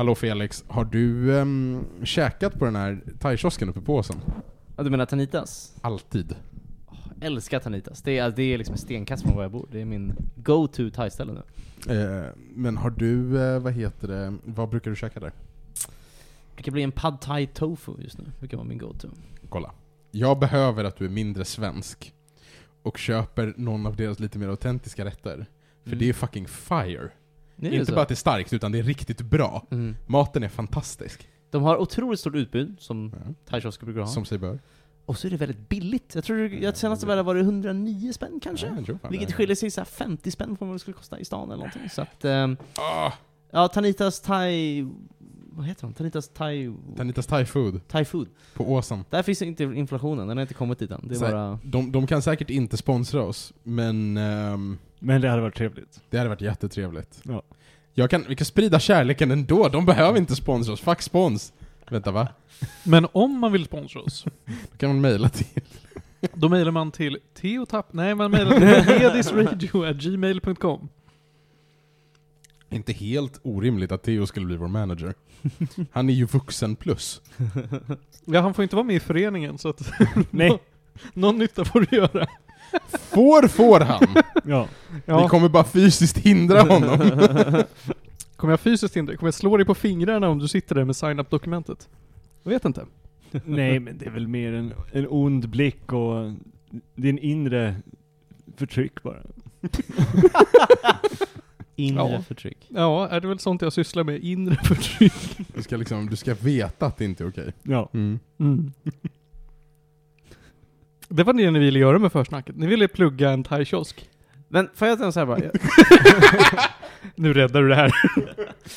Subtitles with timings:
[0.00, 4.16] Hallå Felix, har du um, käkat på den här thaikiosken uppe på åsen?
[4.76, 5.74] Ja, du menar Tanitas?
[5.80, 6.36] Alltid.
[7.20, 8.02] Älskar Tanitas.
[8.02, 9.68] Det är, det är liksom en stenkast från var jag bor.
[9.72, 11.42] Det är min go-to thai-ställe nu.
[11.94, 15.32] Eh, men har du, eh, vad heter det, vad brukar du käka där?
[15.32, 18.24] Det brukar bli en pad thai tofu just nu.
[18.24, 19.08] Det brukar vara min go-to.
[19.48, 19.72] Kolla.
[20.10, 22.14] Jag behöver att du är mindre svensk
[22.82, 25.46] och köper någon av deras lite mer autentiska rätter.
[25.82, 25.98] För Mm.
[25.98, 27.10] det är fucking fire.
[27.60, 27.92] Det är Inte så.
[27.92, 29.66] bara att det är starkt, utan det är riktigt bra.
[29.70, 29.96] Mm.
[30.06, 31.28] Maten är fantastisk.
[31.50, 33.34] De har otroligt stort utbud, som Ja.
[33.50, 34.08] thai-kiosker brukar ha.
[34.08, 34.60] Som sig bör.
[35.06, 36.14] Och så är det väldigt billigt.
[36.14, 38.66] Jag tror jag senast var det var det 109 spänn kanske?
[38.66, 41.18] Ja, jag fan Vilket skiljer sig så här 50 spänn från vad det skulle kosta
[41.18, 41.90] i stan eller någonting.
[41.90, 43.12] Så att, ehm, Ah,
[43.50, 44.86] ja, Tanitas Thai...
[45.52, 45.92] Vad heter de?
[45.92, 46.72] Tanitas Thai...
[46.96, 48.28] Tanitas thai food Thai food.
[48.54, 49.04] på åsen.
[49.10, 51.00] Där finns inte inflationen, den har inte kommit dit än.
[51.08, 51.58] Det är Så bara...
[51.64, 56.00] De, de kan säkert inte sponsra oss, men ehm, Men det hade varit trevligt.
[56.10, 57.20] det hade varit jättetrevligt.
[57.22, 57.42] Ja.
[57.94, 60.80] Jag kan, vi kan sprida kärleken ändå, de behöver inte sponsra oss.
[60.80, 61.52] Fuck spons!
[61.90, 62.28] Vänta va?
[62.84, 64.24] Men om man vill sponsra oss,
[64.70, 65.62] Då kan man mejla till...
[66.34, 67.92] då mejlar man till teotapp...
[67.92, 70.88] Nej, man mejlar till hedisradio.gmail.com.
[72.68, 75.14] Inte helt orimligt att Theo skulle bli vår manager.
[75.92, 77.20] Han är ju vuxen plus.
[78.24, 79.92] Ja, han får inte vara med i föreningen, så att...
[80.30, 80.58] Nej.
[81.14, 82.26] Någon nytta får du göra.
[82.92, 84.06] Får får han!
[84.44, 84.68] Ja.
[85.04, 86.98] Vi kommer bara fysiskt hindra honom.
[88.36, 89.18] Kommer jag fysiskt hindra dig?
[89.18, 91.88] Kommer jag slå dig på fingrarna om du sitter där med sign-up-dokumentet?
[92.42, 92.84] Jag vet inte.
[93.44, 96.16] Nej, men det är väl mer en, en ond blick och
[96.96, 97.76] en inre
[98.56, 99.16] förtryck bara.
[101.76, 102.22] Inre Ja.
[102.22, 102.58] förtryck.
[102.68, 104.24] Ja, är det väl sånt jag sysslar med?
[104.24, 105.38] Inre förtryck.
[105.54, 107.52] Du ska liksom, du ska veta att det inte är okej.
[107.62, 107.90] Ja.
[107.92, 108.18] Mm.
[108.38, 108.72] Mm.
[111.10, 112.56] Det var det ni ville göra med försnacket.
[112.56, 114.08] Ni ville plugga en thai-kiosk.
[114.48, 115.40] Men får jag säga så här bara?
[117.14, 117.92] Nu räddar du det här.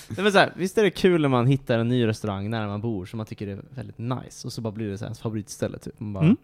[0.10, 2.68] Nej, men så här, visst är det kul när man hittar en ny restaurang nära
[2.68, 5.08] man bor som man tycker är väldigt nice, och så bara blir det så här
[5.08, 6.00] ens favoritställe typ.
[6.00, 6.38] Man bara Mm.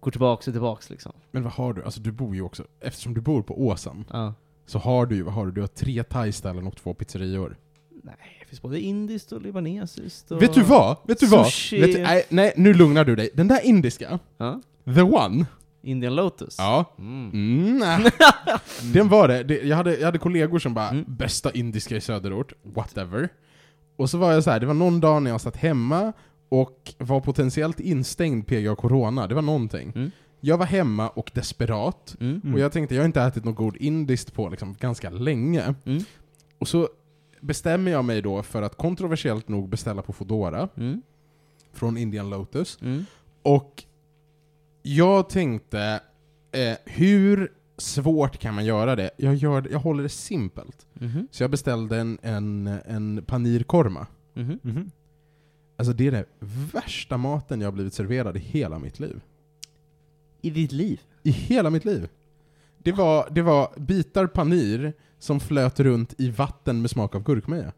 [0.00, 1.12] går tillbaks och tillbaks liksom.
[1.30, 1.84] Men vad har du?
[1.84, 4.34] Alltså du bor ju också, eftersom du bor på Åsen, Ja.
[4.66, 5.52] så har du ju, vad har du?
[5.52, 7.56] Du har tre thai-ställen och två pizzerior.
[8.02, 10.42] Nej, det finns både indiskt och libanesiskt och...
[10.42, 10.96] Vet du vad?
[11.04, 11.46] Vet du vad?
[11.46, 11.80] Sushi.
[11.80, 13.30] Vet du, nej, nej, nu lugnar du dig.
[13.34, 14.60] Den där indiska, Ja?
[14.94, 15.46] The one,
[15.82, 16.56] Indian Lotus?
[16.58, 17.30] ja, Mm.
[17.32, 18.10] Mm, nej.
[18.94, 19.42] Den var det.
[19.42, 21.04] det jag, hade, jag hade kollegor som bara Mm.
[21.08, 23.28] 'bästa indiska i söderort', whatever.
[23.96, 26.12] Och så var jag så här, det var någon dag när jag satt hemma
[26.48, 29.92] och var potentiellt instängd PGA Corona, det var någonting.
[29.94, 30.10] Mm.
[30.40, 32.40] Jag var hemma och desperat, Mm.
[32.44, 32.54] Mm.
[32.54, 35.74] och jag tänkte jag har inte ätit något god indiskt på liksom, ganska länge.
[35.84, 36.02] Mm.
[36.58, 36.88] Och så
[37.40, 41.02] bestämmer jag mig då för att kontroversiellt nog beställa på Foodora Mm.
[41.72, 42.78] från Indian Lotus.
[42.82, 43.06] Mm.
[43.42, 43.84] Och
[44.86, 46.00] jag tänkte,
[46.52, 49.10] eh, hur svårt kan man göra det?
[49.16, 50.86] Jag, gör, jag håller det simpelt.
[50.94, 51.28] Mhm.
[51.30, 54.06] Så jag beställde en, en, en panir korma.
[54.34, 54.58] Mhm.
[54.62, 54.90] Mhm.
[55.76, 56.24] Alltså det är den
[56.72, 59.20] värsta maten jag har blivit serverad i hela mitt liv.
[60.42, 61.00] I ditt liv?
[61.22, 62.08] I hela mitt liv.
[62.78, 67.72] Det var, det var bitar panir som flöt runt i vatten med smak av gurkmeja.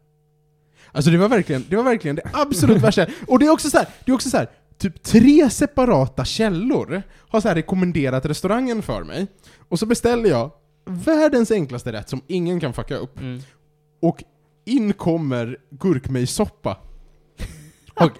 [0.91, 3.07] Alltså det var verkligen det, var verkligen det absolut värsta.
[3.27, 4.49] Och det är också så här, det är också så här,
[4.79, 9.27] typ tre separata källor har så rekommenderat restaurangen för mig.
[9.69, 10.51] Och så beställer jag
[10.85, 13.19] världens enklaste rätt som ingen kan fucka upp.
[13.19, 13.41] Mm.
[14.01, 14.23] Och
[14.65, 16.77] in kommer gurkmejsoppa.
[17.99, 18.11] Och,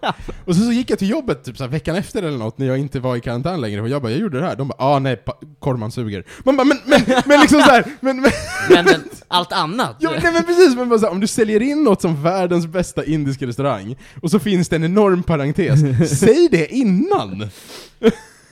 [0.46, 2.66] och så, så gick jag till jobbet typ så här, veckan efter eller något när
[2.68, 4.78] jag inte var i karantän längre och jag bara 'Jag gjorde det här' De bara
[4.96, 5.24] 'Ah nej,
[5.60, 8.32] korman suger' Man bara 'Men, men, men liksom så här, men, men,
[8.70, 9.96] Men, men allt annat?
[10.00, 12.68] ja, nej men precis, men bara så här, om du säljer in något som världens
[12.68, 15.80] bästa indiska restaurang och så finns det en enorm parentes,
[16.20, 17.38] säg det innan!
[17.40, 17.52] Men-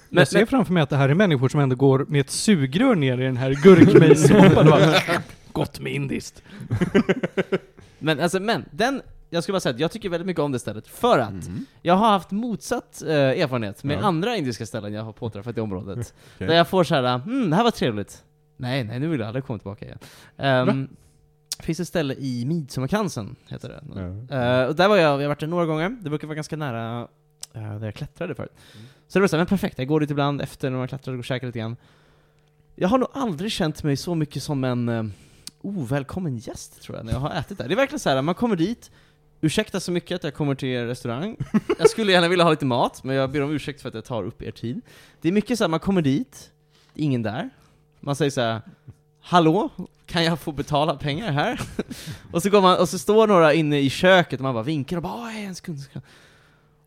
[0.10, 2.30] jag ser men- framför mig att det här är människor som ändå går med ett
[2.32, 4.94] sugrör ner i den här gurkmejsoppan och bara,
[5.52, 6.42] Gott med indiskt.
[8.00, 10.60] Men alltså, men, den, jag skulle bara säga att jag tycker väldigt mycket om det
[10.60, 11.66] stället, för att Mm.
[11.82, 14.02] jag har haft motsatt eh, erfarenhet med Ja.
[14.08, 16.14] andra indiska ställen jag har påträffat i området.
[16.36, 16.48] Okej.
[16.48, 18.24] Där jag får såhär, hmm, det här var trevligt.
[18.58, 20.00] Nej, nej, nu vill jag aldrig komma tillbaka igen.
[20.70, 20.88] Um,
[21.60, 23.84] finns ett ställe i Midsommarkransen, heter det.
[24.30, 24.36] Ja.
[24.38, 26.56] Eh, och där var jag, jag har varit där några gånger, det brukar vara ganska
[26.58, 27.08] nära
[27.54, 28.52] eh, där jag klättrade förut.
[29.08, 31.26] Så det var såhär, men perfekt, jag går dit ibland efter när man klättrar och
[31.26, 31.76] käkar lite grann.
[32.76, 35.06] Jag har nog aldrig känt mig så mycket som en uh,
[35.62, 37.68] ovälkommen gäst, tror jag, när jag har ätit där.
[37.68, 38.92] Det är verkligen så här, man kommer dit,
[39.42, 41.38] ursäkta så mycket att jag kommer till er restaurang.
[41.80, 44.06] Jag skulle gärna vilja ha lite mat, men jag ber om ursäkt för att jag
[44.06, 44.82] tar upp er tid.
[45.22, 46.52] Det är mycket så här, man kommer dit,
[46.94, 47.50] det är ingen där.
[48.00, 48.62] Man säger så här.
[49.22, 49.70] Hallå,
[50.06, 51.62] kan jag få betala pengar här?
[52.32, 54.98] och, så går man, och så står några inne i köket och man bara vinkar
[54.98, 56.06] och bara "Åh, en sekund, en sekund."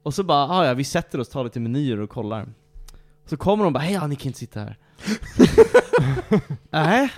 [0.02, 2.48] Och så bara, ah, ja vi sätter oss, tar lite menyer och kollar.
[3.26, 4.76] Så kommer de och bara, hej ja, ni kan inte sitta här.
[6.70, 7.12] Nej.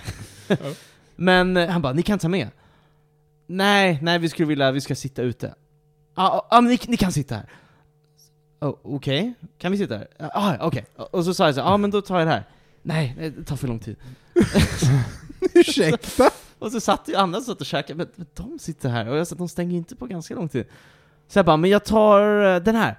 [1.17, 2.49] Men eh, han bara, ni kan ta med.
[3.57, 5.55] Nej, nej vi skulle vilja, vi ska sitta ute.
[6.15, 7.47] Ja, ah, ah, men ni, ni kan sitta här.
[8.61, 10.09] Oh, Okej, kan vi sitta här?
[10.19, 10.87] Ja, Ah, okej.
[10.97, 12.45] Och så sa jag så ja ah, men då tar jag det här.
[12.83, 13.97] Nej, nej, det tar för lång tid.
[15.55, 16.31] Ursäkta?
[16.59, 19.27] Och så satt ju andra satt och käkade, men, men de sitter här, och jag
[19.27, 20.67] sa att de stänger inte på ganska lång tid.
[21.29, 22.99] Så jag bara, men jag tar eh, den här.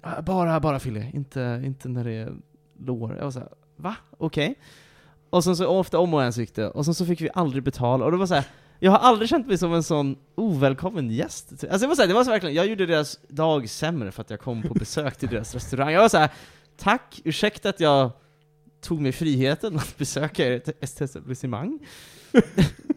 [0.00, 2.32] "Ah, Bara, bara Fille, inte, inte när det är
[2.78, 3.16] lår.
[3.16, 3.96] Jag var såhär, va?
[4.18, 4.54] Okej.
[5.30, 7.30] Och sen så ofta om och en så gick det, och sen så fick vi
[7.34, 8.44] aldrig betala, och det var så här.
[8.78, 11.50] Jag har aldrig känt mig som en sån ovälkommen gäst.
[11.70, 14.30] Alltså jag så här, det var så verkligen, jag gjorde deras dag sämre för att
[14.30, 15.92] jag kom på besök till deras restaurang.
[15.92, 16.30] Jag var så här,
[16.76, 18.10] tack, ursäkta att jag
[18.80, 20.68] tog mig friheten att besöka ert
[21.00, 21.78] etablissemang.
[22.32, 22.42] Men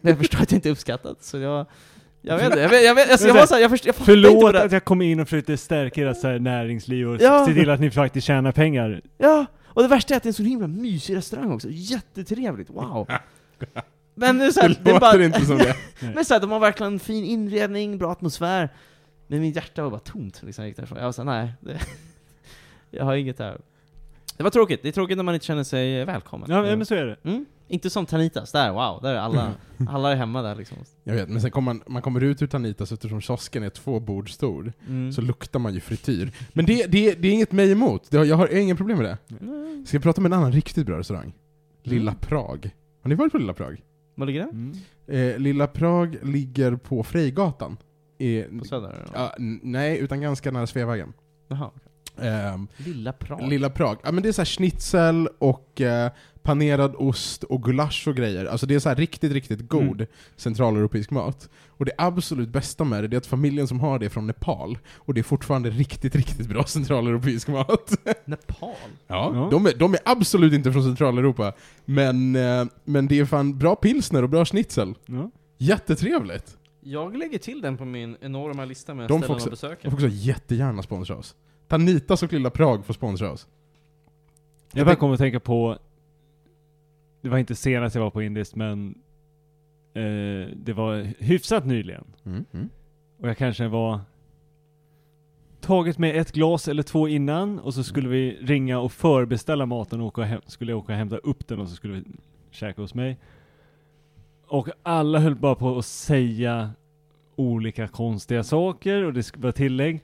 [0.02, 1.66] jag förstår att det inte är uppskattat, så jag...
[2.22, 4.04] Jag vet inte, jag, vet, jag, vet, alltså, jag var såhär, jag, förstår, jag inte
[4.04, 7.46] Förlåt vad det att jag kom in och försökte stärka ert näringsliv och Ja.
[7.46, 9.00] se till att ni faktiskt tjänar pengar.
[9.18, 12.70] Ja, och det värsta är att det är en så himla mysig restaurang också, jättetrevligt,
[12.70, 13.06] wow.
[14.14, 15.76] Men det är så här, Det det låter bara, inte som det.
[16.14, 18.68] men så här, de har verkligen fin inredning, bra atmosfär,
[19.26, 20.98] men mitt hjärta var bara tomt liksom, jag gick därifrån.
[20.98, 21.80] Jag var såhär, nej, det,
[22.90, 23.60] jag har inget där.
[24.36, 26.50] Det var tråkigt, det är tråkigt när man inte känner sig välkommen.
[26.50, 27.16] Ja, men så är det.
[27.24, 27.46] Mm?
[27.68, 29.52] Inte som Tanitas, där, wow, där är alla,
[29.88, 30.78] alla är hemma där liksom.
[31.04, 34.00] Jag vet, men sen kommer man, man kommer ut ur Tanitas eftersom kiosken är två
[34.00, 35.12] bord stor, Mm.
[35.12, 36.32] så luktar man ju frityr.
[36.52, 39.06] Men det, det, det är inget mig emot, det har, jag har inga problem med
[39.06, 39.36] det.
[39.40, 39.84] Mm.
[39.86, 41.32] Ska jag prata om en annan riktigt bra restaurang?
[41.82, 42.20] Lilla Mm.
[42.20, 42.70] Prag.
[43.02, 43.82] Har ni varit på Lilla Prag?
[44.20, 44.50] Var ligger det?
[44.52, 44.72] Mm.
[45.06, 47.76] Eh, Lilla Prag ligger på Frejgatan.
[48.18, 49.06] Eh, På Söder?
[49.14, 51.12] ja, nej, utan ganska nära Sveavägen.
[51.48, 51.64] Jaha.
[51.74, 51.89] Ehm,
[52.76, 53.48] Lilla Prag?
[53.48, 53.98] Lilla Prag.
[54.02, 56.10] Ja men det är så här schnitzel och eh,
[56.42, 58.44] panerad ost och gulasch och grejer.
[58.46, 60.06] Alltså det är så här riktigt, riktigt god Mm.
[60.36, 61.48] centraleuropeisk mat.
[61.68, 64.78] Och det absolut bästa med det, är att familjen som har det är från Nepal.
[64.96, 67.92] Och det är fortfarande riktigt, riktigt bra centraleuropeisk mat.
[68.24, 68.70] Nepal?
[69.06, 69.48] Ja, Ja.
[69.50, 71.52] De, är, de är absolut inte från Centraleuropa.
[71.84, 74.94] Men, eh, men det är fan bra pilsner och bra schnitzel.
[75.06, 75.30] Ja.
[75.58, 76.56] Jättetrevligt.
[76.82, 79.78] Jag lägger till den på min enorma lista med De ställen också- att besöka.
[79.82, 81.34] De får också jättegärna sponsra oss.
[81.70, 83.48] Tanitas och Lilla Prag får sponsra oss.
[84.72, 85.78] Jag bara kommer att tänka på,
[87.20, 88.94] det var inte senast jag var på Indiskt men
[89.94, 92.04] eh, det var hyfsat nyligen.
[92.24, 92.68] Mm, mm.
[93.18, 94.00] Och jag kanske var
[95.60, 100.00] tagit med ett glas eller två innan och så skulle vi ringa och förbeställa maten
[100.00, 102.04] och åka hem, skulle jag åka och hämta upp den och så skulle vi
[102.50, 103.18] käka hos mig.
[104.46, 106.70] Och alla höll bara på att säga
[107.36, 110.02] olika konstiga saker och det var tillägg.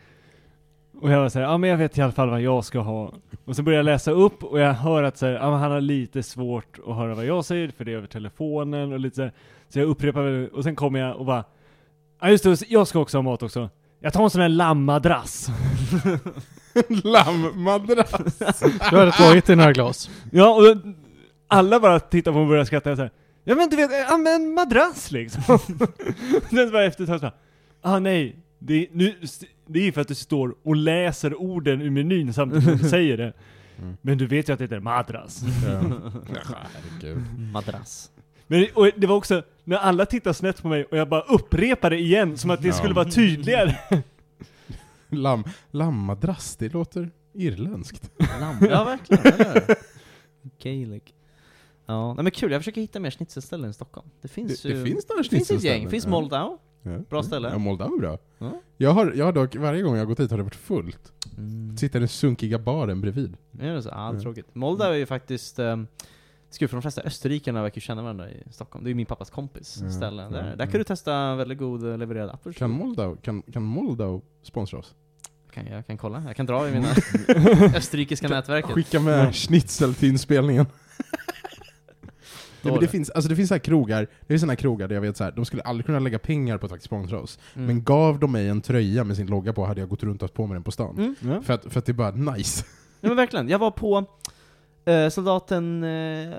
[1.01, 3.13] Och jag var såhär, ja men jag vet i alla fall vad jag ska ha.
[3.45, 5.71] Och så började jag läsa upp och jag hör att så här, ja, men han
[5.71, 9.17] har lite svårt att höra vad jag säger för det är över telefonen och lite
[9.17, 9.33] så här.
[9.69, 11.45] Så jag upprepar väl, och sen kommer jag och bara,
[12.21, 13.71] ja just det, jag ska också ha mat också.
[14.01, 15.49] Jag tar en sån här lammadrass.
[16.89, 18.61] Lammmadrass!
[18.91, 20.11] Du hade tagit dina glas.
[20.33, 20.77] Ja, och
[21.49, 23.11] alla bara tittar på mig och börjar skratta så här.
[23.45, 25.43] Ja men du vet, ja men madrass liksom.
[26.51, 27.35] Sen bara efter ett tag så här,
[27.83, 29.15] ah nej, det nu,
[29.67, 32.89] det är ju för att du står och läser orden ur menyn samtidigt som du
[32.89, 33.33] säger det.
[33.79, 33.97] Mm.
[34.03, 35.43] Men du vet ju att det heter madrass.
[35.67, 35.81] Ja.
[37.01, 37.23] Herregud.
[37.53, 38.11] Madrass.
[38.47, 41.21] Men det- och det var också, när alla tittar snett på mig och jag bara
[41.21, 42.75] upprepar det igen, som att det Ja.
[42.75, 43.77] skulle vara tydligare.
[45.09, 48.11] Lam, lammadrass, det låter irländskt.
[48.41, 48.57] Lamm.
[48.71, 49.41] Ja, verkligen.
[49.41, 49.77] Eller?
[50.63, 51.03] Gaelic.
[51.87, 52.53] Ja, nej men kul.
[52.53, 54.09] Jag försöker hitta mer schnitzelställen i Stockholm.
[54.23, 54.75] Det finns Det, ju...
[54.85, 55.85] det finns några det finns ett gäng.
[55.85, 56.07] Det finns.
[56.07, 56.59] Moldau.
[56.93, 56.99] Ja.
[57.11, 57.49] Bra ställe.
[57.49, 58.19] Ja, Moldau bra.
[58.39, 58.61] Ja.
[58.77, 61.13] Jag har, jag har dock, varje gång jag har gått dit har det varit fullt.
[61.39, 61.77] Mm.
[61.77, 63.37] Sitter den sunkiga baren bredvid.
[63.61, 63.89] Är det så?
[63.89, 64.21] Ja, Ja.
[64.21, 64.55] tråkigt.
[64.55, 65.59] Moldau är ju faktiskt...
[65.59, 65.87] Um,
[66.51, 68.85] Skruv för de flesta österrikarna verkar känna varandra i Stockholm.
[68.85, 70.23] Det är ju min pappas kompis Ja, ställe.
[70.23, 70.57] ja, Där, ja.
[70.57, 72.59] där kan du testa väldigt god eh, levererad apelsin.
[72.59, 74.95] Kan Moldau, kan, kan Moldau sponsra oss?
[75.51, 76.23] Kan, jag kan kolla.
[76.27, 76.89] Jag kan dra i mina
[77.77, 78.71] österrikiska nätverket.
[78.71, 79.33] Skicka med Ja.
[79.33, 80.67] schnitzel till inspelningen.
[82.63, 84.89] Nej, men det, finns, alltså det finns så här krogar, det finns såna här krogar
[84.89, 87.21] där jag vet så här, de skulle aldrig kunna lägga pengar på att faktiskt sponsra
[87.21, 87.39] oss.
[87.55, 87.67] Mm.
[87.67, 90.27] Men gav de mig en tröja med sin logga på hade jag gått runt och
[90.27, 90.97] haft på mig den på stan.
[90.99, 91.15] Mm.
[91.35, 91.43] Ja.
[91.43, 92.65] För, att, för att det är bara nice.
[93.01, 94.05] Ja men verkligen, jag var på
[94.85, 96.35] eh, soldaten eh,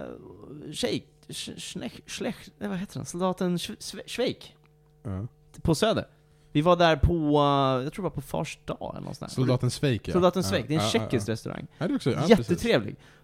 [0.74, 3.06] Sheik, Sch- Schnech, Schlech, nej, vad heter den?
[3.06, 3.60] Soldaten
[4.08, 4.56] Schweik,
[5.04, 5.28] Ja.
[5.62, 6.08] på Söder.
[6.52, 9.32] Vi var där på, eh, jag tror det var på Fars dag eller något sånt
[9.32, 9.36] där.
[9.36, 10.14] Soldaten Sveik ja.
[10.14, 10.44] Soldaten.
[10.44, 11.68] Schweik, det är en ja, tjeckisk ja, restaurang.
[11.78, 11.88] ja.
[11.88, 12.62] det är också, ja, precis.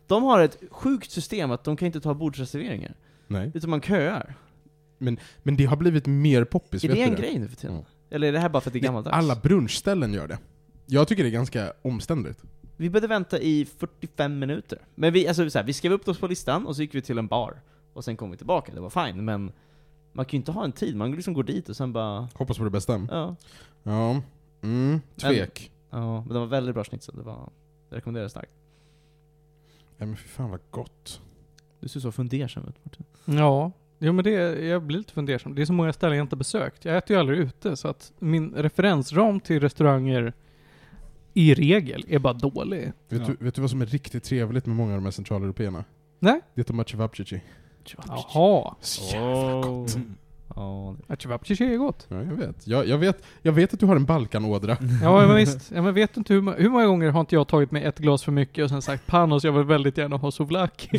[0.07, 2.95] De har ett sjukt system att de kan inte ta bordsreserveringar,
[3.27, 3.51] Nej.
[3.53, 4.35] utan man köar.
[4.97, 7.21] Men det har blivit mer poppis, är vet det du en det?
[7.21, 7.75] grej nu för tiden?
[7.75, 7.85] Mm.
[8.09, 9.17] Eller är det här bara för att det är gammaldags?
[9.17, 10.37] Alla brunchställen gör det.
[10.85, 12.43] Jag tycker det är ganska omständigt.
[12.77, 14.79] Vi behövde vänta i 45 minuter.
[14.95, 17.01] Men vi, alltså, så här, vi skrev upp oss på listan, och så gick vi
[17.01, 17.61] till en bar.
[17.93, 19.51] Och sen kom vi tillbaka, det var fine, men
[20.11, 22.27] man kan ju inte ha en tid, man liksom går dit och sen bara...
[22.33, 23.07] Hoppas på det bästa.
[23.11, 23.35] Ja.
[23.83, 24.21] Ja.
[24.61, 25.71] Mm, tvek.
[25.89, 27.49] Ja, men det var väldigt bra schnitzel, det var...
[27.89, 28.51] Det rekommenderar jag starkt.
[29.97, 31.21] Nej men fy fan vad gott.
[31.79, 33.05] Du ser så fundersam ut Martin.
[33.25, 34.31] Ja, Jo men det,
[34.65, 35.55] jag blir lite fundersam.
[35.55, 36.85] Det är så många ställen jag inte besökt.
[36.85, 40.33] Jag äter ju aldrig ute så att min referensram till restauranger
[41.33, 42.91] i regel är bara dålig.
[43.09, 43.27] Vet, Ja.
[43.39, 45.83] du, vet du vad som är riktigt trevligt med många av de här centraleuropeerna?
[46.19, 46.41] Nej?
[46.53, 47.41] Det är att de har cevapcici.
[48.07, 48.75] Jaha.
[48.81, 49.97] Så jävla gott.
[50.55, 52.05] Ja, Chivapchichi är gott.
[52.09, 52.67] Ja, jag vet.
[52.67, 53.23] Jag, jag vet.
[53.41, 54.77] Jag vet att du har en Balkanådra.
[55.01, 55.71] Ja men visst.
[55.75, 57.83] Ja, men vet du inte hur, ma- hur många gånger har inte jag tagit mig
[57.83, 60.87] ett glas för mycket och sen sagt Panos jag vill väldigt gärna ha souvlaki.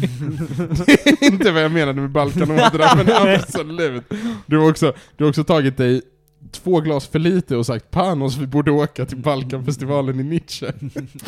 [0.86, 4.04] Det är inte vad jag menade med Balkanådra, men absolut.
[4.46, 6.02] Du har, också, du har också tagit dig
[6.50, 10.72] två glas för lite och sagt Panos, vi borde åka till Balkanfestivalen i Nietzsche.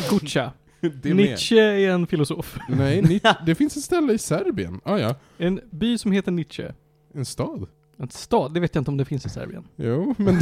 [0.09, 0.51] Guccia.
[0.81, 1.15] Det med.
[1.15, 2.57] Nietzsche är en filosof.
[2.69, 4.81] Nej, Nietzsche, det finns ett ställe i Serbien.
[4.83, 6.71] Ah, ja, En by som heter Nietzsche.
[7.13, 7.67] en stad.
[7.99, 9.63] En stad, det vet jag inte om det finns i Serbien.
[9.75, 10.35] Jo, men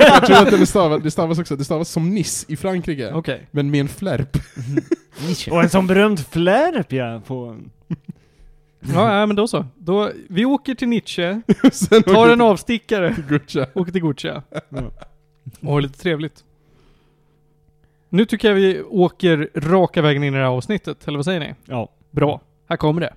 [0.00, 3.12] jag tror att den är stavad, det stavas också, det stavas som Nice i Frankrike.
[3.12, 3.46] Okej.
[3.50, 4.36] Men med en flärp.
[5.50, 7.56] Och en sån berömd flärp ja, på...
[8.94, 9.66] Ja, ja, men då så.
[9.78, 11.40] Då, vi åker till Nietzsche,
[11.72, 14.42] Sen tar åker en vi avstickare, till åker till Guccia.
[15.60, 16.44] Och har lite trevligt.
[18.08, 21.40] Nu tycker jag vi åker raka vägen in i det här avsnittet, eller vad säger
[21.40, 21.54] ni?
[21.64, 21.88] ja.
[22.10, 22.40] Bra.
[22.68, 23.14] Här kommer det.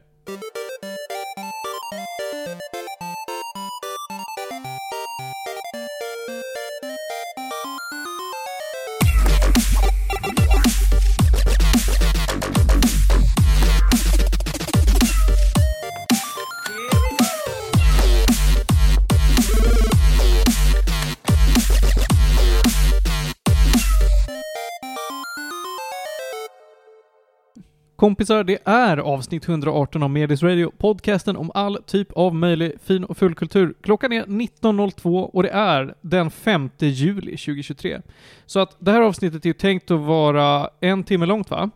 [28.23, 33.03] Kompisar, det är avsnitt 118 av Medis Radio, podcasten om all typ av möjlig fin
[33.03, 33.73] och fullkultur.
[33.81, 38.01] Klockan är 19.02 och det är den 5 juli 2023.
[38.45, 41.69] Så att det här avsnittet är ju tänkt att vara en timme långt va?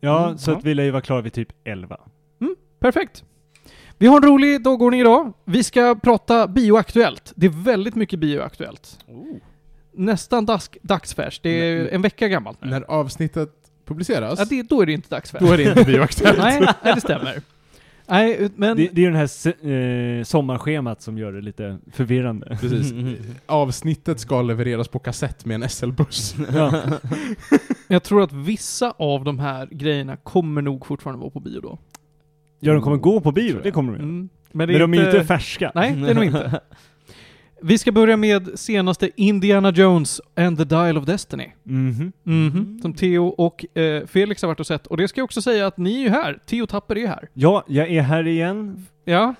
[0.00, 0.56] Ja, Mm, så ja.
[0.56, 1.96] att vi lär ju vara klara vid typ 11.
[2.80, 3.24] Perfekt.
[3.98, 5.32] Vi har en rolig dagordning idag.
[5.44, 7.32] Vi ska prata bioaktuellt.
[7.36, 8.98] Det är väldigt mycket bioaktuellt.
[9.06, 9.36] Oh.
[9.92, 11.42] Nästan dags, dagsfärskt.
[11.42, 11.88] Det är Nej.
[11.92, 12.70] en vecka gammalt nu.
[12.70, 13.50] När avsnittet
[13.84, 15.46] publiceras, Ja, det, då är det inte dagsfärskt.
[15.46, 16.38] då är det inte bioaktuellt.
[16.42, 17.40] nej, nej, det stämmer.
[18.08, 18.76] Nej, men...
[18.76, 22.58] Det, det är ju det här se- eh, sommarschemat som gör det lite förvirrande.
[22.60, 22.92] Precis.
[23.46, 26.34] Avsnittet ska levereras på kassett med en SL-buss.
[26.54, 26.82] Ja.
[27.88, 31.78] Jag tror att vissa av de här grejerna kommer nog fortfarande vara på bio då.
[32.60, 34.08] ja, de kommer gå på bio, det kommer de göra.
[34.08, 34.28] Mm.
[34.52, 35.72] Men, det Men de är ju inte färska.
[35.74, 36.60] Nej, det är nog inte.
[37.66, 41.50] Vi ska börja med senaste Indiana Jones and the Dial of Destiny.
[41.62, 42.12] Mhm.
[42.22, 42.78] Mhm.
[42.82, 44.86] Som Theo och eh, Felix har varit och sett.
[44.86, 46.38] Och det ska jag också säga att ni är ju här.
[46.46, 47.28] Theo Tapper är ju här.
[47.34, 48.86] Ja, jag är här igen.
[49.04, 49.34] Ja.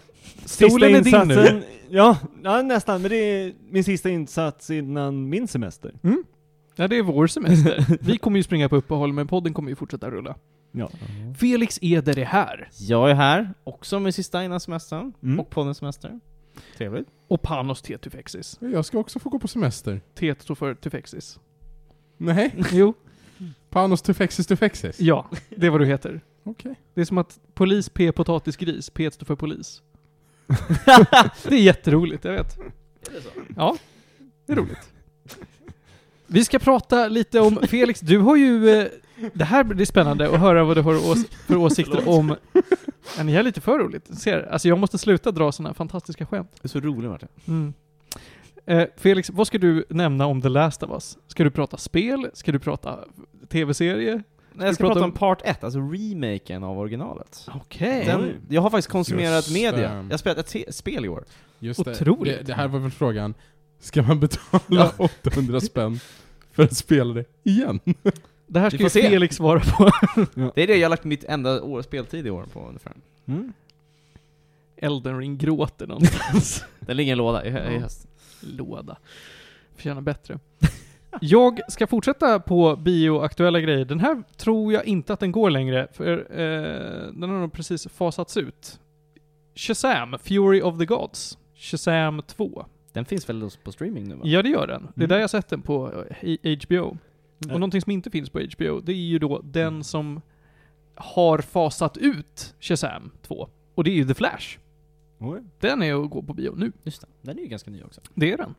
[0.45, 1.63] Sista Stolen är din nu.
[1.91, 3.03] Ja, ja, nästan.
[3.03, 5.93] Men det är min sista insats innan min semester.
[6.77, 7.85] Ja, det är vår semester.
[8.01, 10.35] Vi kommer ju springa på uppehåll, men podden kommer ju fortsätta rulla.
[10.73, 10.91] Ja.
[11.39, 12.69] Felix Eder är här.
[12.79, 15.41] Jag är här, också med sista innan semestern, Mm.
[15.41, 16.21] och poddens semester.
[16.77, 17.09] Trevligt.
[17.29, 17.99] Och Panos T.
[17.99, 18.57] Tufexis.
[18.61, 20.01] Jag ska också få gå på semester.
[20.15, 21.39] T står för Tufexis.
[22.17, 22.95] Nej, Jo.
[23.71, 25.01] Panos tufexis tufexis.
[25.01, 26.21] Ja, det är vad du heter.
[26.43, 26.75] Okej.
[26.95, 29.83] Det är som att polis P potatisgris, P står för polis.
[31.43, 32.59] det är jätteroligt, jag vet.
[33.57, 33.77] Ja,
[34.47, 34.91] det är roligt.
[36.27, 38.87] Vi ska prata lite om, Felix, du har ju, eh,
[39.35, 42.37] det här blir spännande att höra vad du har ås- för åsikter om,
[43.17, 44.19] ja, ni är lite för roligt.
[44.19, 46.51] Ser, alltså jag måste sluta dra sådana fantastiska skämt.
[46.63, 47.29] Det är så roligt Martin.
[47.49, 47.75] Mm.
[48.67, 51.19] Eh, Felix, vad ska du nämna om The Last of Us?
[51.27, 52.31] Ska du prata spel?
[52.35, 52.99] Ska du prata
[53.49, 54.23] tv-serie?
[54.53, 57.47] Nej, jag ska prata om- om part 1, alltså remaken av originalet.
[57.55, 58.05] Okej.
[58.07, 59.73] Den, jag har faktiskt konsumerat Just media.
[59.89, 59.95] det.
[59.97, 61.25] Jag har spelat ett te- spel i år.
[61.59, 61.91] Just det.
[61.91, 62.39] Otroligt.
[62.39, 63.35] Det, det här var väl frågan.
[63.81, 66.01] Ska man betala 800 spänn
[66.53, 67.81] för att spela det igen?
[68.47, 69.03] Det här ska ju får se.
[69.11, 69.91] Felix svara på.
[70.55, 72.93] Det är det jag har lagt mitt enda år speltid i år på ungefär.
[73.27, 73.53] Mm.
[74.77, 76.65] Elden Ring gråter någonstans.
[76.81, 78.09] Den ligger i en låda i, hö- i höst.
[78.41, 78.97] Låda.
[79.77, 80.39] Förtjänar bättre.
[81.21, 83.85] Jag ska fortsätta på bioaktuella grejer.
[83.85, 87.87] Den här tror jag inte att den går längre, för eh, den har nog precis
[87.89, 88.81] fasats ut.
[89.55, 91.39] Shazam, Fury of the Gods.
[91.57, 92.67] Shazam 2.
[92.93, 94.21] Den finns väl på streaming nu va?
[94.25, 94.83] Ja, det gör den.
[94.95, 95.09] Det är Mm.
[95.09, 96.97] där jag sett den på eh, i- HBO.
[97.39, 100.21] Och någonting som inte finns på HBO, det är ju då den som
[100.95, 103.49] har fasat ut Shazam 2.
[103.75, 104.59] Och det är ju The Flash.
[105.19, 105.43] Oj.
[105.61, 106.73] Den är att gå på bio nu.
[106.83, 107.07] Just det.
[107.23, 108.01] Den är ju ganska ny också.
[108.15, 108.55] Det är den.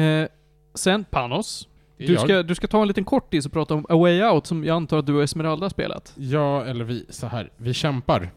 [0.00, 0.28] Eh,
[0.74, 1.68] sen Panos.
[1.96, 2.22] Det är Du jag.
[2.22, 4.74] ska, du ska ta en liten kortis och prata om A Way Out som jag
[4.76, 6.14] antar att du och Esmeralda har spelat.
[6.16, 7.50] Ja, eller vi, så här.
[7.56, 8.30] Vi kämpar.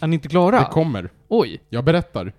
[0.00, 0.58] Är ni inte klara?
[0.58, 1.10] Det kommer.
[1.28, 1.62] Oj.
[1.68, 2.32] Jag berättar.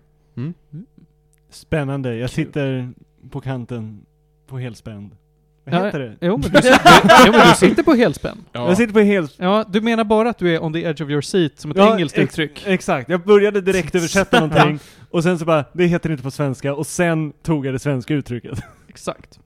[1.50, 2.16] Spännande.
[2.16, 2.94] Jag sitter
[3.30, 4.06] på kanten
[4.48, 5.16] på helspänd.
[5.64, 6.16] Vad Ja, heter det?
[6.22, 8.38] Jo men, du sitter, jo men du sitter på helspänn.
[8.52, 8.68] Ja.
[8.68, 9.36] Jag sitter på helt...
[9.38, 11.78] Ja, du menar bara att du är on the edge of your seat som ett
[11.78, 12.64] Ja, engelskt ex- uttryck?
[12.68, 16.74] Exakt, jag började direkt översätta någonting och sen så bara, det heter inte på svenska
[16.74, 18.60] och sen tog jag det svenska uttrycket.
[18.88, 19.40] Exakt.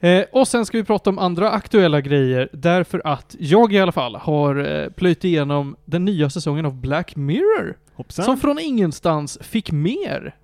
[0.00, 3.92] Eh, och sen ska vi prata om andra aktuella grejer, därför att jag i alla
[3.92, 7.76] fall har eh, plöjt igenom den nya säsongen av Black Mirror.
[7.94, 8.24] Hoppsan.
[8.24, 10.34] Som från ingenstans fick mer.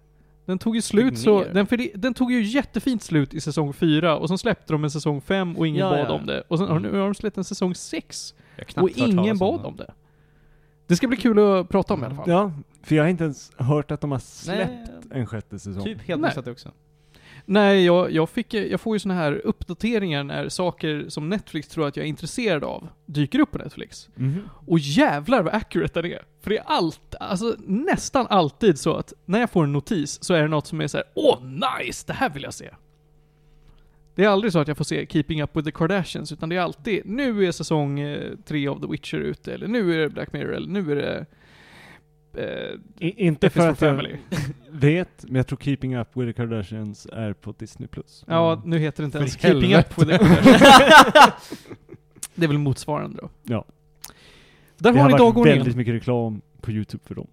[0.46, 3.72] Den tog ju slut så, den, för det, den tog ju jättefint slut i säsong
[3.72, 6.12] 4 och sen släppte de en säsong 5 och ingen Ja, bad ja.
[6.12, 6.40] om det.
[6.48, 9.38] Och sen har, nu har de släppt en säsong 6 Jag har knappt och ingen
[9.38, 9.92] bad om det.
[10.86, 12.28] Det ska bli kul att prata om i alla fall.
[12.30, 15.84] Ja, för jag har inte ens hört att de har släppt Nej, en sjätte säsong.
[15.84, 16.70] typ helt missat det också.
[17.46, 21.88] Nej, jag, jag, fick, jag får ju såna här uppdateringar när saker som Netflix tror
[21.88, 24.08] att jag är intresserad av dyker upp på Netflix.
[24.14, 24.48] Mhm.
[24.66, 26.22] Och jävlar vad accurate den är.
[26.40, 30.34] För det är allt, alltså nästan alltid så att när jag får en notis så
[30.34, 32.70] är det något som är så här: åh nice, det här vill jag se.
[34.14, 36.56] Det är aldrig så att jag får se Keeping Up With The Kardashians, utan det
[36.56, 40.08] är alltid, nu är säsong eh, tre av The Witcher ute, eller nu är det
[40.08, 41.26] Black Mirror, eller nu är det...
[42.36, 44.16] Eh, I, inte för att jag Family.
[44.70, 47.88] vet, men jag tror Keeping Up With The Kardashians är på Disney+.
[47.88, 48.24] Plus.
[48.26, 49.88] Ja, nu heter det inte För ens Keeping helvete.
[49.88, 51.52] Up With The Kardashians.
[52.34, 53.30] det är väl motsvarande då.
[53.42, 53.64] Ja.
[54.78, 57.26] Där det har har ni varit väldigt mycket reklam på YouTube för dem.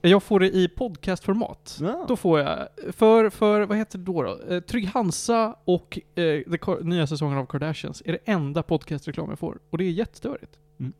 [0.00, 1.78] Jag får det i podcastformat.
[1.80, 2.04] Ja.
[2.08, 4.22] Då får jag, för, för vad heter det då?
[4.22, 4.54] då?
[4.54, 6.40] Eh, Trygg Hansa och eh,
[6.82, 9.58] nya säsongen av Kardashians är det enda podcastreklam jag får.
[9.70, 10.58] Och det är jättestörigt.
[10.78, 10.92] Mm.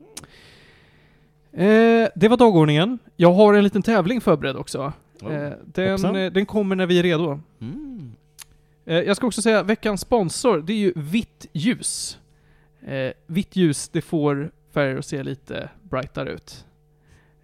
[1.56, 2.98] Eh, det var dagordningen.
[3.16, 4.92] Jag har en liten tävling förberedd också.
[5.22, 5.34] Oh.
[5.34, 7.40] Eh, den, eh, den kommer när vi är redo.
[7.60, 8.12] Mm.
[8.84, 12.18] Eh, jag ska också säga, veckans sponsor, det är ju Vitt Ljus.
[12.86, 16.64] Eh, vitt ljus, det får färger att se lite brightare ut.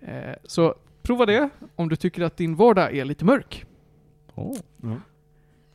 [0.01, 3.65] Eh, så prova det om du tycker att din vardag är lite mörk.
[4.35, 4.57] Oh.
[4.83, 4.97] Ja.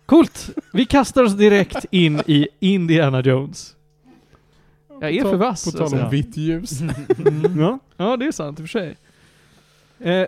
[0.06, 0.50] Coolt!
[0.74, 3.76] Vi kastar oss direkt in i Indiana Jones.
[5.01, 5.66] Jag är för vass.
[5.66, 6.04] På tal alltså.
[6.04, 6.82] om vitt ljus.
[6.82, 6.94] Mm.
[7.60, 7.80] Ja.
[7.98, 8.98] Ja, det är sant i och för sig.
[10.00, 10.27] Eh,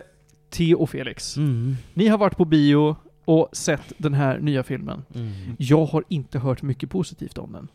[0.50, 1.76] Theo och Felix, Mm.
[1.94, 5.02] ni har varit på bio och sett den här nya filmen.
[5.14, 5.32] Mm.
[5.58, 7.68] Jag har inte hört mycket positivt om den.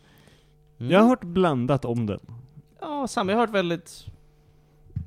[0.78, 0.92] Mm.
[0.92, 2.20] Jag har hört blandat om den.
[2.80, 3.32] Ja, samma.
[3.32, 4.06] Jag har hört väldigt...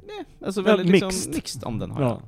[0.07, 1.33] Nej, alltså Ja, väldigt liksom mixed.
[1.35, 2.07] mixed om den har Ja.
[2.09, 2.21] jag.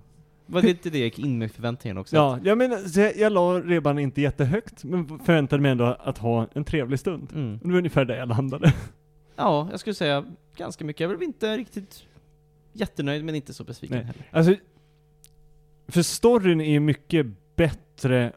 [0.45, 2.15] Det var lite det jag gick in med förväntningarna också.
[2.15, 6.47] Ja, jag menar, jag, jag la ribban inte jättehögt, men förväntade mig ändå att ha
[6.53, 7.27] en trevlig stund.
[7.35, 7.59] Mm.
[7.63, 8.73] Det var ungefär där jag landade.
[9.35, 10.99] Ja, jag skulle säga ganska mycket.
[10.99, 12.03] Jag blev inte riktigt
[12.73, 14.05] jättenöjd, men inte så besviken Nej.
[14.05, 14.27] heller.
[14.31, 14.55] Alltså,
[15.87, 18.33] för storyn är mycket bättre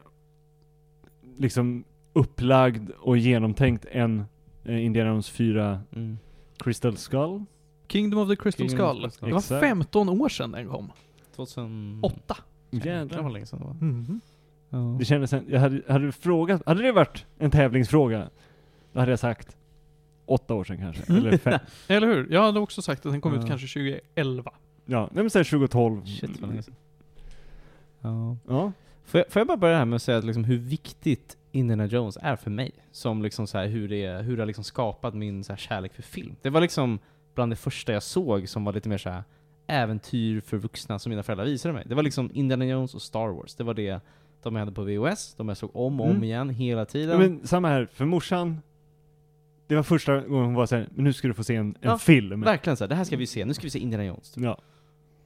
[1.37, 4.25] liksom upplagd och genomtänkt än
[4.65, 6.19] eh, Indiana Jones 4 Mm.
[6.57, 7.45] Crystal Skull.
[7.89, 9.03] Kingdom of the Crystal Kingdom Skull.
[9.03, 9.61] Crystal Det var Exakt.
[9.61, 10.93] 15 år sedan den kom.
[11.37, 12.37] 2008.
[12.71, 13.75] Jävlar vad länge sedan det var.
[13.75, 14.21] Mhm.
[14.71, 14.97] Ja.
[14.99, 18.31] Det kändes, jag hade, hade frågat, hade det varit en tävlingsfråga,
[18.93, 19.57] då hade jag sagt
[20.27, 21.59] åtta år sedan kanske, eller fem.
[21.89, 22.29] Eller hur?
[22.31, 23.47] Jag hade också sagt att den kom ut Ja.
[23.49, 24.53] kanske 2011.
[24.87, 26.05] Ja, nej men säg 2012.
[26.07, 26.75] Shit vad länge sedan.
[28.01, 28.37] Ja.
[28.49, 28.73] Ja.
[29.05, 31.87] Får jag, får jag bara börja här med att säga att liksom hur viktigt Indiana
[31.87, 32.71] Jones är för mig?
[32.93, 35.95] Som liksom så här, hur det, hur det har liksom skapat min så här kärlek
[35.95, 36.37] för film.
[36.43, 36.99] Det var liksom
[37.35, 39.23] bland det första jag såg som var lite mer så här
[39.67, 41.83] äventyr för vuxna som mina föräldrar visade mig.
[41.87, 43.55] Det var liksom Indiana Jones och Star Wars.
[43.55, 44.01] Det var det
[44.43, 46.25] de jag hade på VHS, de jag såg om och om Mm.
[46.25, 47.19] igen hela ja tiden.
[47.19, 48.63] men samma här, för morsan,
[49.67, 51.75] det var första gången hon var såhär, men nu ska du få se en, en
[51.81, 52.41] Ja, film.
[52.41, 54.31] Verkligen så här, det här ska vi se, nu ska vi se Indiana Jones.
[54.31, 54.45] Typ.
[54.45, 54.59] Ja.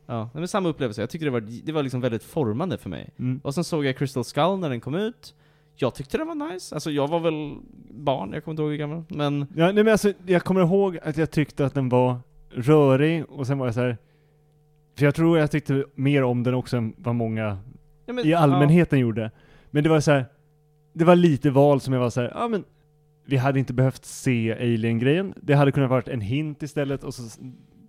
[0.06, 1.02] Ja, men samma upplevelse.
[1.02, 3.10] Jag tyckte det var, det var liksom väldigt formande för mig.
[3.18, 3.40] Mm.
[3.44, 5.34] Och sen såg jag Crystal Skull när den kom ut.
[5.76, 6.74] Jag tyckte den var nice.
[6.74, 7.56] Alltså jag var väl
[7.90, 9.02] barn, jag kommer inte ihåg hur gammal.
[9.08, 12.16] Men Ja, nej men alltså, jag kommer ihåg att jag tyckte att den var
[12.50, 13.98] rörig, och sen var jag så här.
[14.96, 17.58] För jag tror jag tyckte mer om den också än vad många
[18.06, 19.30] Ja, men, i allmänheten gjorde.
[19.70, 20.26] Men det var så här.
[20.92, 22.64] det var lite val som jag var så här, ja men
[23.28, 25.34] vi hade inte behövt se Alien-grejen.
[25.42, 27.22] Det hade kunnat varit en hint istället och så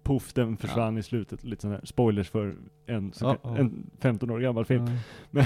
[0.04, 1.44] poff, den försvann i slutet.
[1.44, 3.58] Lite sån här spoilers för en, Ja, ja.
[3.58, 4.86] en 15 år gammal film.
[5.32, 5.46] Ja.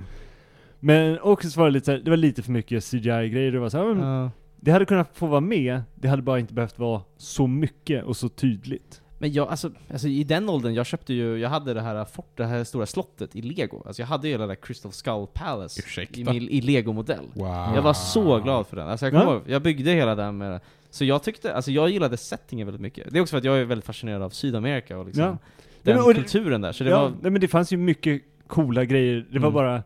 [0.80, 3.52] Men också så var det lite så här, det var lite för mycket CGI-grejer.
[3.52, 4.30] Det var så här, ja, men Ja.
[4.56, 8.16] det hade kunnat få vara med, det hade bara inte behövt vara så mycket och
[8.16, 9.02] så tydligt.
[9.20, 12.30] Men jag, alltså, alltså i den åldern, jag köpte ju, jag hade det här fort,
[12.36, 13.82] det här stora slottet i lego.
[13.86, 16.32] Alltså jag hade ju hela det där Crystal Skull Palace i, Ursäkta.
[16.32, 17.24] min, i lego-modell.
[17.34, 17.46] Wow.
[17.74, 18.88] Jag var så glad för den.
[18.88, 19.32] Alltså jag kommer Ja.
[19.32, 23.10] ihåg, jag byggde hela den med Så jag tyckte, alltså jag gillade settingen väldigt mycket.
[23.12, 25.38] Det är också för att jag är väldigt fascinerad av Sydamerika och liksom Ja.
[25.82, 26.72] den men och det- kulturen där.
[26.72, 29.54] Så det ja, var, nej men det fanns ju mycket coola grejer, det var Mm.
[29.54, 29.82] bara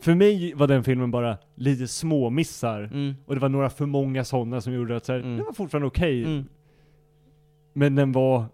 [0.00, 3.86] För mig var den filmen bara lite små missar mm, och det var några för
[3.86, 5.36] många sådana som gjorde att så här, Mm.
[5.36, 6.44] det var fortfarande okej, mm,
[7.76, 8.44] men den var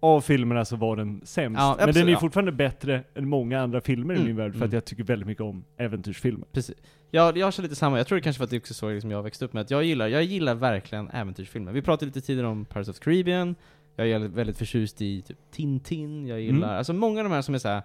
[0.00, 1.60] av filmerna så var den sämst.
[1.60, 2.20] Ja, men den absolut, är ja.
[2.20, 4.66] fortfarande bättre än många andra filmer i Mm, min värld, för mm.
[4.68, 6.46] att jag tycker väldigt mycket om äventyrsfilmer.
[6.52, 6.76] Precis.
[7.10, 9.10] Jag, jag känner lite samma, jag tror det kanske för att det också så liksom
[9.10, 11.72] jag växte upp med, att jag gillar, jag gillar verkligen äventyrsfilmer.
[11.72, 13.54] Vi pratade lite tidigare om Pirates of the Caribbean,
[13.96, 16.78] jag är väldigt förtjust i typ Tintin, jag gillar, Mm.
[16.78, 17.82] alltså många av de här som är såhär,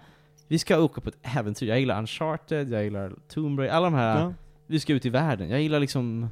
[0.47, 3.93] vi ska åka på ett äventyr, jag gillar Uncharted, jag gillar Tomb Raider, alla de
[3.93, 4.33] här, Ja.
[4.67, 6.29] vi ska ut i världen, jag gillar liksom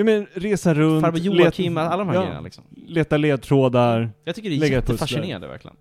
[0.00, 2.64] ja men resa runt, Farbror Joakim, leta- alla de här ja, grejerna liksom.
[2.86, 4.10] leta ledtrådar.
[4.24, 5.76] Jag tycker det är jättefascinerande verkligen.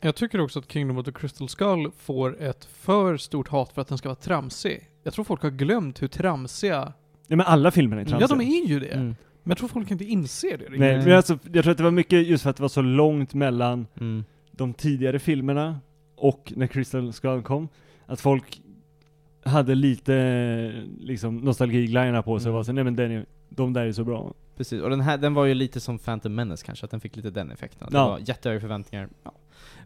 [0.00, 3.82] Jag tycker också att Kingdom of the Crystal Skull får ett för stort hat för
[3.82, 4.88] att den ska vara tramsig.
[5.02, 6.92] Jag tror folk har glömt hur tramsiga...
[7.26, 8.38] Ja men alla filmerna är Ja, tramsiga.
[8.38, 8.86] de är ju det.
[8.88, 9.06] Mm.
[9.42, 10.78] Men jag tror folk inte inser det riktigt.
[10.80, 11.06] Nej, Nej.
[11.06, 13.34] men alltså, jag tror att det var mycket just för att det var så långt
[13.34, 14.24] mellan Mm.
[14.50, 15.80] de tidigare filmerna
[16.16, 17.68] och när Crystal Skull kom,
[18.06, 18.62] att folk
[19.44, 22.56] hade lite liksom nostalgiglajjorna på sig och Mm.
[22.56, 24.34] var så nej men den är, de där är så bra.
[24.56, 27.16] Precis, och den här, den var ju lite som Phantom Menace kanske, att den fick
[27.16, 27.86] lite den effekten.
[27.88, 28.04] Att Ja.
[28.04, 29.08] Det var jättehöga förväntningar.
[29.24, 29.32] Ja.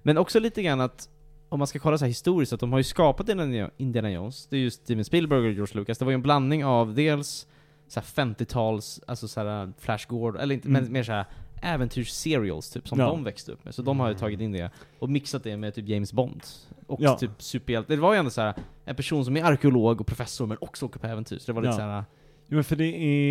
[0.02, 1.08] Men också lite grann att,
[1.48, 3.28] om man ska kolla så här historiskt, att de har ju skapat
[3.76, 6.64] Indiana Jones, det är ju Steven Spielberg och George Lucas, det var ju en blandning
[6.64, 7.46] av dels
[7.88, 10.82] så här 50-tals, alltså så här Flash Gordon, eller inte, Mm.
[10.82, 11.24] men mer så här
[11.62, 13.06] äventyrs-serials typ, som Ja.
[13.06, 13.74] de växte upp med.
[13.74, 16.42] Så de har ju tagit in det, och mixat det med typ James Bond.
[16.86, 17.16] Och Ja.
[17.18, 17.94] typ superhjälte.
[17.96, 20.86] Det var ju ändå så här en person som är arkeolog och professor, men också
[20.86, 21.38] åker på äventyr.
[21.38, 21.76] Så det var lite Ja.
[21.76, 22.04] så här.
[22.48, 22.84] Jo men för det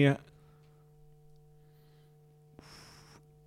[0.05, 0.17] är...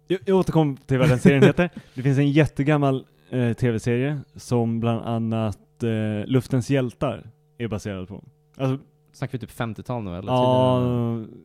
[0.09, 1.71] Jag, jag återkom till vad den serien heter.
[1.95, 8.25] Det finns en jättegammal eh, tv-serie som bland annat eh, Luftens hjältar är baserad på.
[8.57, 10.33] Alltså, Snackar vi typ 50-tal nu eller?
[10.33, 10.81] ja,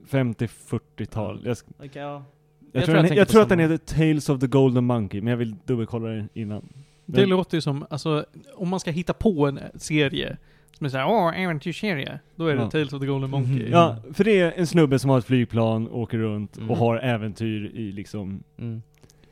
[0.10, 0.34] tidigare?
[0.34, 1.42] 50-40-tal.
[1.46, 2.02] Jag, sk- Okej, ja.
[2.02, 2.24] jag,
[2.72, 3.72] Jag tror, tror jag den, tänker jag på tror att den samma.
[3.72, 6.70] heter Tales of the Golden Monkey, men jag vill dubbelkolla det innan.
[7.06, 10.38] Det Men- låter ju som, alltså, om man ska hitta på en serie
[10.82, 12.20] som är såhär, åh, äventyrsserie.
[12.36, 12.70] Då är det Ja.
[12.72, 13.64] Tales of the Golden Monkey.
[13.64, 13.72] Mhm.
[13.72, 16.72] Ja, för det är en snubbe som har ett flygplan, åker runt Mm.
[16.72, 18.82] och har äventyr i liksom Mm.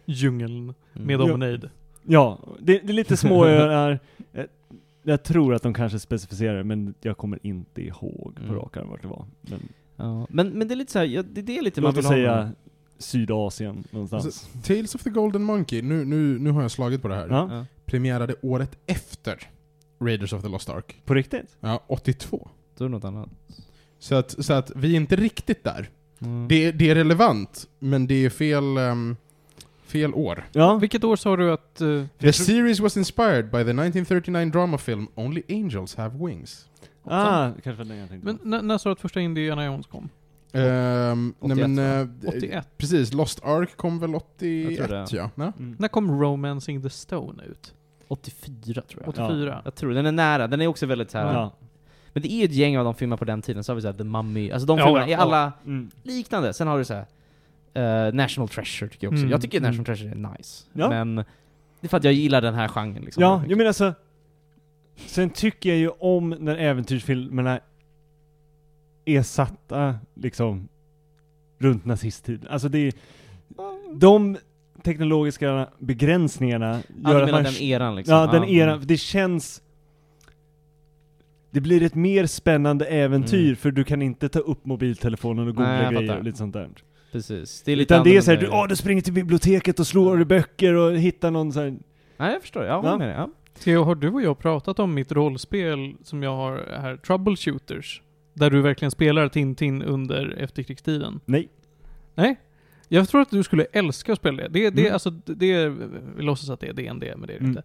[0.06, 0.74] Djungeln Mm.
[0.94, 1.24] med Ja.
[1.24, 1.70] Omeneid.
[2.04, 4.00] Ja, det, det är lite små öar.
[4.32, 4.46] Jag,
[5.04, 8.56] jag tror att de kanske specificerar det, men jag kommer inte ihåg på Mm.
[8.56, 9.26] rak arm vart det var.
[9.42, 9.60] Men
[9.96, 10.28] Ja.
[10.30, 12.12] Men, men det är lite såhär, ja, det, det är lite man låt vill oss
[12.12, 12.14] ha.
[12.16, 12.52] säga
[12.98, 14.26] Sydasien någonstans.
[14.26, 17.28] Alltså, Tales of the Golden Monkey, nu, nu, nu har jag slagit på det här.
[17.30, 17.66] ja, Ja.
[17.86, 19.40] Premiärade året efter
[20.00, 21.02] Raiders of the Lost Ark.
[21.06, 21.58] på riktigt?
[21.60, 22.48] Ja, 82.
[22.78, 23.30] Då är det något annat.
[24.00, 25.90] Så att, så att vi är inte riktigt där.
[26.22, 26.48] Mm.
[26.48, 29.16] Det, det är relevant, men det är fel, ehm,
[29.84, 30.44] fel år.
[30.52, 31.82] Ja, Vilket år sa du att...
[31.82, 36.70] eh, The series was inspired by the 1939 drama film Only Angels Have Wings.
[37.04, 39.88] ah, kanske var den jag tänkte men när, när sa du att första Indiana Jones
[39.88, 40.10] kom?
[40.54, 42.28] Ehm, nej 81, men, va?
[42.28, 42.68] eh, 81.
[42.78, 45.06] Precis, Lost Ark kom väl Jag 81 tror det.
[45.12, 45.30] ja.
[45.36, 45.54] ja.
[45.60, 45.76] Mm.
[45.80, 47.74] När kom Romancing the Stone ut?
[48.10, 49.10] 84 tror jag.
[49.10, 49.62] 84?
[49.65, 51.52] Jag tror den är nära, den är också väldigt såhär, Ja.
[52.13, 53.82] men det är ju ett gäng av de filmer på den tiden, så har vi
[53.82, 55.17] såhär The Mummy, alltså de Ja, filmerna är ja.
[55.17, 55.91] alla Mm.
[56.04, 56.54] liknande.
[56.54, 57.06] Sen har du såhär
[57.74, 59.22] eh, National Treasure tycker jag också.
[59.22, 59.67] Mm, Jag tycker mm.
[59.69, 60.65] National Treasure är nice.
[60.74, 60.89] Ja.
[60.89, 61.24] Men det
[61.82, 63.24] är för att jag gillar den här genren liksom.
[63.24, 63.93] Ja, jag menar alltså,
[64.95, 67.60] sen tycker jag ju om när äventyrsfilmerna
[69.06, 70.67] är satta liksom
[71.58, 72.48] runt nazisttiden.
[72.50, 72.93] Alltså det är,
[73.93, 74.38] de
[74.80, 77.44] teknologiska begränsningarna ja, gör att man...
[77.44, 78.15] den eran liksom?
[78.15, 78.88] Ja, den eran, mm.
[78.88, 79.62] det känns...
[81.52, 83.56] Det blir ett mer spännande äventyr Mm.
[83.56, 86.70] för du kan inte ta upp mobiltelefonen och googla Nej, grejer och lite sånt där.
[87.12, 87.62] Precis.
[87.63, 90.22] Det är lite Utan det är såhär, du, åh, du springer till biblioteket och slår
[90.22, 91.78] i böcker och hittar någon sån här...
[92.18, 92.63] Nej, jag förstår.
[92.63, 92.76] Jag Ja.
[92.76, 93.15] håller med dig.
[93.15, 93.30] Ja.
[93.60, 98.02] Theo, har du och jag pratat om mitt rollspel som jag har här, Troubleshooters?
[98.34, 101.20] Där du verkligen spelar Tintin under efterkrigstiden?
[101.26, 101.50] Nej.
[102.15, 102.39] Nej?
[102.91, 104.47] Jag tror att du skulle älska att spela det.
[104.49, 104.93] Det, det, Mm.
[104.93, 105.69] alltså, det är,
[106.17, 107.49] vi låtsas att det är D&D men det är det Mm.
[107.49, 107.63] inte.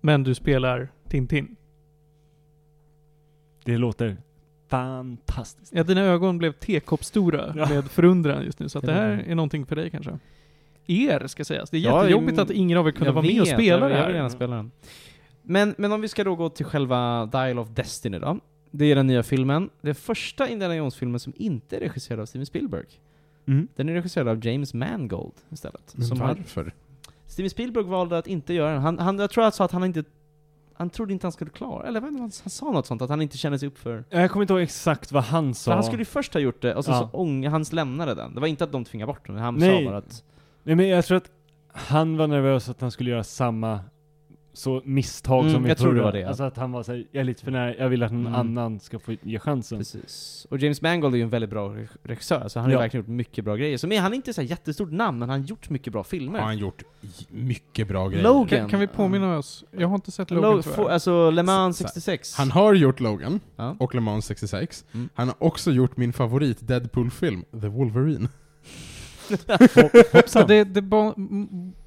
[0.00, 1.56] Men du spelar Tintin.
[3.64, 4.16] Det låter
[4.68, 5.72] fantastiskt.
[5.74, 7.68] Ja, dina ögon blev tekoppstora Ja.
[7.68, 9.30] med förundran just nu, så det här Mm.
[9.30, 10.18] är någonting för dig kanske.
[10.86, 11.70] Er, ska sägas.
[11.70, 13.54] Det är Ja, jättejobbigt jag- att ingen av er kunde Jag vara med och vet,
[13.54, 14.06] spela jag, det Jag här.
[14.06, 14.70] vill gärna spela den.
[15.42, 18.38] Men, men om vi ska då gå till själva Dial of Destiny då.
[18.70, 19.70] Det är den nya filmen.
[19.80, 22.84] Det är första Indiana Jones-filmen som inte är regisserad av Steven Spielberg.
[23.46, 23.68] Mm.
[23.76, 25.94] Den är regisserad av James Mangold istället.
[25.94, 26.72] Men som har, varför?
[27.26, 28.82] Steven Spielberg valde att inte göra den.
[28.82, 30.04] Han, han, jag tror han sa att han inte
[30.76, 33.22] han trodde inte han skulle klara eller inte, han han sa något sånt, att han
[33.22, 34.04] inte kände sig upp för...
[34.10, 35.70] Jag kommer inte ihåg exakt vad han sa.
[35.70, 37.08] För han skulle ju först ha gjort det, och så, Ja.
[37.12, 38.34] så ång, han lämnade den.
[38.34, 39.84] Det var inte att de tvingade bort den, han Nej.
[39.84, 40.24] sa bara att...
[40.62, 41.30] Nej men jag tror att
[41.72, 43.80] han var nervös att han skulle göra samma
[44.56, 46.24] så misstag Mm, som i jag tror det var det.
[46.24, 48.34] Alltså att han var såhär, jag är lite för nära, jag vill att någon Mm.
[48.40, 49.78] annan ska få ge chansen.
[49.78, 50.46] Precis.
[50.50, 52.78] Och James Mangold är ju en väldigt bra re- regissör, så han har Ja.
[52.78, 53.78] verkligen gjort mycket bra grejer.
[53.78, 56.04] Så men han är inte så här jättestort namn, men han har gjort mycket bra
[56.04, 56.38] filmer.
[56.38, 56.82] Har han gjort
[57.30, 58.24] mycket bra grejer.
[58.24, 58.48] Logan.
[58.60, 59.64] Kan, kan vi påminna oss?
[59.70, 60.88] Jag har inte sett Lo- Logan få- tyvärr.
[60.90, 62.34] alltså Le Mans Så- så- 66.
[62.36, 63.76] Han har gjort Logan, ja.
[63.78, 64.84] och Le Mans 66.
[64.94, 65.08] Mm.
[65.14, 68.28] Han har också gjort min favorit Deadpool-film, The Wolverine.
[70.26, 71.14] Så det, det ba,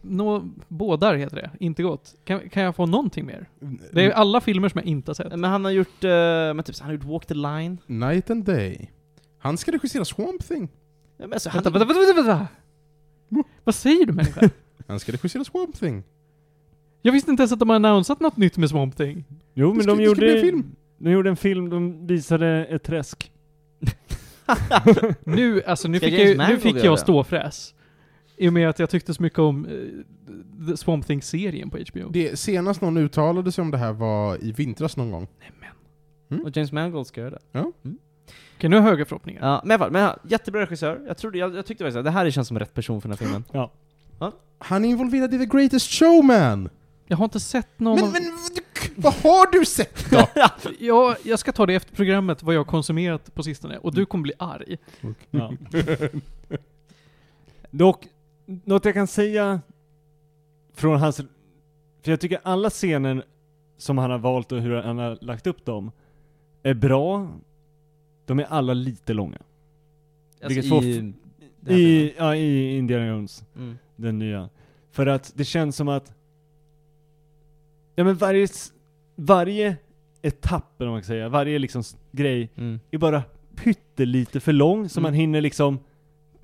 [0.02, 2.16] nå, bådar heter det, inte gott.
[2.24, 3.50] Kan, kan jag få någonting mer?
[3.92, 5.30] Det är alla filmer som jag inte har sett.
[5.32, 7.78] Men han har gjort, uh, men typ, han har gjort Walk the Line.
[7.86, 8.92] Night and Day.
[9.40, 10.70] Han ska regissera Swamp Thing.
[11.18, 12.48] Ja, men alltså, han, Vänta, vänta, vänta, vänta!
[13.64, 14.50] Vad säger du människa?
[14.88, 16.04] Han ska regissera Swamp Thing.
[17.02, 19.26] Jag visste inte ens att de har annonsat något nytt med Swamp Thing.
[19.54, 20.76] Jo, men ska- de det ska bli en gjorde, film.
[20.98, 23.32] de gjorde en film, de visade ett träsk.
[25.24, 26.98] Nu, alltså nu Ska fick, James jag, nu Mangold fick göra jag det?
[27.02, 27.74] ståfräs.
[28.38, 32.10] I och med att jag tyckte så mycket om eh, The Swamp Thing-serien på HBO.
[32.10, 35.28] Det senast någon uttalade sig om det här var i vintras någon gång.
[36.44, 37.60] och James Mangold ska göra det.
[38.58, 39.42] Okej, nu har jag höga förhoppningar.
[39.42, 41.02] Ja, men i alla fall, men ja, jättebra regissör.
[41.08, 43.18] Jag, trodde, jag, jag tyckte faktiskt att det här känns som rätt person för den
[43.18, 43.44] här filmen.
[43.52, 43.72] Ja.
[44.60, 46.70] Han är involverad i The Greatest Showman!
[47.08, 48.12] Jag har inte sett någon Men, av...
[48.12, 48.24] men
[48.96, 50.28] vad har du sett då?
[50.80, 53.78] Jag, jag ska ta det efter programmet, vad jag har konsumerat på sistone.
[53.78, 54.78] Och du kommer bli arg.
[55.32, 55.54] Ja.
[57.72, 58.08] Dock,
[58.46, 59.62] något jag kan säga
[60.74, 61.18] från hans...
[62.02, 63.24] För jag tycker alla scener
[63.78, 65.92] som han har valt och hur han har lagt upp dem
[66.64, 67.28] är bra.
[68.26, 69.38] De är alla lite långa.
[70.48, 71.14] Vilket får i,
[71.68, 73.78] I, ja, i Indiana Jones, mm.
[73.96, 74.50] den nya.
[74.92, 76.14] För att det känns som att...
[78.00, 78.48] Ja men varje,
[79.16, 79.76] varje
[80.22, 82.80] etapp, vad man kan säga, varje liksom grej Mm.
[82.92, 83.24] är bara
[83.56, 85.04] pyttelite för lång, så Mm.
[85.12, 85.80] man hinner liksom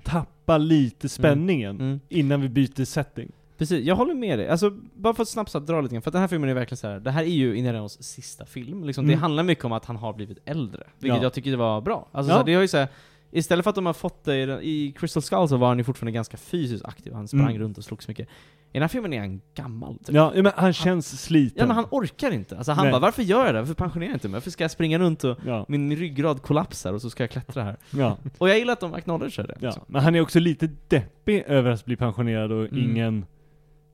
[0.02, 2.00] tappa lite spänningen Mm.
[2.08, 3.32] innan vi byter setting.
[3.58, 4.48] Precis, jag håller med dig.
[4.48, 6.88] Alltså, bara för att snabbt dra lite grann, för den här filmen är verkligen så
[6.88, 7.00] här.
[7.00, 8.84] det här är ju Indiana Jones sista film.
[8.84, 9.22] Liksom, Det Mm.
[9.22, 11.22] handlar mycket om att han har blivit äldre, vilket Ja.
[11.22, 12.08] jag tycker var bra.
[12.12, 12.34] Alltså, Ja.
[12.34, 12.88] så här, det har ju så här,
[13.36, 15.84] Istället för att de har fått det i, i Crystal Skull så var han ju
[15.84, 17.58] fortfarande ganska fysiskt aktiv, han sprang Mm.
[17.58, 18.28] runt och slogs mycket.
[18.74, 19.98] I den här filmen är han gammal.
[19.98, 20.14] Typ.
[20.14, 21.56] Ja, men han känns sliten.
[21.60, 22.56] Ja men han orkar inte.
[22.56, 22.92] Alltså han Nej.
[22.92, 23.60] bara, varför gör jag det?
[23.60, 24.32] Varför pensionerar jag inte mig?
[24.36, 27.62] Varför ska jag springa runt och Ja, min, ryggrad kollapsar och så ska jag klättra
[27.62, 27.76] här?
[27.90, 29.54] ja, Och jag gillar att de acknowledgar det.
[29.60, 29.66] ja.
[29.68, 29.84] liksom.
[29.88, 32.90] Men han är också lite deppig över att bli pensionerad och Mm.
[32.90, 33.26] ingen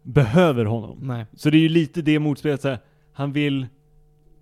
[0.02, 0.98] behöver honom.
[1.02, 1.26] Nej.
[1.36, 2.78] Så det är ju lite det motspelet, så här,
[3.12, 3.66] han vill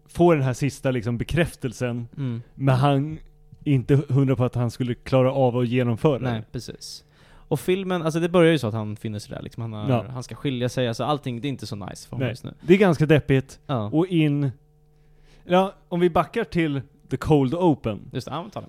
[0.07, 2.43] få den här sista liksom bekräftelsen, Mm.
[2.55, 3.19] men han
[3.65, 6.45] är inte hundra på att han skulle klara av att genomföra Nej, det.
[6.53, 7.05] precis.
[7.49, 9.61] Och filmen, alltså det börjar ju så att han finner sig där liksom.
[9.63, 10.05] Han, har, Ja.
[10.11, 12.31] han ska skilja sig, alltså allting, det är inte så nice för honom Nej.
[12.33, 12.55] just nu.
[12.61, 14.51] Det är ganska deppigt, Ja, och in...
[15.45, 16.81] Ja, om vi backar till
[17.11, 18.35] The Cold Open, just det.
[18.35, 18.69] Ja, ta det.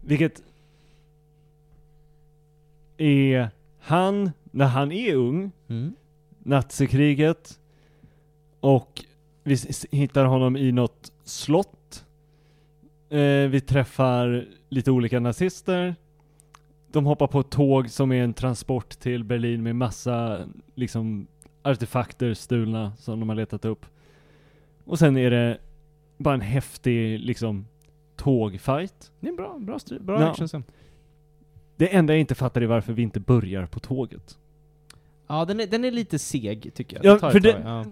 [0.00, 0.42] vilket
[2.96, 3.48] är
[3.80, 5.94] han, när han är ung, Mm.
[6.38, 7.58] nazikriget,
[8.60, 9.04] och
[9.42, 9.56] vi
[9.90, 12.04] hittar honom i något slott.
[13.10, 15.94] Eh, vi träffar lite olika nazister.
[16.92, 20.38] De hoppar på ett tåg som är en transport till Berlin med massa
[20.74, 21.26] liksom
[21.62, 23.86] artefakter stulna som de har letat upp.
[24.84, 25.58] Och sen är det
[26.16, 27.66] bara en häftig liksom
[28.16, 29.10] tågfight.
[29.20, 30.30] Det är en bra, bra, stry- bra Ja.
[30.30, 30.64] action sen.
[31.76, 34.38] Det enda jag inte fattar är varför vi inte börjar på tåget.
[35.26, 37.04] Ja, den är, den är lite seg tycker jag.
[37.22, 37.84] Ja, för det- ja.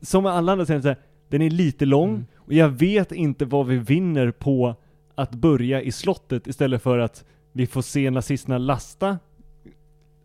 [0.00, 0.96] Som med alla andra scener,
[1.28, 2.26] den är lite lång, Mm.
[2.36, 4.74] och jag vet inte vad vi vinner på
[5.14, 7.24] att börja i slottet istället för att
[7.56, 9.18] vi får se nazisterna lasta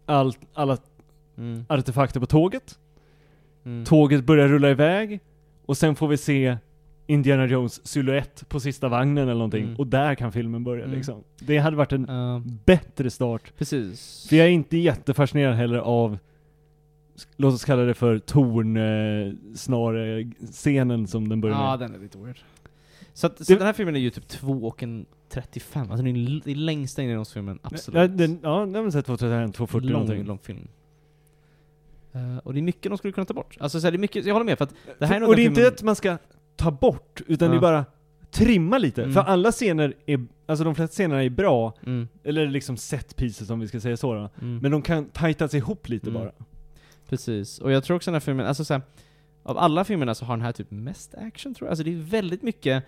[0.05, 0.77] allt, alla
[1.37, 1.65] Mm.
[1.69, 2.79] artefakter på tåget.
[3.65, 3.85] Mm.
[3.85, 5.19] Tåget börjar rulla iväg,
[5.65, 6.57] och sen får vi se
[7.07, 9.75] Indiana Jones silhuett på sista vagnen eller någonting, Mm.
[9.75, 10.95] och där kan filmen börja Mm.
[10.95, 11.23] liksom.
[11.39, 13.53] Det hade varit en Ja, bättre start.
[13.57, 14.25] precis.
[14.29, 16.17] För jag är inte jättefascinerad heller av,
[17.37, 19.33] låt oss kalla det för torn, eh,
[21.07, 21.79] som den börjar Ja, med.
[21.79, 22.37] den är lite weird.
[23.13, 25.97] Så, att, så Det- den här filmen är ju typ 2 och en 35, alltså
[26.05, 27.95] den är l- det är längsta Indiana Jones-filmen, absolut.
[28.01, 30.25] Ja, den, ja, den har sett 231, 240 lång, någonting.
[30.25, 30.67] lång film.
[32.13, 33.57] Eh, och det är mycket de skulle kunna ta bort.
[33.59, 35.35] Alltså så här, det är mycket, jag håller med för att det här är och
[35.35, 36.17] det är den inte filmen- att man ska
[36.55, 37.51] ta bort, utan Ja.
[37.51, 37.85] det är bara
[38.31, 39.01] trimma lite.
[39.03, 39.13] Mm.
[39.13, 43.49] För alla scener är, alltså de flesta scenerna är bra, Mm, eller liksom set pieces
[43.49, 44.29] om vi ska säga så då.
[44.41, 44.57] mm.
[44.57, 46.21] Men de kan tajtas ihop lite Mm.
[46.21, 46.31] bara.
[47.09, 48.81] Precis, och jag tror också den här filmen, alltså så här,
[49.43, 51.71] av alla filmerna så har den här typ mest action tror jag.
[51.71, 52.83] Alltså det är väldigt mycket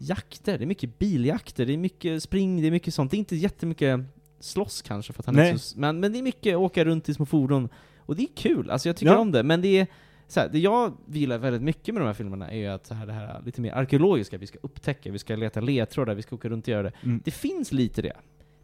[0.00, 3.10] jakter, det är mycket biljakter, det är mycket spring, det är mycket sånt.
[3.10, 4.00] Det är inte jättemycket
[4.40, 7.14] slåss kanske för att han är så, men, men det är mycket åka runt i
[7.14, 7.68] små fordon.
[7.98, 9.18] Och det är kul, alltså jag tycker Ja.
[9.18, 9.86] om det, men det är
[10.28, 12.94] så här, det jag gillar väldigt mycket med de här filmerna är ju att så
[12.94, 16.34] här, det här lite mer arkeologiska, vi ska upptäcka, vi ska leta ledtrådar, vi ska
[16.36, 16.92] åka runt och göra det.
[17.02, 17.20] Mm.
[17.24, 18.16] Det finns lite det.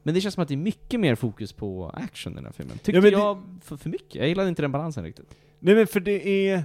[0.03, 2.53] Men det känns som att det är mycket mer fokus på action i den här
[2.53, 2.79] filmen.
[2.79, 4.14] Tyckte Ja, men det- jag för, för mycket.
[4.14, 5.37] Jag gillade inte den balansen riktigt.
[5.59, 6.64] Nej men för det är,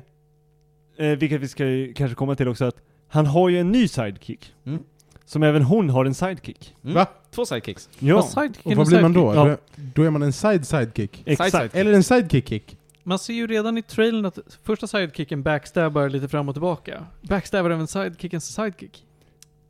[0.98, 1.64] eh, vilket vi ska
[1.96, 2.82] kanske komma till också, att
[3.12, 4.54] han har ju en ny sidekick.
[4.66, 4.84] Mm.
[5.26, 6.76] Som även hon har en sidekick.
[6.84, 6.96] Mm.
[6.96, 7.06] Va?
[7.32, 7.90] Två sidekicks.
[8.00, 8.16] Ja,
[8.64, 9.36] Och vad blir man då?
[9.36, 9.58] Ja.
[9.76, 11.24] Då, är man en side sidekick.
[11.26, 11.52] exakt.
[11.52, 12.78] Side- Eller en sidekick-kick.
[13.04, 17.06] Man ser ju redan i trailern att första sidekicken backstabbar lite fram och tillbaka.
[17.22, 19.06] Backstabbar även sidekickens sidekick.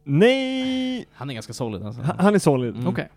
[0.04, 1.06] Nej!
[1.14, 2.02] Han är ganska solid alltså.
[2.02, 2.76] Han, han är solid.
[2.76, 2.88] Mm.
[2.88, 3.10] Okej.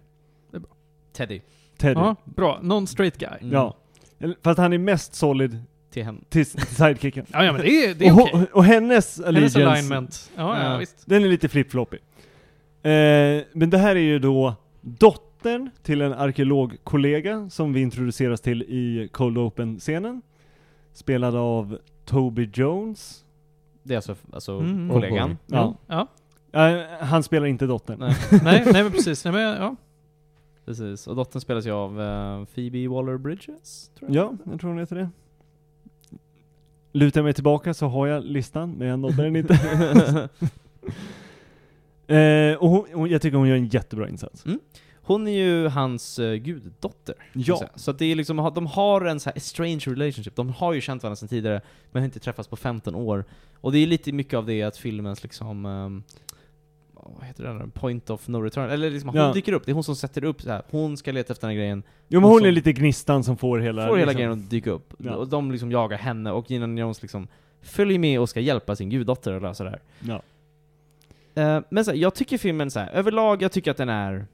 [1.13, 1.41] Teddy.
[1.77, 2.01] Teddy.
[2.01, 2.59] Ja, bra.
[2.63, 3.39] Non-straight guy.
[3.41, 3.53] Mm.
[3.53, 3.77] Ja.
[4.43, 5.63] Fast han är mest solid
[5.94, 6.20] Till henne.
[6.28, 7.26] till, sidekicken.
[7.33, 8.35] Ja, ja men det är, det är och, okej.
[8.40, 10.30] ho- och hennes Hennes allegiance, alignment.
[10.37, 10.78] Ja, ja, Ja.
[10.78, 11.02] visst.
[11.07, 11.96] den är lite flip-floppy.
[12.83, 18.62] Eh, men det här är ju då dottern till en arkeologkollega som vi introduceras till
[18.62, 20.22] i Cold Open-scenen.
[20.92, 23.24] Spelad av Toby Jones.
[23.83, 24.90] Det är alltså, alltså Mm.
[24.90, 25.38] kollegan.
[25.46, 25.74] Ja.
[25.87, 26.09] Ja.
[26.52, 27.98] Eh, han spelar inte dottern.
[27.98, 29.24] Nej, nej, nej men precis.
[29.24, 29.76] Nej, men, ja.
[30.64, 31.07] precis.
[31.07, 34.24] Och dottern spelas ju av eh, Phoebe Waller-Bridges, tror jag.
[34.24, 35.09] Ja, jag tror hon heter det.
[36.96, 39.54] Lutar jag mig tillbaka så har jag listan, men jag nådde den inte.
[42.07, 44.44] eh, och hon, hon, jag tycker hon gör en jättebra insats.
[45.07, 47.14] Hon är ju hans uh, guddotter.
[47.33, 47.62] Ja.
[47.74, 50.37] Så att det är liksom, de har en så här strange relationship.
[50.37, 51.61] De har ju känt varandra sedan tidigare,
[51.92, 53.24] men har inte träffats på 15 år.
[53.61, 56.02] Och det är lite mycket av det att filmens liksom, ehm,
[57.19, 57.69] vad heter det?
[57.69, 58.71] Point of no return.
[58.71, 59.33] Eller liksom, hon Ja.
[59.33, 60.62] dyker upp, det är hon som sätter upp så här.
[60.71, 63.37] hon ska leta efter den här grejen, Jo men hon som- är lite gnistan som
[63.37, 63.88] får hela...
[63.88, 64.95] får hela liksom- grejen att dyka upp.
[64.99, 65.14] Ja.
[65.14, 67.29] Och de liksom jagar henne, och Gina Jones liksom
[67.62, 69.81] följer med och ska hjälpa sin guddotter att lösa det här.
[70.01, 70.23] Ja.
[71.43, 74.27] Eh, men så här, jag tycker filmen så här, överlag, jag tycker att den är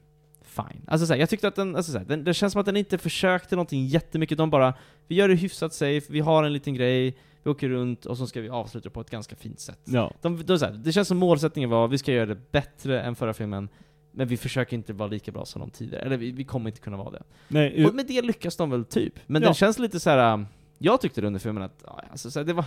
[0.43, 0.81] fine.
[0.87, 2.77] Alltså så här, jag tyckte att den, alltså så den, det känns som att den
[2.77, 4.73] inte försökte någonting jättemycket, de bara,
[5.07, 8.27] vi gör det hyfsat safe, vi har en liten grej, vi åker runt och så
[8.27, 9.79] ska vi avsluta det på ett ganska fint sätt.
[9.85, 10.11] Ja.
[10.21, 13.15] De, de, så här, det känns som målsättningen var, vi ska göra det bättre än
[13.15, 13.69] förra filmen,
[14.11, 16.81] men vi försöker inte vara lika bra som de tidigare, eller vi, vi kommer inte
[16.81, 17.23] kunna vara det.
[17.47, 19.13] Nej, Och med det lyckas de väl typ.
[19.27, 19.47] Men Ja.
[19.47, 20.33] den känns lite så här.
[20.33, 22.65] um, jag tyckte under filmen att, alltså, så här, det var,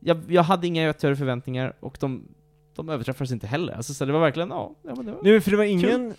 [0.00, 2.22] jag, jag hade inga större förväntningar, och de,
[2.74, 3.72] de överträffades inte heller.
[3.72, 5.22] Alltså, så här, det var verkligen, ja, ja men det var...
[5.22, 6.14] Nej men för det var ingen...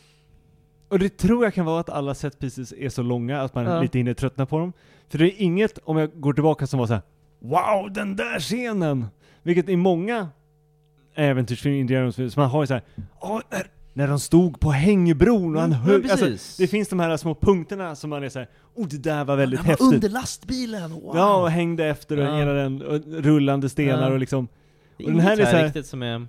[0.88, 3.66] Och det tror jag kan vara att alla set pieces är så långa att man
[3.66, 3.82] Ja.
[3.82, 4.74] lite hinner tröttna på dem.
[5.08, 7.02] För det är inget, om jag går tillbaka, som var så här:
[7.40, 9.06] Wow, den där scenen!
[9.44, 10.30] Vilket i många
[11.16, 12.84] äventyrsfilmer, Indiana Jones, man har ju såhär,
[13.22, 13.40] Åh,
[13.94, 17.18] när, de stod på hängbron och han Mm, höll, men alltså, det finns de här
[17.18, 19.94] små punkterna som man är såhär, oh det där var väldigt Han var häftigt.
[19.94, 21.12] under lastbilen, wow!
[21.16, 22.38] Ja, och hängde efter och Ja.
[22.38, 24.14] hela den, och rullande stenar Ja.
[24.14, 24.48] och liksom,
[24.98, 26.28] det och den här är så här- riktigt som är...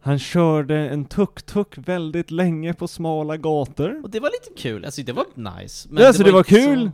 [0.00, 4.00] han körde en tuk-tuk väldigt länge på smala gator.
[4.04, 5.24] Och det var lite kul, alltså det var
[5.60, 5.88] nice.
[5.92, 6.90] Ja, alltså, det var kul.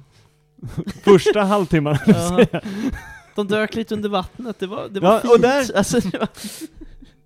[1.05, 1.47] Första
[2.05, 2.61] Så, ja,
[3.35, 5.33] de dök lite under vattnet, det var, det var Ja, fint.
[5.35, 6.29] och där- Alltså, det var,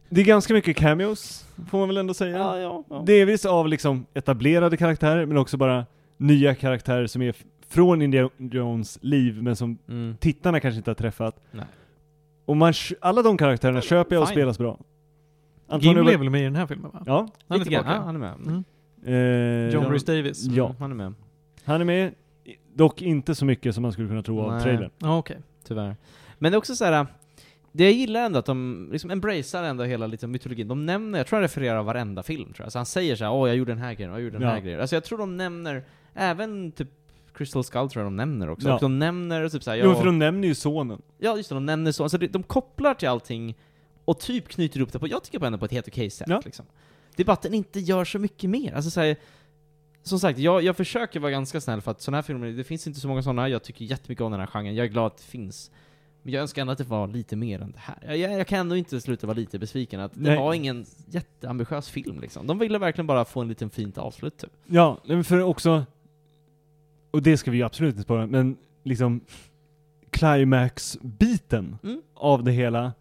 [0.08, 2.38] Det är ganska mycket cameos, får man väl ändå säga.
[2.38, 3.02] ja, ja, ja.
[3.06, 7.34] Delvis av liksom etablerade karaktärer, men också bara nya karaktärer som är
[7.68, 10.16] från Indiana Jones liv, men som Mm.
[10.20, 11.40] tittarna kanske inte har träffat.
[11.52, 11.64] Nej.
[12.44, 14.34] Och man, alla de karaktärerna köper jag och Fine.
[14.34, 14.78] spelas bra.
[15.80, 17.02] Gimli är väl med i den här filmen va?
[17.06, 17.28] Ja.
[17.48, 17.94] Han är tillbaka.
[17.94, 18.34] ja, han är med.
[18.34, 18.64] Mm.
[19.68, 19.92] Eh, John.
[19.92, 20.44] Rhys Davis.
[20.44, 20.64] Ja.
[20.66, 21.14] Mm, han är med.
[21.64, 22.14] Han är med,
[22.74, 24.62] dock inte så mycket som man skulle kunna tro av Nej.
[24.62, 24.90] trailern.
[24.98, 25.38] Ja, okej.
[25.68, 25.96] Tyvärr.
[26.38, 27.06] Men det är också så här.
[27.72, 30.68] Det jag gillar ändå att de liksom embracear ändå hela liksom mytologin.
[30.68, 32.72] De nämner, jag tror han refererar varenda film tror jag.
[32.72, 34.48] Så han säger så här, åh jag gjorde den här grejen, åh jag gjorde den
[34.48, 34.54] Ja.
[34.54, 34.80] här grejen.
[34.80, 36.88] Alltså jag tror de nämner, även typ
[37.34, 38.68] Crystal Skull tror jag de nämner också.
[38.68, 38.74] Ja.
[38.74, 41.02] Och de nämner typ såhär, Jo, ja, för de nämner ju sonen.
[41.18, 42.02] ja just det, de nämner så.
[42.02, 43.54] Alltså de kopplar till allting
[44.04, 46.28] och typ knyter upp det på, jag tycker på ändå på ett helt okej sätt
[46.30, 46.42] Ja.
[46.44, 46.66] liksom.
[47.16, 48.74] Det är bara att den inte gör så mycket mer.
[48.74, 49.16] Alltså så här,
[50.08, 52.86] som sagt, jag, jag försöker vara ganska snäll för att sådana här filmer, det finns
[52.86, 55.16] inte så många sådana, jag tycker jättemycket om den här genren, jag är glad att
[55.16, 55.70] det finns.
[56.22, 58.14] Men jag önskar ändå att det var lite mer än det här.
[58.14, 60.36] Jag, jag, kan ändå inte sluta vara lite besviken att det Nej.
[60.36, 62.46] var ingen jätteambitiös film liksom.
[62.46, 64.50] De ville verkligen bara få en liten fint avslut typ.
[64.66, 65.84] Ja, men för också,
[67.10, 69.20] och det ska vi ju absolut inte spara, men liksom
[70.10, 72.02] climax-biten Mm.
[72.14, 72.92] av det hela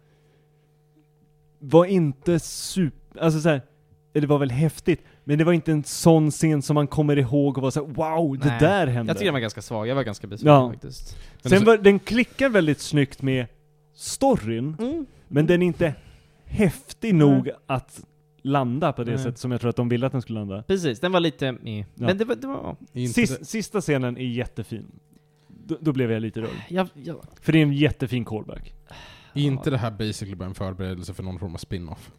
[1.58, 3.62] var inte super, alltså såhär,
[4.20, 7.56] det var väl häftigt, men det var inte en sån scen som man kommer ihåg
[7.56, 8.60] och var såhär wow, det Nej.
[8.60, 9.10] där hände.
[9.10, 10.70] Jag tycker den var ganska svag, jag var ganska besviken Ja.
[10.72, 11.16] faktiskt.
[11.42, 13.46] Men Sen alltså- var, den klickar väldigt snyggt med
[13.94, 15.06] storyn, Mm.
[15.28, 15.94] men den är inte
[16.44, 18.00] häftig nog att
[18.42, 19.22] landa på det Nej.
[19.24, 20.62] sätt som jag tror att de ville att den skulle landa.
[20.62, 21.78] Precis, den var lite meh.
[21.78, 21.84] Ja.
[21.94, 22.76] Men det var, det var
[23.14, 24.86] Sist, det- Sista scenen är jättefin.
[25.48, 26.50] Då, då blev jag lite rörd.
[26.68, 28.74] jag, jag, För det är en jättefin callback.
[29.34, 32.10] Är inte det här basically bara en förberedelse för någon form av spin-off?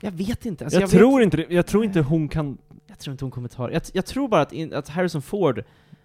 [0.00, 0.64] Jag vet inte.
[0.64, 1.46] Alltså, jag, jag, tror vet, inte det.
[1.54, 2.58] Jag tror inte hon kan...
[2.86, 3.72] jag tror inte hon kommer ta det.
[3.72, 5.64] Jag, jag tror bara att, in, att Harrison Ford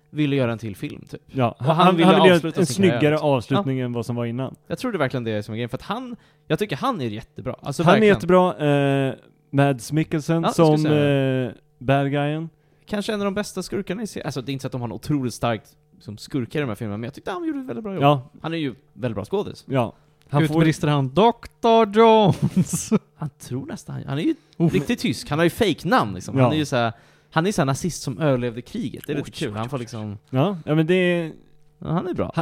[0.09, 1.21] ville göra en till film, typ.
[1.27, 3.29] Ja, han, han ville han vill göra en snyggare karriär, liksom.
[3.29, 4.55] avslutning än vad som var innan.
[4.67, 6.15] Jag tror det är verkligen det är som är grejen, för att han,
[6.47, 7.55] jag tycker han är jättebra.
[7.61, 8.15] Alltså han är verkligen.
[8.15, 9.07] jättebra.
[9.07, 9.15] Eh,
[9.49, 12.49] Mads Mikkelsen Ja, som eh, bad guyen.
[12.85, 14.25] Kanske en av de bästa skurkarna i serien.
[14.25, 16.67] Alltså det är inte så att de har en otroligt starkt som skurkar i de
[16.67, 18.03] här filmerna, men jag tyckte han gjorde ett väldigt bra jobb.
[18.03, 19.65] Ja, Han är ju väldigt bra skådis.
[19.67, 19.93] ja.
[20.33, 20.59] Han Ut får...
[20.59, 21.97] brister han Dr.
[21.99, 22.89] Jones.
[23.15, 24.69] Han tror nästan, han är ju Oh.
[24.71, 25.29] riktigt tysk.
[25.29, 26.37] Han har ju fake-namn liksom.
[26.37, 26.43] Ja.
[26.43, 26.93] Han är ju såhär,
[27.31, 29.03] han är såhär nazist som överlevde kriget.
[29.07, 29.51] Det är lite Oj, kul.
[29.51, 31.31] oj, Han får liksom, Ja, ja, men det är
[31.79, 32.33] ja, han är bra.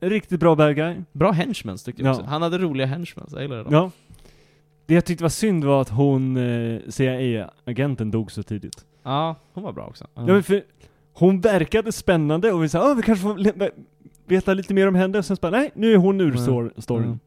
[0.00, 0.96] en riktigt bra bad guy.
[1.12, 2.12] Bra henchmans tyckte jag Ja.
[2.14, 2.24] också.
[2.26, 3.72] Han hade roliga henchmans, jag gillade dem.
[3.74, 3.90] Ja.
[4.86, 8.84] Det jag tyckte var synd var att hon, eh, CIA-agenten, dog så tidigt.
[9.02, 10.06] Ja, hon var bra också.
[10.14, 10.62] Ja, men för
[11.12, 13.70] hon verkade spännande och vi sa, ah, vi kanske får
[14.26, 16.38] veta lite mer om henne, och sen bara, nej, nu är hon ur Mm.
[16.38, 17.04] stor- storyn.
[17.04, 17.18] Mm.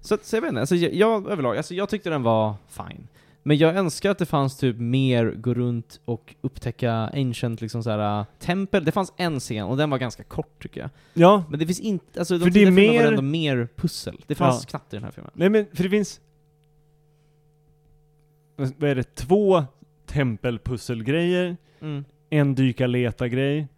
[0.00, 3.08] Så, så jag vet inte, alltså jag, jag överlag, alltså jag tyckte den var fine.
[3.42, 7.90] Men jag önskar att det fanns typ mer gå runt och upptäcka ancient liksom så
[7.90, 8.84] här, äh, tempel.
[8.84, 10.90] Det fanns en scen och den var ganska kort tycker jag.
[11.14, 13.68] Ja, Men det finns inte, alltså de För det är filmerna var mer- ändå mer
[13.76, 14.20] pussel.
[14.26, 14.70] Det fanns Ja.
[14.70, 15.30] knappt i den här filmen.
[15.34, 16.20] nej men för det finns,
[18.56, 19.64] vad är det, två
[20.06, 22.04] tempelpusselgrejer, Mm.
[22.30, 23.68] en dyka-leta-grej.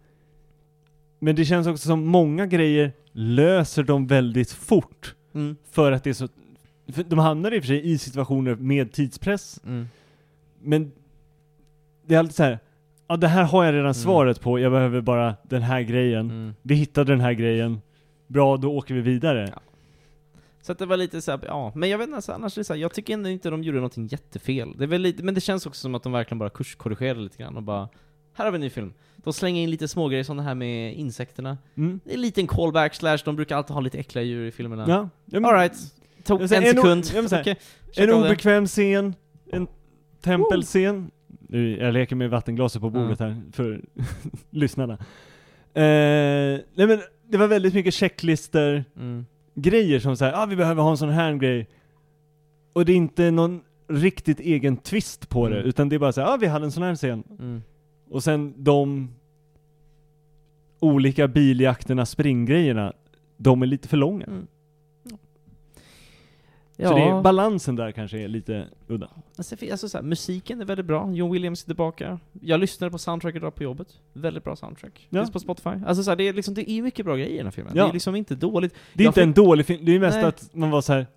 [1.19, 5.15] Men det känns också som många grejer löser de väldigt fort.
[5.33, 5.55] Mm.
[5.71, 6.27] För att det är så,
[6.85, 9.87] de hamnar i och för sig i situationer med tidspress, Mm.
[10.61, 10.91] men
[12.05, 12.59] det är alltid så här.
[13.07, 13.93] ja det här har jag redan Mm.
[13.93, 16.29] svaret på, jag behöver bara den här grejen.
[16.31, 16.55] Mm.
[16.61, 17.81] Vi hittade den här grejen,
[18.27, 19.49] bra då åker vi vidare.
[19.55, 19.61] Ja.
[20.61, 22.65] Så att det var lite så här, ja, men jag vet inte, annars är det
[22.65, 24.73] så här, jag tycker ändå inte de gjorde någonting jättefel.
[24.77, 27.37] Det är väl lite, men det känns också som att de verkligen bara kurskorrigerade lite
[27.37, 27.89] grann och bara,
[28.39, 28.93] här har vi en ny film.
[29.23, 31.57] De slänger in lite smågrejer som det här med insekterna.
[31.77, 31.99] Mm.
[32.03, 35.09] Det är en liten callback slash, de brukar alltid ha lite äckliga djur i filmerna.
[35.31, 35.73] Ja, Alright,
[36.23, 37.05] tog en sekund.
[37.05, 37.55] säga, Okej,
[37.97, 38.13] En det.
[38.13, 39.15] obekväm scen,
[39.51, 39.67] en
[40.21, 41.11] tempelscen.
[41.49, 43.81] Nu, jag leker med vattenglaset på bordet här för
[44.49, 44.93] lyssnarna.
[45.73, 49.25] Eh, nej men det var väldigt mycket checklister, Mm.
[49.55, 51.67] grejer som säger ah, vi behöver ha en sån här grej.
[52.73, 55.67] Och det är inte någon riktigt egen twist på det, Mm.
[55.69, 57.23] utan det är bara så här, ah, vi hade en sån här scen.
[57.39, 57.61] Mm.
[58.09, 59.09] Och sen de
[60.79, 62.93] olika biljakterna, springgrejerna,
[63.37, 64.25] de är lite för långa.
[64.25, 64.47] Mm.
[66.77, 69.09] Så det är, Ja, balansen där kanske är lite udda.
[69.37, 72.19] alltså, alltså så här, musiken är väldigt bra, John Williams är tillbaka.
[72.41, 73.87] Jag lyssnade på soundtracket idag på jobbet.
[74.13, 75.07] Väldigt bra soundtrack.
[75.09, 75.19] Ja.
[75.21, 75.69] Finns på Spotify.
[75.69, 77.73] Alltså så här, det är liksom, det är mycket bra grejer i den här filmen.
[77.75, 77.83] Ja.
[77.83, 78.73] Det är liksom inte dåligt.
[78.93, 80.25] Det är Jag inte en dålig film, det är mest Nej.
[80.25, 81.07] att man var så här.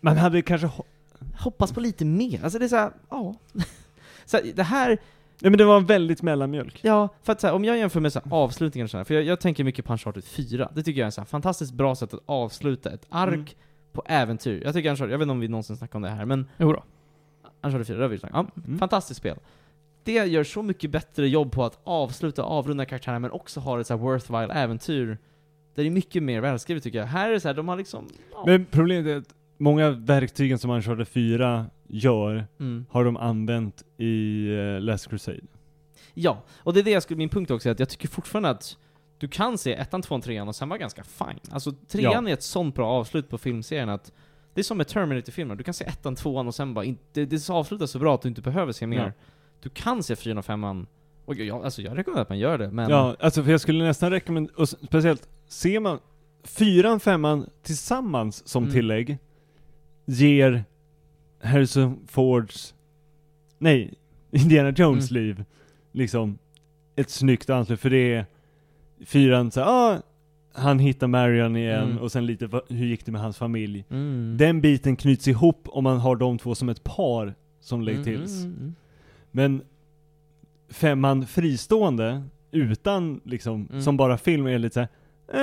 [0.00, 0.84] Man hade kanske, ho-
[1.38, 2.44] Hoppas på lite mer.
[2.44, 3.34] Alltså det är så här, ja.
[4.24, 4.98] Så här, det här,
[5.40, 6.80] ja men det var väldigt mellanmjölk.
[6.82, 9.04] ja, för att så här, om jag jämför med så här, avslutningar och så här,
[9.04, 10.68] för jag, jag tänker mycket på Uncharted 4.
[10.74, 13.46] Det tycker jag är ett så här, fantastiskt bra sätt att avsluta ett ark Mm.
[13.92, 14.62] på äventyr.
[14.64, 16.72] Jag tycker Uncharted, jag vet inte om vi någonsin snackar om det här, men Jo
[16.72, 16.82] då.
[17.62, 18.50] Uncharted 4, det har vi snackat om.
[18.54, 18.78] Ja, Mm.
[18.78, 19.36] fantastiskt spel.
[20.04, 23.80] Det gör så mycket bättre jobb på att avsluta och avrunda karaktärerna, men också ha
[23.80, 25.18] ett så här worthwhile äventyr.
[25.74, 27.06] Det är mycket mer välskrivet tycker jag.
[27.06, 28.06] Här är det så här, de har liksom...
[28.32, 28.42] Ja.
[28.46, 32.86] Men problemet är att många verktygen som Uncharted 4 gör, Mm.
[32.90, 35.40] har de använt i uh, Last Crusade.
[36.14, 38.48] Ja, och det är det jag skulle, min punkt också, är att jag tycker fortfarande
[38.50, 38.76] att
[39.18, 41.40] du kan se ettan, tvåan, trean och sen var ganska fine.
[41.50, 44.12] Alltså trean är ett sånt bra avslut på filmserien att
[44.54, 47.50] det är som med Terminator-filmer, du kan se ettan, tvåan och sen bara inte, det,
[47.50, 48.98] avslutas så bra att du inte behöver se mer.
[49.04, 49.12] Ja.
[49.62, 50.86] Du kan se fyran och femman,
[51.24, 52.90] och jag, alltså jag rekommenderar att man gör det, men...
[52.90, 55.98] Ja, alltså för jag skulle nästan rekommendera, och speciellt, ser man
[56.44, 58.74] fyran, femman tillsammans som Mm.
[58.74, 59.18] tillägg,
[60.04, 60.64] ger
[61.42, 62.74] Harrison Fords,
[63.58, 63.94] nej,
[64.30, 65.22] Indiana Jones Mm.
[65.22, 65.44] liv,
[65.92, 66.38] liksom,
[66.96, 68.26] ett snyggt anslut, för det är
[69.04, 69.98] fyran så ah,
[70.52, 71.98] han hittar Marion igen, Mm.
[71.98, 73.84] och sen lite hur gick det med hans familj.
[73.90, 74.36] Mm.
[74.38, 78.04] Den biten knyts ihop om man har de två som ett par som lägger Mm,
[78.20, 78.44] tills.
[78.44, 78.74] mm, mm.
[79.30, 79.62] Men
[80.68, 83.82] femman fristående, utan liksom, Mm.
[83.82, 84.88] som bara film, är lite såhär,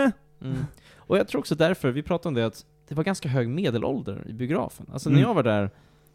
[0.06, 0.58] eh, Mm.
[0.96, 4.24] Och jag tror också därför, vi pratade om det, att det var ganska hög medelålder
[4.28, 4.86] i biografen.
[4.94, 5.22] Alltså Mm.
[5.22, 5.70] när jag var där,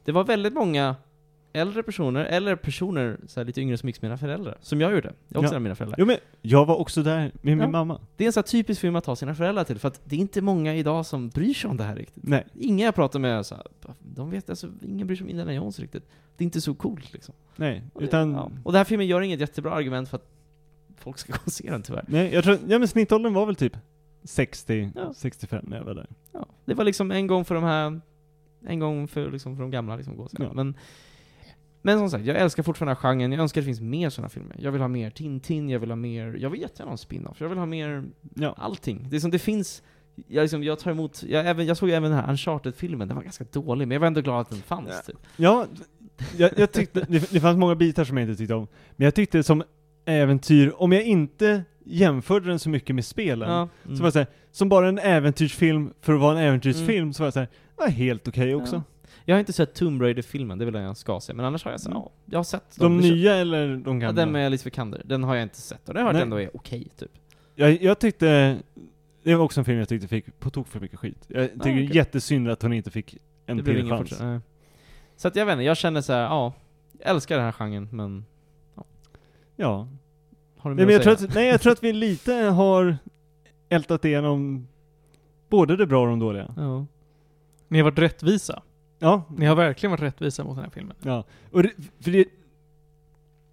[0.04, 0.96] det var väldigt många
[1.54, 4.58] äldre personer, eller personer så här, lite yngre som gick med mina föräldrar.
[4.60, 5.12] Som jag gjorde.
[5.28, 5.58] Jag också Ja.
[5.58, 5.96] mina föräldrar.
[5.98, 7.68] Jo men, jag var också där med min Ja.
[7.68, 8.00] mamma.
[8.16, 10.16] Det är en sån här typisk film att ta sina föräldrar till, för att det
[10.16, 12.24] är inte många idag som bryr sig om det här riktigt.
[12.26, 12.46] Nej.
[12.54, 13.64] Ingen jag pratar med, så här,
[13.98, 16.08] de vet alltså, ingen bryr sig om Indiana Jones riktigt.
[16.36, 17.34] Det är inte så coolt liksom.
[17.56, 18.50] Nej, Och det- utan, ja.
[18.64, 20.28] Och den här filmen gör inget jättebra argument för att
[20.96, 22.04] folk ska gå och se den tyvärr.
[22.08, 23.76] nej, jag tror, ja men snittåldern var väl typ
[24.24, 25.12] 60, Ja.
[25.16, 26.06] 65 när jag var där.
[26.32, 28.00] Ja, det var liksom en gång för de här,
[28.66, 30.36] en gång för, liksom, för de gamla liksom, gå och se.
[30.40, 30.52] Ja.
[30.54, 30.74] Men,
[31.82, 34.56] men som sagt, jag älskar fortfarande genren, jag önskar det finns mer sådana filmer.
[34.58, 37.40] Jag vill ha mer Tintin, jag vill ha mer, jag vill jättegärna ha en spin-off,
[37.40, 38.04] jag vill ha mer
[38.34, 38.54] Ja.
[38.58, 39.06] allting.
[39.10, 39.82] Det är som det finns,
[40.26, 43.24] jag, liksom, jag tar emot, jag, även, jag såg även den här Uncharted-filmen, den var
[43.24, 44.90] ganska dålig, men jag var ändå glad att den fanns.
[44.90, 45.12] Ja.
[45.12, 45.18] Typ.
[45.36, 45.66] Ja,
[46.36, 48.66] jag, jag tyckte, det, det fanns många bitar som jag inte tyckte om.
[48.96, 49.62] Men jag tyckte som
[50.04, 53.96] äventyr, om jag inte jämförde den så mycket med spelen, Ja, mm.
[53.96, 57.22] så var det så här, som bara en äventyrsfilm för att vara en äventyrsfilm, så
[57.22, 57.48] var det så här,
[57.82, 58.76] var helt okej också.
[58.76, 58.82] Ja.
[59.24, 61.80] Jag har inte sett Tomb Raider-filmen, det vill jag ska se, men annars har jag,
[61.80, 62.02] så, Mm.
[62.02, 64.12] ja, jag har sett De kän- nya eller de Ja, gamla?
[64.12, 66.40] den med Alice Vikander, den har jag inte sett, och den har jag hört Nej.
[66.40, 67.10] ändå är okej, typ.
[67.54, 68.58] Jag, jag tyckte,
[69.22, 71.24] det var också en film jag tyckte fick på tok för mycket skit.
[71.28, 71.90] Jag tycker okej.
[71.96, 73.16] jättesynd att hon inte fick
[73.46, 74.20] en det till chans.
[74.20, 74.40] Nej.
[75.16, 76.52] Så att jag vet inte, jag känner så här, ja,
[76.98, 78.24] jag älskar den här genren, men
[79.56, 79.88] Ja.
[80.58, 81.28] har du Nej, mer men jag att tror säga?
[81.28, 82.96] att, nej, jag tror att vi lite har
[83.68, 84.68] ältat igenom
[85.48, 86.54] både det bra och de dåliga.
[86.56, 86.86] Ja.
[87.72, 88.62] Ni har varit rättvisa.
[88.98, 89.22] Ja.
[89.36, 90.96] Ni har verkligen varit rättvisa mot den här filmen.
[91.02, 91.24] Ja.
[91.50, 91.70] Och det,
[92.00, 92.24] för det,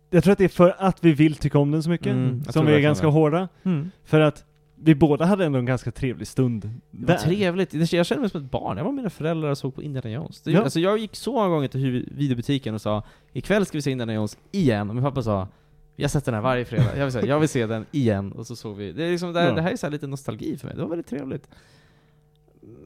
[0.09, 2.35] jag tror att det är för att vi vill tycka om den så mycket, Mm,
[2.35, 3.13] jag tror som vi är verkligen ganska det.
[3.13, 3.47] hårda.
[3.63, 3.91] Mm.
[4.05, 4.45] För att
[4.75, 6.61] vi båda hade ändå en ganska trevlig stund
[6.91, 7.17] Det var där.
[7.17, 7.71] trevligt.
[7.71, 8.77] Det- Jag kände mig som ett barn.
[8.77, 10.41] Jag var med mina föräldrar och såg på Indiana Jones.
[10.41, 10.61] Det, Ja.
[10.61, 13.03] alltså jag gick så många gånger till hu- videobutiken och sa
[13.33, 14.89] ikväll ska vi se Indiana Jones igen.
[14.89, 15.47] Och min pappa sa
[15.95, 16.97] jag har sett den här varje fredag.
[16.97, 18.31] Jag vill, säga, jag vill se den igen.
[18.31, 18.91] Och så såg vi.
[18.91, 19.55] Det, är liksom, det, här- Ja.
[19.55, 20.75] det här är så här lite nostalgi för mig.
[20.75, 21.49] Det var väldigt trevligt.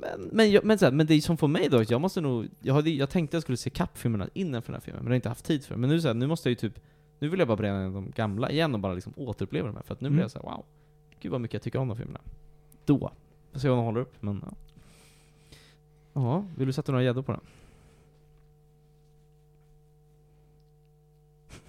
[0.03, 2.47] Men, men, jag, men, så här, men det som får mig då, jag måste nog,
[2.61, 5.09] jag, hade, jag tänkte jag skulle se kappfilmerna innan för den här filmen, men det
[5.09, 5.75] har jag inte haft tid för.
[5.75, 6.79] Men nu, så här, nu måste jag ju typ,
[7.19, 9.83] nu vill jag bara bränna de gamla igen och bara liksom återuppleva de här.
[9.83, 10.21] För att nu blir Mm.
[10.21, 10.63] jag så här, wow,
[11.19, 12.19] gud vad mycket jag tycker om de filmerna.
[12.85, 13.11] Då.
[13.51, 14.53] Får se om de håller upp, men ja.
[16.13, 17.41] Jaha, vill du sätta några gäddor på den?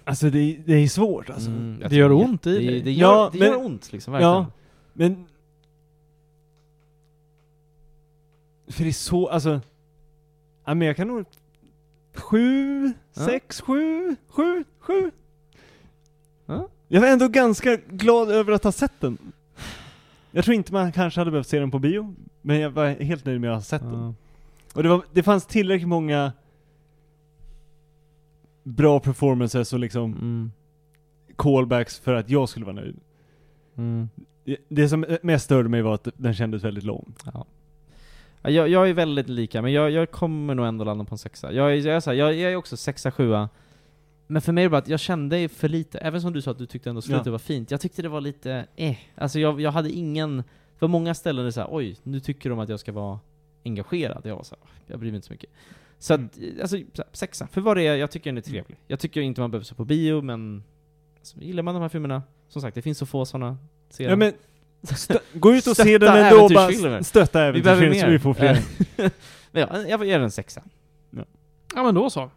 [0.03, 1.49] Alltså det, det är svårt alltså.
[1.49, 2.81] Mm, jag Det gör ont i det, dig.
[2.81, 4.33] det, gör, Ja, det men- gör ont liksom, verkligen.
[4.33, 4.45] Ja,
[4.93, 5.25] men...
[8.67, 9.61] För det är så, alltså...
[10.65, 11.25] Ja men jag kan nog...
[12.13, 13.25] Sju, Ja.
[13.25, 15.11] sex, sju, sju, sju.
[16.45, 16.67] Ja.
[16.87, 19.17] Jag var ändå ganska glad över att ha sett den.
[20.31, 23.25] Jag tror inte man kanske hade behövt se den på bio, men jag var helt
[23.25, 24.15] nöjd med att ha sett den.
[24.73, 26.31] Och det, var, det fanns tillräckligt många
[28.63, 30.51] bra performances och liksom Mm.
[31.35, 32.99] callbacks för att jag skulle vara nöjd.
[33.77, 34.09] Mm.
[34.43, 37.13] Det- Det som mest störde mig var att den kändes väldigt lång.
[37.25, 37.45] Ja.
[38.45, 41.17] Ja, Jag, jag är väldigt lika, men jag, jag kommer nog ändå landa på en
[41.17, 41.51] sexa.
[41.53, 43.49] Jag är, jag är, så här, jag, jag är också sexa, sjua.
[44.27, 46.51] Men för mig är det bara att jag kände för lite, även som du sa
[46.51, 47.31] att du tyckte ändå slutet Ja.
[47.31, 48.95] var fint, jag tyckte det var lite eh.
[49.15, 52.19] Alltså jag, jag hade ingen, det var många ställen där det så här, oj, nu
[52.19, 53.19] tycker de att jag ska vara
[53.65, 54.21] engagerad.
[54.25, 55.49] Jag var så här, jag bryr mig inte så mycket.
[55.99, 56.21] Så att,
[56.61, 57.47] alltså, så här, sexa.
[57.47, 58.77] För vad det är, jag tycker den är trevlig.
[58.87, 60.63] Jag tycker inte man behöver se på bio, men
[61.19, 63.57] alltså, gillar man de här filmerna, som sagt, det finns så få sådana.
[63.97, 64.33] Ja men,
[64.85, 68.59] stö- gå ut och se den ändå bara stötta äventyrsfilmer så vi får fler.
[69.51, 70.61] men ja, jag ger den en sexa.
[71.75, 72.31] Ja men då så.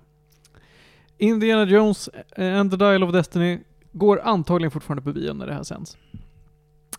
[1.19, 3.61] Indiana Jones and the Dial of Destiny
[3.93, 5.97] går antagligen fortfarande på bio när det här sänds.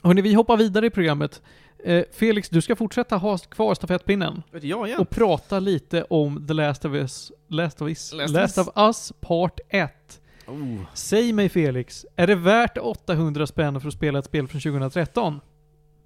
[0.02, 1.42] Hörni, vi hoppar vidare i programmet.
[1.84, 4.98] Eh, Felix, du ska fortsätta ha kvar stafettpinnen ja, ja.
[5.00, 9.14] och prata lite om The Last of Us, Last of Us, Last Last of Us
[9.20, 10.22] Part 1.
[10.50, 10.82] Oh.
[10.94, 15.40] Säg mig Felix, är det värt 800 spänn för att spela ett spel från 2013?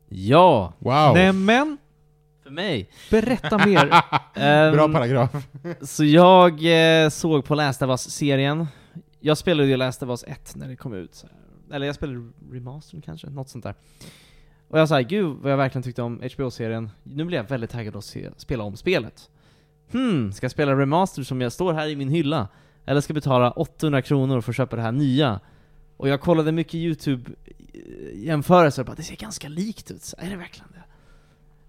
[0.09, 1.13] Ja, Wow.
[1.13, 1.77] Nämen,
[2.43, 2.89] för mig.
[3.11, 3.93] berätta mer.
[4.35, 5.31] Ehm, Bra paragraf.
[5.81, 6.51] Så jag
[7.03, 8.67] eh, såg på Last of Us-serien.
[9.19, 11.25] Jag spelade ju Last of Us 1 när det kom ut.
[11.71, 13.75] Eller jag spelade remastern kanske, något sånt där.
[14.67, 16.89] Och jag sa gud vad jag verkligen tyckte om HBO-serien.
[17.03, 19.29] Nu blir jag väldigt taggad att se, spela om spelet.
[19.91, 22.47] Hmm, ska jag spela remaster som jag står här i min hylla?
[22.86, 25.39] Eller ska betala 800 kronor för att köpa det här nya?
[25.97, 30.36] Och jag kollade mycket YouTube-jämförelser och bara det ser ganska likt ut, så är det
[30.36, 30.84] verkligen det?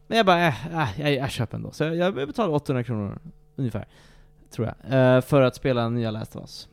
[0.07, 1.71] Men jag bara, äh, äh, jag, jag köper ändå.
[1.71, 3.19] Så jag, jag betalar 800 kronor
[3.57, 3.87] ungefär,
[4.51, 4.77] tror jag,
[5.17, 6.69] eh, för att spela nya Last of Us.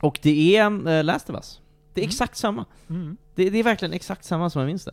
[0.00, 1.60] Och det är eh, Last of Us.
[1.94, 2.08] Det är Mm.
[2.08, 2.64] exakt samma.
[2.90, 3.16] Mm.
[3.34, 4.92] Det, det är verkligen exakt samma som jag minns det.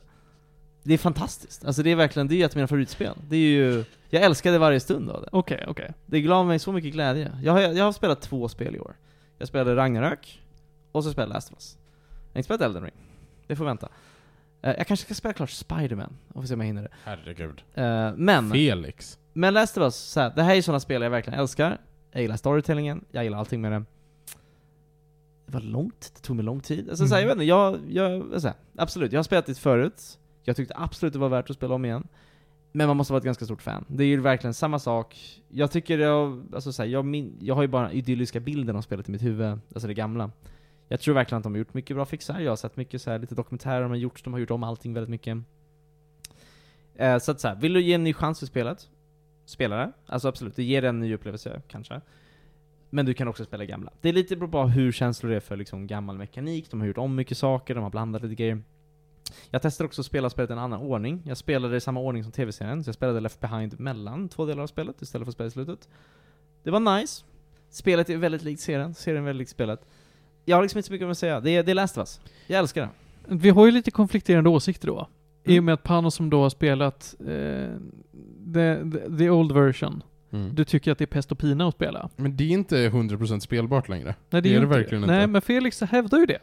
[0.84, 1.66] Det är fantastiskt.
[1.66, 3.16] Alltså det är verkligen, det är ett av mina favoritspel.
[3.28, 5.30] Det är ju, jag älskade varje stund av det.
[5.32, 5.94] Okej, okej.
[6.06, 7.32] Det gav mig så mycket glädje.
[7.44, 8.96] Jag har, jag har spelat två spel i år.
[9.38, 10.42] Jag spelade Ragnarök,
[10.92, 11.78] och så spelade Last of Us.
[12.10, 12.94] Jag har inte spelat Elden Ring.
[13.48, 13.90] Det får vänta.
[14.62, 16.90] Eh, jag kanske ska spela klart Spider-Man, och få se om jag hinner det.
[17.04, 17.64] Herregud.
[17.74, 19.20] Eh, men, Felix.
[19.34, 21.78] men Last of Us, så här, det här är sådana spel jag verkligen älskar.
[22.12, 23.84] Jag gillar storytellingen, jag gillar allting med det.
[25.46, 26.90] Det var långt, det tog mig lång tid.
[26.90, 29.56] Alltså, så här, jag vet inte, jag, jag, så här, absolut, jag har spelat det
[29.56, 30.20] förut.
[30.50, 32.08] Jag tyckte absolut det var värt att spela om igen.
[32.72, 33.86] Men man måste vara ett ganska stort fan.
[33.88, 35.42] Det är ju verkligen samma sak.
[35.50, 38.82] Jag tycker jag, alltså så här, jag, min, jag har ju bara idylliska bilden av
[38.82, 40.32] spelet i mitt huvud, alltså det gamla.
[40.88, 42.40] Jag tror verkligen att de har gjort mycket bra fixar.
[42.40, 44.64] Jag har sett mycket så här, lite dokumentärer de har gjort, de har gjort om
[44.64, 45.38] allting väldigt mycket.
[46.96, 48.90] Eh, så att så här, vill du ge en ny chans till spelet?
[49.46, 49.92] Spela det.
[50.06, 52.02] Alltså absolut, det ger en ny upplevelse, kanske.
[52.90, 53.92] Men du kan också spela gamla.
[54.02, 56.88] Det är lite beror på hur känslor det är för liksom gammal mekanik, de har
[56.88, 58.64] gjort om mycket saker, de har blandat lite grejer.
[59.52, 61.22] Jag testade också att spela spelet i en annan ordning.
[61.26, 64.64] Jag spelade i samma ordning som tv-serien, så jag spelade Left Behind mellan två delar
[64.64, 65.90] av spelet istället för att spela i slutet.
[66.64, 67.24] Det var nice.
[67.70, 69.80] Spelet är väldigt likt serien, serien är väldigt likt spelet.
[70.46, 71.40] Jag har liksom inte så mycket att säga.
[71.40, 72.22] Det är, det är Last of Us.
[72.48, 72.90] Jag älskar det.
[73.36, 75.08] Vi har ju lite konflikterande åsikter då.
[75.44, 75.60] I Mm.
[75.62, 77.26] och med att Panos som då har spelat eh,
[78.54, 80.56] the, the, the old version, Mm.
[80.56, 82.10] du tycker att det är pest och pina att spela.
[82.16, 84.16] Men det är inte 100% spelbart längre.
[84.30, 85.28] Nej, Det ju är det inte verkligen Nej, inte.
[85.32, 86.40] men Felix hävdar ju det.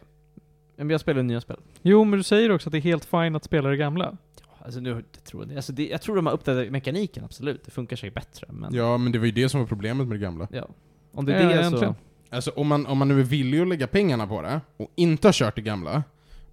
[0.76, 1.56] Men jag spelar nya spel.
[1.82, 4.16] Jo, men du säger också att det är helt fine att spela det gamla.
[4.64, 7.64] Alltså nu, jag tror, alltså det, jag tror de har uppdaterat mekaniken, absolut.
[7.64, 8.74] Det funkar säkert bättre, men...
[8.74, 10.48] Ja, men det var ju det som var problemet med det gamla.
[10.50, 10.68] Ja.
[11.12, 11.94] Om det Ja, är det egentligen.
[11.94, 12.34] så...
[12.36, 15.28] Alltså om man, om man nu är villig att lägga pengarna på det, och inte
[15.28, 16.02] har kört det gamla,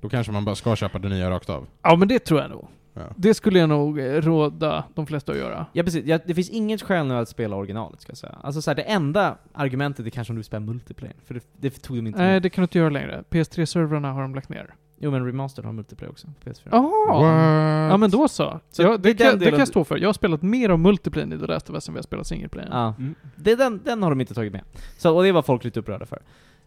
[0.02, 1.68] då kanske man bara ska köpa det nya rakt av.
[1.82, 2.68] Ja, men det tror jag nog.
[2.94, 3.02] Ja.
[3.16, 5.66] Det skulle jag nog eh, råda de flesta att göra.
[5.74, 8.38] Ja precis, ja, det finns inget skäl nu att spela originalet ska jag säga.
[8.44, 11.70] Alltså så här, det enda argumentet är kanske om du spelar multiplayer, för det, det
[11.70, 12.42] tog de inte Nej, med.
[12.42, 13.24] det kan du inte göra längre.
[13.30, 14.74] PS3-servrarna har de lagt ner.
[14.98, 16.68] Jo men Remastered har multiplayer också, på PS4.
[16.72, 17.90] Jaha!
[17.90, 18.60] Ja men då så.
[18.72, 19.98] Så ja, det det, kan, det kan jag stå för.
[19.98, 22.28] Jag har spelat mer av multiplayer i The Last of Us än vi har spelat
[22.28, 22.70] single player.
[22.72, 22.96] Ja.
[22.98, 23.16] Mm.
[23.36, 24.62] Det är den, den har de inte tagit med.
[24.98, 26.22] Så, och det var folk lite upprörda för.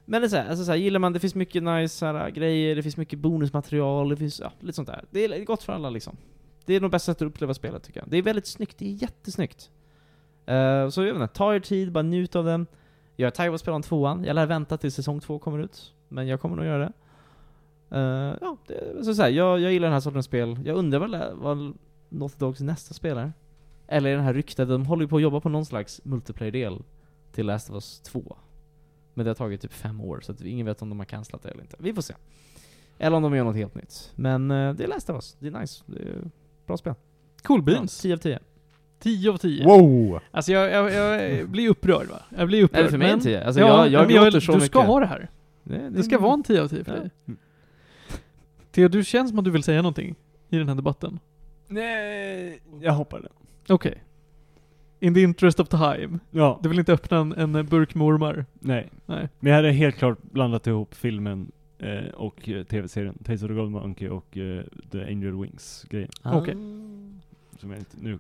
[0.09, 2.07] Men det är så här, alltså så här, gillar man, det finns mycket nice så
[2.07, 5.04] här, äh, grejer, det finns mycket bonusmaterial, det finns ja, lite sånt där.
[5.11, 6.16] Det är gott för alla liksom.
[6.64, 8.09] Det är nog bästa sättet att uppleva spelet tycker jag.
[8.09, 9.70] Det är väldigt snyggt, det är jättesnyggt.
[10.50, 12.66] Uh, så jag vet inte, ta er tid, bara njut av den.
[13.16, 15.59] Jag är taggad på att spela om tvåan, jag lär vänta tills säsong två kommer
[15.59, 15.92] ut.
[16.09, 16.92] Men jag kommer nog göra det.
[17.96, 20.59] Uh, ja, det, så så här, jag, jag gillar den här sortens spel.
[20.64, 21.74] Jag undrar väl vad
[22.09, 23.32] Naughty Dogs nästa spel är.
[23.86, 26.82] Eller den här ryktet, de håller ju på att jobba på någon slags multiplayer-del
[27.32, 28.36] till Last of Us 2.
[29.16, 31.42] Men det har tagit typ fem år, så att ingen vet om de har cancelat
[31.42, 31.76] det eller inte.
[31.78, 32.14] Vi får se.
[32.98, 34.12] Eller om de gör något helt nytt.
[34.14, 35.82] Men eh, det är Last of Us, det är nice.
[35.86, 36.30] Det är
[36.66, 36.94] bra spel.
[37.42, 38.00] Cool Ja, beans.
[38.00, 38.38] 10 av 10.
[38.98, 39.64] 10 av 10.
[39.64, 40.20] Wow!
[40.30, 42.22] Alltså jag, jag, jag blir upprörd va?
[42.36, 42.80] Jag blir upprörd.
[42.80, 43.44] Eller för mig men- en 10.
[43.44, 44.70] Alltså ja, jag, jag jag, gråter så Du mycket.
[44.70, 45.28] ska ha det här.
[45.62, 47.00] det, Det ska vara en 10 av 10 för Ja.
[47.00, 47.10] dig.
[48.72, 50.14] Theo, du känns som att du vill säga någonting
[50.48, 51.18] i den här debatten.
[51.68, 53.28] Nej, jag hoppade.
[53.68, 54.02] Okej.
[55.01, 56.18] In the interest of time.
[56.30, 58.47] Ja, Du vill inte öppna en, en burk med ormar?
[58.61, 58.90] nej.
[59.07, 59.28] Nej.
[59.40, 63.18] Men jag hade helt klart blandat ihop filmen eh, och eh, tv-serien.
[63.24, 66.11] Tales of the Gold Monkey och eh, The Angel Wings-grejen.
[66.22, 66.38] Ah.
[66.38, 66.55] Okej.
[67.61, 68.18] Som jag inte, nu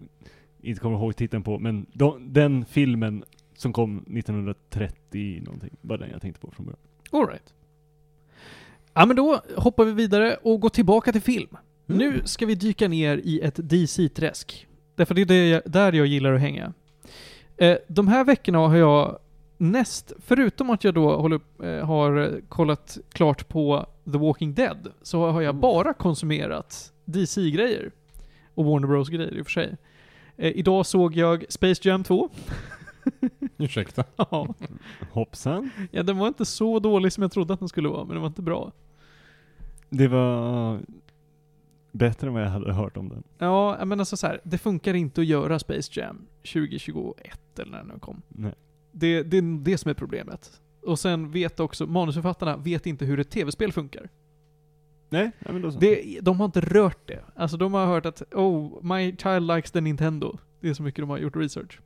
[0.60, 1.58] inte kommer ihåg titeln på.
[1.58, 3.24] Men de, den filmen
[3.56, 6.80] som kom 1930 någonting, var den jag tänkte på från början.
[7.10, 7.54] Alright.
[8.94, 11.56] Ja men då hoppar vi vidare och går tillbaka till film.
[11.88, 11.98] Mm.
[11.98, 14.66] Nu ska vi dyka ner i ett DC-träsk.
[14.96, 16.72] Därför det är det jag, där jag gillar att hänga.
[17.56, 19.18] Eh, de här veckorna har jag
[19.58, 25.30] näst, förutom att jag då håller, eh, har kollat klart på The Walking Dead, så
[25.30, 25.60] har jag Mm.
[25.60, 27.90] bara konsumerat DC-grejer.
[28.54, 29.76] Och Warner Bros-grejer i och för sig.
[30.36, 32.28] Eh, idag såg jag Space Jam 2.
[33.58, 34.04] Ursäkta.
[34.16, 34.46] Ja.
[35.12, 35.70] Hoppsan.
[35.90, 38.20] ja, den var inte så dålig som jag trodde att den skulle vara, men den
[38.20, 38.72] var inte bra.
[39.90, 40.78] Det var
[41.96, 43.22] bättre än vad jag hade hört om den.
[43.38, 47.84] Ja, men alltså så här, det funkar inte att göra Space Jam 2021 eller när
[47.84, 48.22] den kom.
[48.28, 48.54] Nej.
[48.92, 50.60] Det, det är det som är problemet.
[50.82, 54.08] Och sen vet också, manusförfattarna vet inte hur ett tv-spel funkar.
[55.08, 55.78] Nej, ja, men då så.
[55.78, 57.24] Det, de har inte rört det.
[57.34, 60.38] Alltså de har hört att oh, my child likes the Nintendo.
[60.60, 61.80] Det är så mycket de har gjort research.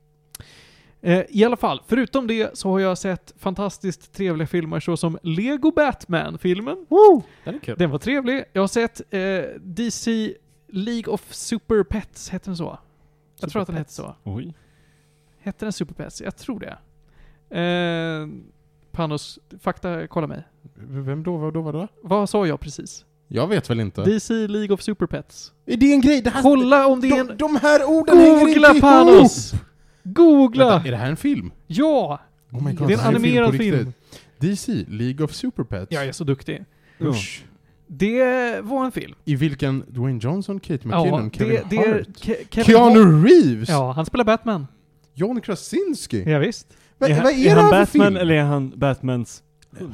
[1.03, 5.71] Eh, I alla fall, förutom det så har jag sett fantastiskt trevliga filmer såsom Lego
[5.71, 6.85] Batman-filmen.
[7.43, 7.75] Den är kul.
[7.77, 8.43] Den var trevlig.
[8.53, 10.33] Jag har sett eh, DC
[10.67, 12.77] League of Super Pets, hette den så?
[13.39, 14.15] Jag tror att den hette så.
[14.23, 14.53] Oj.
[15.39, 16.21] Hette den Super Pets?
[16.21, 16.77] Jag tror det.
[17.59, 18.27] Eh,
[18.91, 20.43] Panos, fakta, kolla mig.
[20.75, 21.37] Vem då?
[21.37, 21.61] Vad då?
[21.61, 21.87] Vad då?
[22.01, 23.05] Vad sa jag precis?
[23.27, 24.03] Jag vet väl inte.
[24.03, 25.53] DC League of Super Pets.
[25.65, 26.21] Är det en grej?
[26.21, 27.37] Det här, Kolla om det är en...
[27.37, 28.81] de här orden hänger inte Googla ihop!
[28.81, 29.53] Panos!
[30.03, 30.69] Googla!
[30.69, 31.51] Vänta, är det här en film?
[31.67, 32.19] Ja!
[32.51, 33.75] Oh my God, det är en animerad film.
[33.77, 33.95] riktigt.
[34.37, 35.87] DC, League of Super Pets.
[35.91, 36.63] Jag är så duktig.
[37.01, 37.45] Usch.
[37.87, 39.15] Det var en film.
[39.25, 42.99] I vilken Dwayne Johnson, Kate McKinnon, ja, Kevin det, det är Hart, Ke- Kevin Keanu
[42.99, 43.25] Hart.
[43.31, 44.67] Reeves, Ja, han spelar Batman.
[45.13, 46.23] John Krasinski.
[46.31, 46.67] Ja, visst.
[46.97, 48.17] Va, är, vad är, är det han för Batman film?
[48.17, 49.43] eller är han Batmans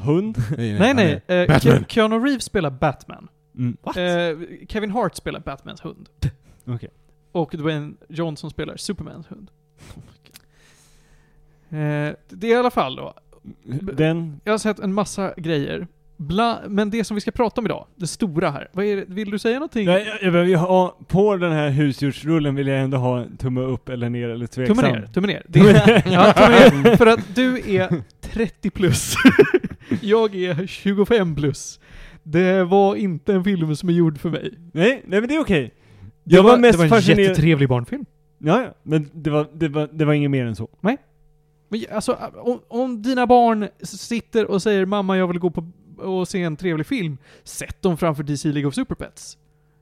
[0.04, 0.38] hund?
[0.58, 1.22] Nej, Nej, nej.
[1.28, 1.74] är eh, Batman.
[1.74, 3.28] Ke- Keanu Reeves spelar Batman.
[3.58, 3.78] Mm.
[3.86, 6.10] Eh, Kevin Hart spelar Batmans hund.
[6.66, 6.90] Okej.
[7.32, 9.52] Och Dwayne Johnson spelar Supermans hund.
[11.70, 13.14] Eh, det är i alla fall då.
[13.82, 15.88] Den, Jag har sett en massa grejer.
[16.18, 18.68] Bla, men det som vi ska prata om idag, det stora här.
[18.74, 19.86] Vad är det, vill du säga någonting?
[19.86, 23.62] Nej, jag, jag ju ha, på den här husdjursrullen vill jag ändå ha en tumme
[23.62, 24.78] upp eller ner eller tveksam.
[24.78, 25.44] Tumme ner, tumme ner.
[25.48, 26.96] Det är, ja, tumme ner.
[26.96, 29.16] För att du är 30 plus.
[30.02, 31.80] Jag är 25 plus.
[32.24, 34.54] Det var inte en film som är gjord för mig.
[34.74, 35.74] Nej, nej men det är okej.
[36.24, 37.30] Det Jag var, mest det var en fascinerad...
[37.30, 38.06] jättetrevlig barnfilm.
[38.38, 40.70] Ja, ja, men det var, det, var, det var inget mer än så.
[40.82, 40.98] Men
[41.92, 45.66] alltså, om, om dina barn sitter och säger 'Mamma, jag vill gå på
[45.98, 49.38] och se en trevlig film' Sätt dem framför DC League of Super Pets.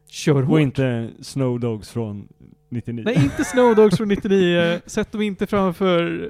[0.07, 0.59] Kör Och hårt.
[0.59, 2.27] inte Snow Dogs från
[2.69, 3.03] 99.
[3.05, 4.79] Nej, inte Snow Dogs från 99.
[4.85, 6.29] Sätt dem inte framför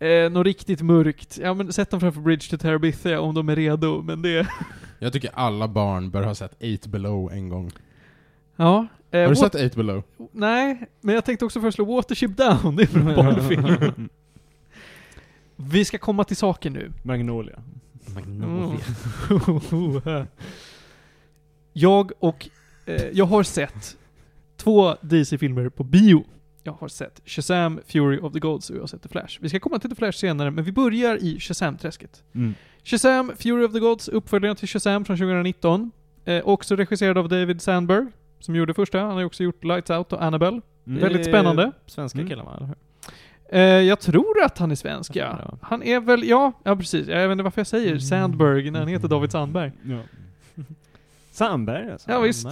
[0.00, 1.38] eh, något riktigt mörkt.
[1.42, 4.48] Ja, men sätt dem framför Bridge to Terabithia om de är redo, men det...
[4.98, 7.70] Jag tycker alla barn bör ha sett 8 below en gång.
[8.56, 8.86] Ja.
[9.10, 10.02] Eh, Har du sett 8 below?
[10.32, 12.76] Nej, men jag tänkte också föreslå Watership Down.
[12.76, 14.08] Det är en barnfilm.
[15.56, 16.92] Vi ska komma till saken nu.
[17.02, 17.58] Magnolia.
[18.14, 18.80] Magnolia.
[19.72, 20.26] Mm.
[21.72, 22.48] jag och...
[22.86, 23.96] Eh, jag har sett
[24.56, 26.24] två DC-filmer på bio.
[26.62, 29.38] Jag har sett Shazam, Fury of the Gods och jag har sett The Flash.
[29.40, 32.22] Vi ska komma till The Flash senare, men vi börjar i Shazam-träsket.
[32.34, 32.54] Mm.
[32.84, 35.90] Shazam, Fury of the Gods, uppföljaren till Shazam från 2019.
[36.24, 38.06] Eh, också regisserad av David Sandberg.
[38.40, 38.98] Som gjorde första.
[39.00, 40.60] Han har ju också gjort Lights Out och Annabelle.
[40.86, 41.00] Mm.
[41.00, 41.72] Väldigt spännande.
[41.86, 42.28] Svenska Mm.
[42.30, 42.76] killar va, eller hur?
[43.48, 45.24] Eh, jag tror att han är svensk, ja.
[45.26, 47.08] det, Han är väl, ja, ja precis.
[47.08, 49.72] Jag vet inte varför jag säger Sandberg när han heter David Sandberg.
[49.82, 49.98] Ja.
[51.30, 52.10] Sandberg alltså.
[52.10, 52.46] Ja, visst.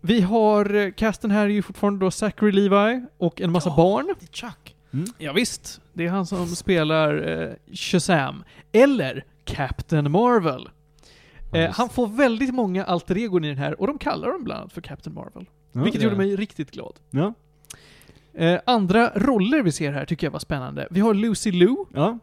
[0.00, 3.76] Vi har, eh, casten här är ju fortfarande då Zachary Levi och en massa Ja.
[3.76, 4.06] barn.
[4.20, 4.74] Det är Chuck.
[5.18, 5.80] Ja, visst.
[5.92, 8.44] Det är han som spelar eh, Shazam.
[8.72, 10.68] Eller Captain Marvel.
[11.64, 14.60] Eh, han får väldigt många alter egon i den här och de kallar dem bland
[14.60, 15.46] annat för Captain Marvel.
[15.72, 15.82] Ja.
[15.82, 16.92] vilket gjorde mig riktigt glad.
[17.10, 17.34] Ja.
[18.34, 20.88] Eh, andra roller vi ser här tycker jag var spännande.
[20.90, 21.76] Vi har Lucy Liu.
[21.94, 22.18] Ja.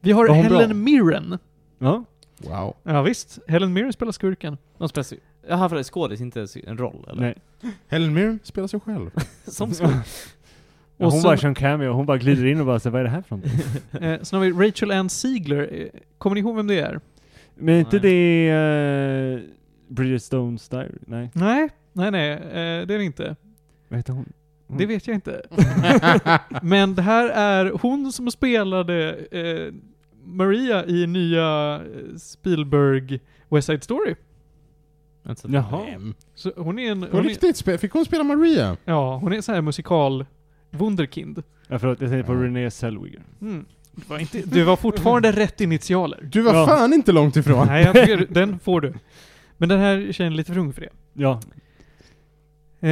[0.00, 0.74] Vi har Helen bra?
[0.74, 1.38] Mirren.
[1.78, 2.04] Ja.
[2.38, 2.76] Wow.
[2.82, 3.38] Ja, visst.
[3.48, 4.58] Helen Mirren spelar skurken.
[4.78, 5.18] De spelar sig...
[5.48, 7.22] Jaha, för det är skådis, inte en roll eller?
[7.22, 7.34] Nej.
[7.88, 9.10] Helen Mirren spelar sig själv.
[9.44, 10.34] Som skådis.
[10.96, 13.00] Ja, Och hon bara kör en cameo, hon bara glider in och bara säger vad
[13.00, 13.60] är det här för någonting?
[14.08, 15.68] Eh, sen har vi Rachel Ann Ziegler.
[15.72, 17.00] Eh, kommer ni ihåg vem det är?
[17.60, 18.10] Men är inte Nej.
[18.10, 19.40] det uh,
[19.88, 20.98] Bridget Stones Diary?
[21.06, 22.30] Nej, Nej, nej, nej.
[22.32, 23.36] Eh, det är det inte.
[23.88, 24.32] vad heter hon?
[24.66, 24.78] hon?
[24.78, 25.42] Det vet jag inte.
[26.62, 29.74] Men det här är hon som spelade eh,
[30.24, 34.14] Maria i nya eh, Spielberg West Side Story.
[35.28, 36.12] Inte så- Jaha.
[36.34, 37.00] Så hon är en...
[37.00, 38.76] På Hon är, riktigt, spe- fick hon spela Maria?
[38.84, 40.26] ja, hon är en sån här musikal
[40.70, 41.42] wunderkind.
[41.68, 42.44] Ja, förlåt, jag tänkte på Ja.
[42.44, 43.22] Renée Zellweger.
[43.40, 43.64] Mm.
[44.00, 46.28] Det var inte, du var fortfarande rätt initialer.
[46.32, 46.66] Du var Ja.
[46.66, 47.66] fan inte långt ifrån.
[47.66, 48.94] Nej, jag tycker, den får du.
[49.56, 50.90] Men den här tjejen är lite för ung för det.
[51.14, 51.40] Ja,
[52.82, 52.90] Eh,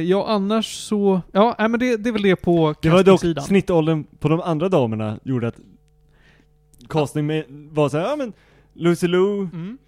[0.00, 1.20] ja, annars så...
[1.32, 3.44] Ja, nej, men det, det är väl det på det var dock castingsidan.
[3.44, 5.56] snittåldern på de andra damerna gjorde att
[6.88, 8.32] casting med, var såhär, ja men
[8.72, 9.78] Lucy Liu, Mm.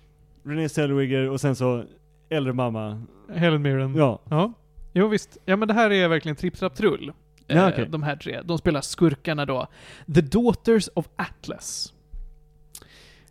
[0.45, 1.85] Renée Zellweger och sen så
[2.29, 3.03] äldre mamma.
[3.35, 3.95] Helen Mirren.
[3.97, 4.21] Ja.
[4.31, 4.53] Ja.
[4.93, 5.39] Jo visst.
[5.45, 7.13] Ja men det här är verkligen tripp, trapp, trull.
[7.49, 7.87] Ja, Eh, okej.
[7.91, 8.43] De här tre.
[8.45, 9.67] De spelar skurkarna då.
[10.15, 11.93] The Daughters of Atlas.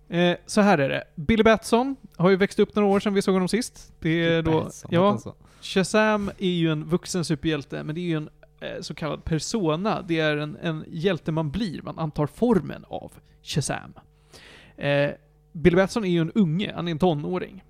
[0.09, 1.03] Eh, så här är det.
[1.15, 3.93] Billy Batson har ju växt upp några år sedan vi såg honom sist.
[3.99, 4.63] Det är då...
[4.63, 5.35] Batson, Ja, alltså.
[5.61, 10.01] Shazam är ju en vuxen superhjälte, men det är ju en eh, så kallad persona.
[10.07, 13.11] Det är en, en hjälte man blir, man antar formen av
[13.43, 13.93] Shazam.
[14.77, 15.09] Eh,
[15.51, 17.63] Billy Batson är ju en unge, han är en tonåring.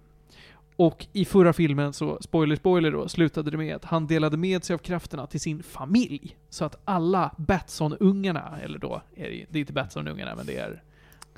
[0.77, 4.63] Och i förra filmen så, spoiler spoiler då, slutade det med att han delade med
[4.63, 6.37] sig av krafterna till sin familj.
[6.49, 10.83] Så att alla Batson-ungarna, eller då, är det, det är inte Batson-ungarna, men det är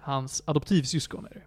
[0.01, 1.43] hans adoptivsyskon är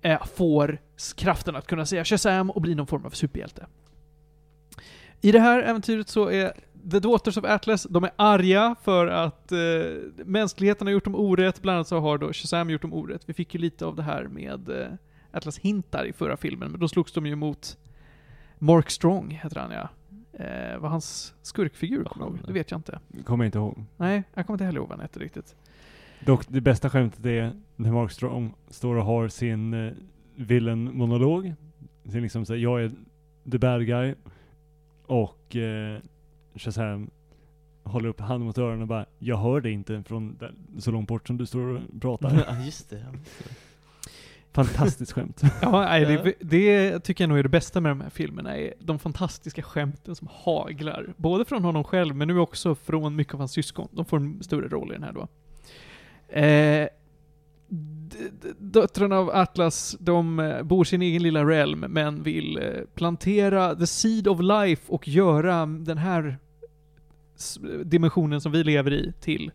[0.00, 0.78] det, eh, får
[1.16, 3.66] kraften att kunna säga Shazam och bli någon form av superhjälte.
[5.20, 6.52] I det här äventyret så är
[6.90, 9.58] The Daughters of Atlas, de är arga för att eh,
[10.24, 13.22] mänskligheten har gjort dem orätt, bland annat så har då Shazam gjort dem orätt.
[13.26, 14.88] Vi fick ju lite av det här med eh,
[15.36, 17.78] Atlas hintar i förra filmen, men då slogs de ju mot
[18.58, 19.88] Mark Strong, heter han ja.
[20.32, 22.46] Eh, vad hans skurkfigur kommer jag ihåg?
[22.46, 22.98] Det vet jag inte.
[23.24, 23.84] Kommer jag inte ihåg.
[23.96, 25.56] Nej, jag kommer inte heller ihåg vad han hette riktigt.
[26.20, 29.92] Dock, det bästa skämtet är när Mark Strong står och har sin uh,
[30.34, 31.54] villain-monolog.
[32.04, 32.92] Sin liksom såhär, jag är
[33.50, 34.14] the bad guy.
[35.06, 35.98] Och uh,
[36.54, 37.10] Shazam
[37.82, 41.08] håller upp handen mot öronen och bara, jag hör dig inte från där, så långt
[41.08, 42.44] bort som du står och pratar.
[42.48, 42.98] Ja, just det.
[42.98, 43.50] ja, just det.
[44.56, 45.42] Fantastiskt skämt.
[45.62, 48.74] Ja, nej, det, det tycker jag nog är det bästa med de här filmerna, är
[48.78, 51.14] de fantastiska skämten som haglar.
[51.16, 53.88] Både från honom själv, men nu också från mycket av hans syskon.
[53.92, 55.28] De får en större roll i den här då.
[56.40, 56.88] Eh,
[58.58, 63.86] döttrarna av Atlas, de eh, bor sin egen lilla realm, men vill eh, plantera the
[63.86, 66.38] seed of life och göra den här
[67.84, 69.52] dimensionen som vi lever i till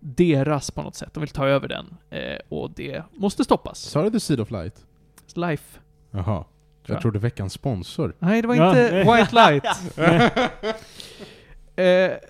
[0.00, 1.14] deras på något sätt.
[1.14, 1.96] De vill ta över den.
[2.10, 3.78] Eh, och det måste stoppas.
[3.78, 4.84] Sa du The Seed of Light?
[5.34, 5.80] Life.
[6.10, 6.24] Jaha.
[6.24, 6.44] Tror
[6.86, 6.94] jag.
[6.94, 8.14] Jag trodde veckans sponsor.
[8.18, 8.98] Nej, det var Ja, inte.
[8.98, 9.64] White Light.
[11.76, 12.28] eh,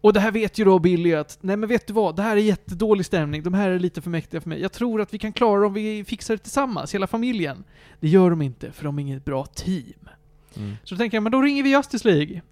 [0.00, 2.36] och det här vet ju då Billy att, nej men vet du vad, det här
[2.36, 4.60] är jättedålig stämning, de här är lite för mäktiga för mig.
[4.60, 7.64] Jag tror att vi kan klara det om vi fixar det tillsammans, hela familjen.
[8.00, 10.08] Det gör de inte, för de är inget bra team.
[10.56, 10.76] Mm.
[10.84, 12.42] Så då tänker jag, men då ringer vi Justice League.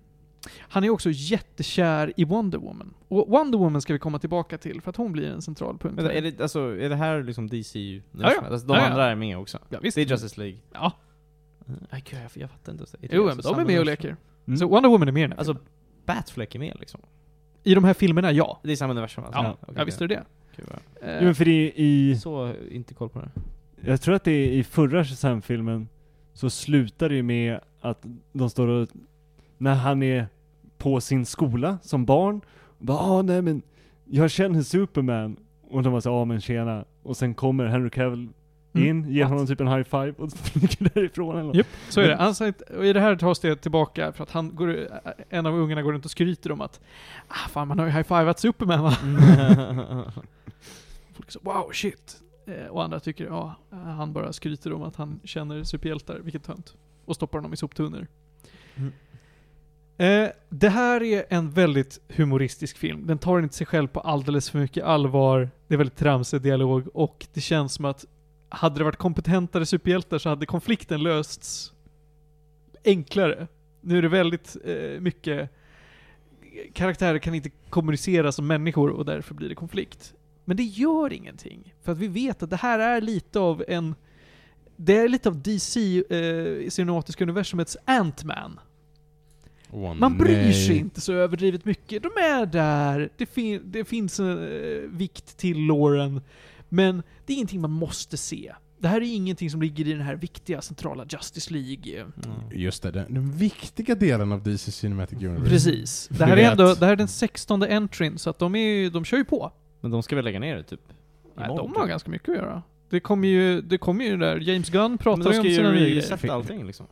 [0.58, 2.94] Han är också jättekär i Wonder Woman.
[3.08, 5.94] Och Wonder Woman ska vi komma tillbaka till, för att hon blir en central punkt.
[5.96, 7.78] Men är det, alltså, är det här liksom DC?
[8.12, 8.40] Ja, ja.
[8.50, 8.86] Alltså, de Ja, ja.
[8.90, 9.58] andra är med också?
[9.68, 9.94] Ja, visst.
[9.94, 10.58] Det är Justice League?
[10.72, 10.92] Ja.
[11.66, 12.84] Nej, gud, jag, jag fattar inte.
[13.00, 14.16] Det Jo, alltså men de är med och leker.
[14.46, 14.56] Mm.
[14.56, 15.68] Så Wonder Woman är med i den här Alltså, filmen.
[16.06, 17.00] Batfleck är med liksom?
[17.62, 18.60] I de här filmerna, ja.
[18.62, 19.42] Det är samma universum alltså?
[19.42, 20.62] Ja, Okej, ja visst är det det.
[21.02, 23.30] Eh, Jo, men för det är i, Så, inte koll på det.
[23.90, 25.88] jag tror att det är i förra Shazam-filmen
[26.32, 28.88] så slutar det ju med att de står och,
[29.58, 30.26] när han är
[30.84, 32.40] på sin skola som barn,
[32.78, 33.62] och bara ah nej men,
[34.04, 35.36] jag känner Superman.
[35.70, 36.84] Och de bara så ah men tjena.
[37.02, 38.28] Och sen kommer Henry Cavill
[38.76, 38.88] Mm.
[38.88, 41.56] in, ger honom typ en high five och flyger därifrån eller.
[41.56, 42.34] Japp, så är det.
[42.34, 44.88] Säger, och i det här tas det tillbaka för att han går,
[45.28, 46.80] en av ungarna går runt och skryter om att
[47.28, 48.90] ah, fan man har ju high-fivat Superman va?
[51.14, 52.20] Folk så wow shit.
[52.46, 56.74] Eh, och andra tycker ja, han bara skryter om att han känner superhjältar, vilket tönt.
[57.04, 58.06] Och stoppar honom i soptunnor.
[59.96, 63.06] Eh, det här är en väldigt humoristisk film.
[63.06, 65.50] Den tar inte sig själv på alldeles för mycket allvar.
[65.68, 68.04] Det är väldigt tramsig dialog och det känns som att
[68.48, 71.72] hade det varit kompetentare superhjältar så hade konflikten lösts
[72.84, 73.46] enklare.
[73.80, 75.50] Nu är det väldigt eh, mycket
[76.72, 80.14] karaktärer kan inte kommunicera som människor och därför blir det konflikt.
[80.44, 81.74] Men det gör ingenting.
[81.82, 83.94] För att vi vet att det här är lite av en...
[84.76, 88.60] Det är lite av DC, eh, cinematiska universumets Ant-Man.
[89.76, 90.54] Åh, Man bryr nej.
[90.66, 92.02] sig inte så överdrivet mycket.
[92.02, 96.20] De är där, det, fin det finns en eh, vikt till låren,
[96.68, 98.52] men det är ingenting man måste se.
[98.78, 102.00] Det här är ingenting som ligger i den här viktiga centrala Justice League.
[102.00, 102.06] eh,
[102.60, 105.50] Just det, den, den viktiga delen av DC Cinematic Universe.
[105.50, 106.08] Precis.
[106.10, 108.90] Det här är ändå, det här är den 16 entryn, så att de, är, ju-
[108.90, 109.52] de kör ju på.
[109.80, 110.80] Men de ska väl lägga ner det typ?
[111.36, 111.90] Nej, imorgon, de har typ.
[111.90, 112.62] ganska mycket att göra.
[112.90, 115.46] Det kommer ju, det kommer ju där, James Gunn Men pratar de ju ska om
[115.48, 116.34] ju sina nya resetta grejer.
[116.34, 116.86] allting liksom.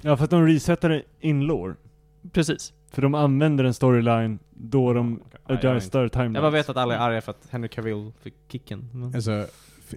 [0.00, 1.74] Ja, för att de resetade in-lore.
[2.32, 2.72] Precis.
[2.90, 5.68] För de använder en storyline då de inte.
[5.68, 6.34] adjustar timelines.
[6.34, 8.88] jag bara vet att alla är arga för att Henry Cavill fick kicken.
[8.92, 9.46] Men, Alltså,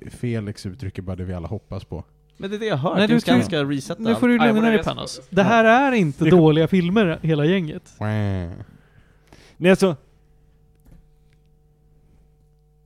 [0.10, 2.04] Felix uttrycker bara det vi alla hoppas på.
[2.38, 2.90] men det är det jag hör.
[2.90, 5.22] Nej, Nej, du du kan- ska resetta Nu får du lugna ner dig Panos.
[5.30, 7.94] Det här är inte Det kom- dåliga filmer, hela gänget.
[8.00, 9.96] Nej alltså.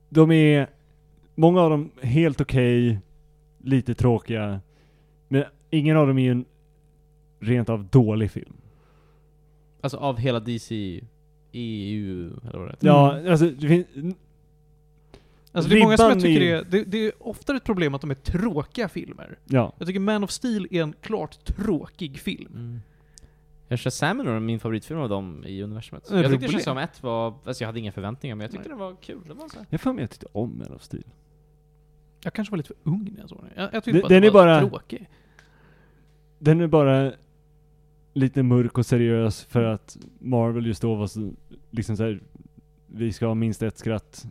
[0.08, 0.66] De är,
[1.34, 2.98] många av dem helt okej,
[3.58, 4.60] lite tråkiga.
[5.28, 6.44] Men ingen av dem är ju en
[7.40, 8.54] rent av dålig film.
[9.84, 11.00] Alltså av hela DC,
[11.52, 12.86] EU, eller vad det heter.
[12.86, 13.86] Ja, alltså det finns,
[15.52, 17.94] Alltså det är många som jag tycker är- det, det, det är ofta ett problem
[17.94, 19.38] att de är tråkiga filmer.
[19.44, 19.72] ja.
[19.78, 22.52] Jag tycker Man of Steel är en klart tråkig film.
[22.54, 22.80] Mm.
[23.68, 26.08] Jag Shazam är nog min favoritfilm av dem i universumet.
[26.10, 26.58] Jag tyckte rolig.
[26.58, 28.78] Shazam 1 var, alltså jag hade inga förväntningar men jag tyckte Nej.
[28.78, 29.20] den var kul.
[29.28, 29.66] Det var så här.
[29.70, 31.04] Jag får mig jag tyckte om Man of Steel.
[32.24, 33.50] Jag kanske var lite för ung när jag såg den.
[33.64, 35.08] Jag, jag tyckte Den- bara att den den är var bara- tråkig.
[36.38, 37.12] Den är bara
[38.14, 41.32] lite mörk och seriös för att Marvel just då var så,
[41.70, 42.20] liksom så här,
[42.86, 44.26] vi ska ha minst ett skratt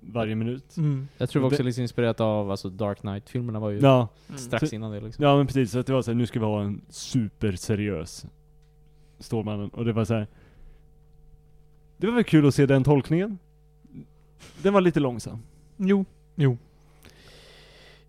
[0.00, 0.76] varje minut.
[0.76, 1.08] Mm.
[1.18, 4.08] Jag tror det var också Det- lite inspirerat av, alltså Dark Knight-filmerna var ju Ja,
[4.36, 5.24] strax Så- innan det liksom.
[5.24, 5.70] ja men precis.
[5.70, 8.26] Så att det var så här, nu ska vi ha en superseriös
[9.18, 9.68] Stålmannen.
[9.68, 10.26] Och det var så här.
[11.96, 13.38] Det var väl kul att se den tolkningen.
[14.62, 15.38] Den var lite långsam.
[15.76, 16.04] Jo,
[16.34, 16.58] jo.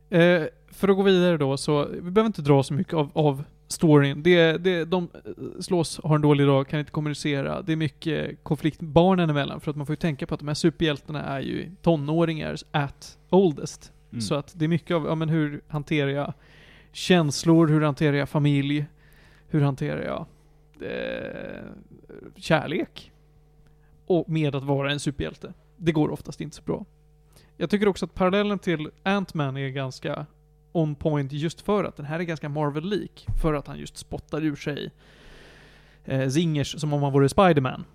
[0.09, 3.43] Eh, för att gå vidare då, så vi behöver inte dra så mycket av, av
[3.73, 4.23] storyn.
[4.23, 5.09] Det, det, de
[5.59, 7.61] slås, har en dålig dag, kan inte kommunicera.
[7.61, 10.47] Det är mycket konflikt barnen emellan, för att man får ju tänka på att de
[10.47, 13.91] här superhjältarna är ju tonåringar at oldest.
[14.11, 14.21] Mm.
[14.21, 16.33] Så att det är mycket av, ja men hur hanterar jag
[16.91, 18.85] känslor, hur hanterar jag familj,
[19.47, 20.25] hur hanterar jag
[20.91, 21.63] eh,
[22.35, 23.11] kärlek?
[24.05, 25.53] Och med att vara en superhjälte.
[25.77, 26.85] Det går oftast inte så bra.
[27.57, 30.25] Jag tycker också att parallellen till Ant-Man är ganska
[30.73, 33.27] on point just för att den här är ganska Marvel-lik.
[33.41, 34.91] För att han just spottar ur sig
[36.05, 37.85] eh, zingers som om han vore Spiderman.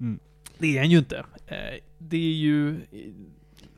[0.00, 0.18] Mm.
[0.58, 1.24] Det är han ju inte.
[1.46, 2.80] Eh, det är ju...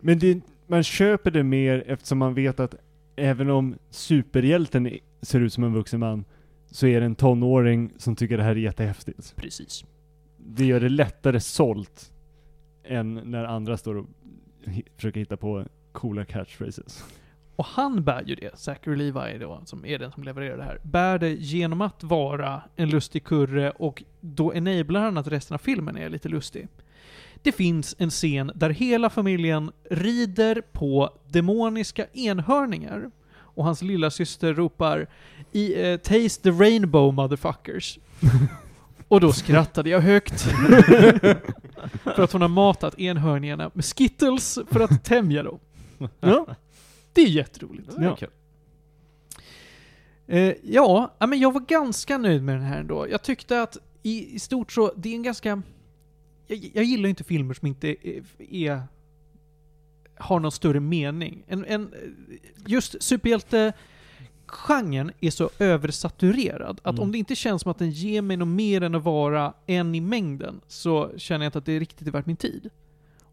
[0.00, 2.74] Men det, man köper det mer eftersom man vet att
[3.16, 6.24] även om superhjälten ser ut som en vuxen man
[6.70, 9.36] så är det en tonåring som tycker det här är jättehäftigt.
[9.36, 9.84] Precis.
[10.36, 12.12] Det gör det lättare sålt
[12.84, 14.06] än när andra står och
[14.96, 17.04] försöker hitta på coola catchphrases.
[17.56, 20.78] Och han bär ju det, Zachary Levi då, som är den som levererar det här,
[20.82, 25.58] bär det genom att vara en lustig kurre och då enablar han att resten av
[25.58, 26.68] filmen är lite lustig.
[27.42, 34.54] Det finns en scen där hela familjen rider på demoniska enhörningar och hans lilla syster
[34.54, 35.06] ropar
[35.52, 37.98] i, eh, 'Taste the rainbow motherfuckers'
[39.08, 40.40] Och då skrattade jag högt.
[42.04, 45.58] för att hon har matat enhörningarna med skittles för att tämja dem.
[46.20, 46.46] Ja.
[47.16, 47.88] Det är jätteroligt.
[47.90, 48.16] Det var Ja.
[48.16, 48.28] kul.
[50.26, 53.06] Eh, ja, ja, men jag var ganska nöjd med den här ändå.
[53.10, 55.62] Jag tyckte att i, i stort så, det är en ganska...
[56.46, 58.82] Jag, jag gillar inte filmer som inte är, är
[60.18, 61.44] har någon större mening.
[61.46, 61.94] En, en,
[62.66, 63.72] just superhjälte
[64.46, 67.02] genren är så översaturerad att Mm.
[67.02, 69.94] om det inte känns som att den ger mig något mer än att vara en
[69.94, 72.70] i mängden så känner jag inte att det är riktigt värt min tid.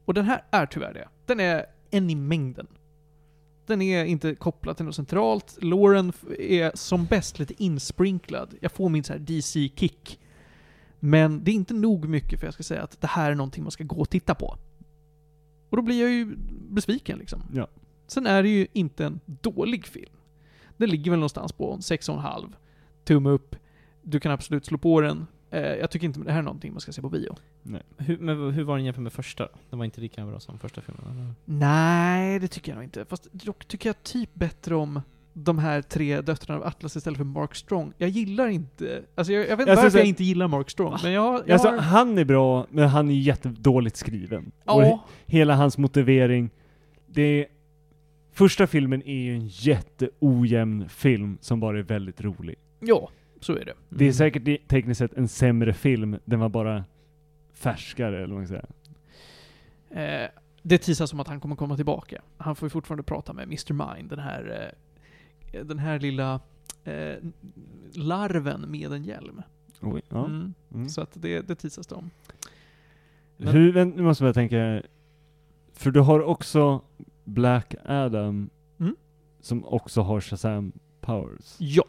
[0.06, 1.08] Och den här är tyvärr det.
[1.26, 2.68] Den är en i mängden.
[3.66, 5.58] Den är inte kopplad till något centralt.
[5.62, 8.56] Lauren är som bäst lite insprinklad.
[8.60, 10.20] Jag får min så här DC-kick.
[11.00, 13.64] Men det är inte nog mycket för jag ska säga att det här är någonting
[13.64, 14.58] man ska gå och titta på.
[15.70, 16.36] Och då blir jag ju
[16.70, 17.44] besviken liksom.
[17.54, 17.68] Ja.
[18.08, 20.16] Sen är det ju inte en dålig film.
[20.78, 22.54] Den ligger väl någonstans på en 6,5.
[23.04, 23.56] Tumme upp.
[24.02, 25.28] Du kan absolut slå på den.
[25.54, 27.36] Eh, jag tycker inte det här är någonting man ska se på bio.
[27.98, 29.48] Hur, men hur var den jämfört med första?
[29.70, 31.04] Den var inte lika bra som första filmen?
[31.12, 31.34] Eller?
[31.46, 33.06] Nej, det tycker jag nog inte.
[33.06, 35.02] Fast dock tycker jag typ bättre om
[35.34, 37.94] de här tre döttrarna av Atlas istället för Mark Strong.
[37.98, 40.70] Jag gillar inte, alltså jag, jag vet inte Jag varför syns jag inte gillar Mark
[40.70, 44.52] Strong, men jag, jag Alltså, har, han är bra, men han är jättedåligt skriven.
[44.66, 46.50] Och he- ja, hela hans motivering,
[47.08, 47.46] det är...
[48.32, 52.56] Första filmen är ju en jätteojämn film som bara är väldigt rolig.
[52.80, 53.10] ja,
[53.44, 53.74] så är det.
[53.90, 56.84] Det är säkert i- tekniskt sett en sämre film, den var bara
[57.54, 60.24] färskare eller vad man ska säga.
[60.24, 60.30] Eh,
[60.62, 62.22] det teasas som att han kommer komma tillbaka.
[62.38, 63.74] Han får ju fortfarande prata med Mr.
[63.96, 64.74] Mind, den här,
[65.54, 66.40] eh, den här lilla
[66.84, 67.16] eh,
[67.94, 69.42] larven med en hjälm.
[69.82, 70.26] Oj, ja.
[70.26, 70.54] Mm.
[70.74, 70.90] Mm.
[70.90, 72.10] Så att det, det teasas det om.
[73.38, 74.82] Men- Hur, vänta, nu måste jag tänka,
[75.74, 76.82] för du har också
[77.24, 78.96] Black Adam, Mm.
[79.42, 80.72] som också har Shazam
[81.02, 81.56] Powers.
[81.60, 81.84] Ja.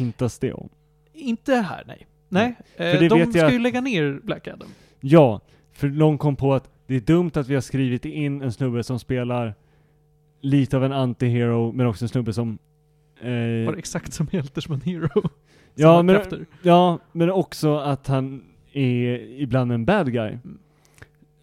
[0.00, 0.68] Hintas det om?
[1.12, 2.06] Inte här, nej.
[2.28, 4.68] Nej, För eh, det de vet ska jag ju lägga ner Black Adam.
[5.00, 5.40] Ja,
[5.72, 8.82] för någon kom på att det är dumt att vi har skrivit in en snubbe
[8.82, 9.54] som spelar
[10.40, 12.58] lite av en anti-hero, men också en snubbe som...
[13.20, 15.28] Eh, Var exakt som hjälter som en hero.
[15.74, 16.46] ja, men, krafter.
[16.62, 18.42] ja, men också att han
[18.72, 20.28] är ibland en bad guy.
[20.30, 20.58] Mm.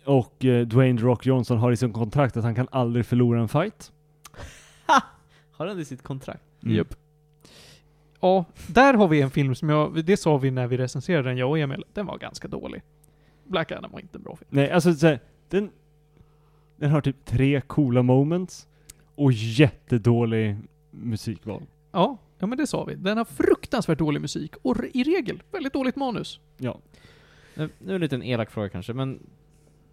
[0.05, 3.39] Och eh, Dwayne The Rock Johnson har i sin kontrakt att han kan aldrig förlora
[3.41, 3.91] en fight.
[5.51, 6.43] Har han det i sitt kontrakt?
[6.63, 6.75] Mm.
[6.75, 6.95] Japp.
[8.19, 11.37] Ja, där har vi en film som jag, det sa vi när vi recenserade den,
[11.37, 12.81] jag och Emil, den var ganska dålig.
[13.47, 14.47] Black Adam var inte en bra film.
[14.51, 15.69] Nej, alltså så här, den,
[16.75, 18.67] den har typ tre coola moments
[19.15, 20.55] och jättedålig
[20.91, 21.63] musikval.
[21.91, 22.95] Ja, ja men det sa vi.
[22.95, 26.39] Den har fruktansvärt dålig musik och re- i regel väldigt dåligt manus.
[26.57, 26.79] Ja.
[27.55, 29.19] Nu, nu är det en liten elak fråga kanske, men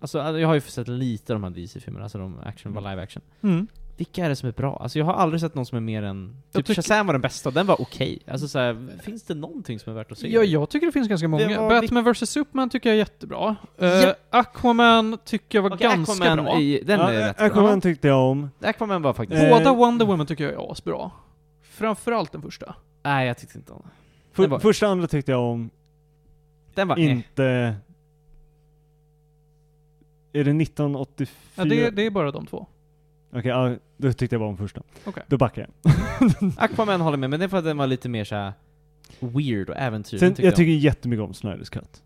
[0.00, 2.82] Alltså jag har ju sett lite av de här DC-filmerna, alltså de action, Mm.
[2.84, 3.22] var live action.
[3.42, 3.66] Mm.
[3.96, 4.76] Vilka är det som är bra?
[4.76, 6.36] Alltså jag har aldrig sett någon som är mer än...
[6.52, 8.18] Typ tycker- Shazam var den bästa, den var okej.
[8.26, 10.28] Alltså så här, finns det någonting som är värt att se?
[10.32, 11.60] Ja, jag tycker det finns ganska många.
[11.60, 13.56] var Batman vs Superman tycker jag är jättebra.
[13.82, 14.14] Uh, Ja.
[14.30, 16.60] Aquaman tycker jag var Okej, ganska Aquaman bra.
[16.60, 18.50] I, den ja, är rätt Aquaman tyckte jag om.
[18.60, 18.70] bra.
[18.70, 19.42] Aquaman var faktiskt...
[19.42, 21.10] Eh, Båda Wonder Woman tycker jag är asbra.
[21.62, 22.74] Framförallt den första.
[23.02, 23.82] Nej, jag tyckte inte om
[24.36, 24.50] den.
[24.50, 25.70] Var- Första andra tyckte jag om.
[26.74, 27.10] Den var eh.
[27.10, 27.74] Inte...
[30.32, 31.28] Är det 1984?
[31.54, 32.66] Ja, det, det är bara de två.
[33.34, 34.82] Okej, ja, då tyckte jag bara om första.
[35.04, 35.22] Okej.
[35.26, 36.30] Då backar jag.
[36.64, 38.52] Aquaman håller med, men det är för att den var lite mer såhär
[39.20, 40.36] weird och äventyrlig.
[40.36, 42.02] Sen, jag tycker jättemycket om Snyders Cut.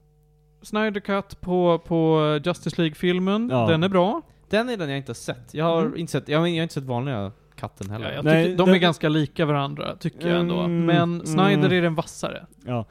[0.63, 3.67] Snyder Cut på, på Justice League-filmen, Ja.
[3.67, 4.23] den är bra.
[4.51, 5.55] Den är den jag inte har sett.
[5.55, 5.97] Jag har, Mm.
[5.99, 8.09] inte, sett, jag, har- jag har inte sett vanliga katten heller.
[8.09, 10.59] Ja, jag Nej, tycker, de den- är ganska lika varandra, tycker jag ändå.
[10.61, 11.73] Mm, Men Snyder mm.
[11.73, 12.47] är den vassare.
[12.67, 12.85] Ja,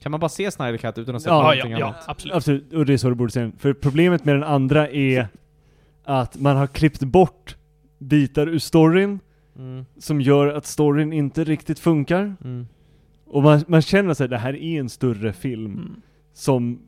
[0.00, 1.86] Kan man bara se Snyder Cut utan att se Ja, någonting ja, ja.
[1.86, 2.04] annat?
[2.08, 2.36] Absolut.
[2.36, 2.72] absolut.
[2.72, 3.52] Och det är så du borde se den.
[3.58, 5.28] För problemet med den andra är
[6.04, 7.56] att man har klippt bort
[7.98, 9.20] bitar ur storyn
[9.58, 9.86] Mm.
[9.98, 12.36] som gör att storyn inte riktigt funkar.
[12.44, 12.66] Mm.
[13.26, 15.96] Och man, man känner sig det här är en större film Mm.
[16.32, 16.78] som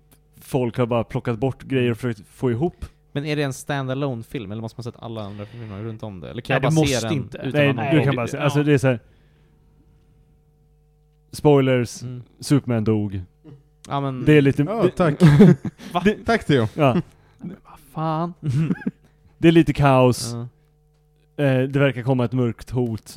[0.40, 2.84] folk har bara plockat bort grejer och försökt få ihop.
[3.12, 6.20] Men är det en standalone film eller måste man sett alla andra filmer runt om
[6.20, 6.30] det?
[6.30, 7.38] Eller kan Nej, jag bara måste se den inte.
[7.38, 8.38] utan Nej, någon du kan bara se.
[8.38, 9.00] Alltså det är så här.
[11.32, 12.22] Spoilers, Mm.
[12.40, 13.20] Superman dog.
[13.88, 14.24] Ja men...
[14.24, 14.62] Det är lite...
[14.62, 15.20] Ja, tack.
[16.04, 16.68] Det, Tack Theo.
[16.74, 17.00] ja,
[17.38, 18.34] Men vad fan.
[19.38, 20.32] det är lite kaos.
[21.36, 21.44] Ja.
[21.44, 23.14] Eh, det verkar komma ett mörkt hot.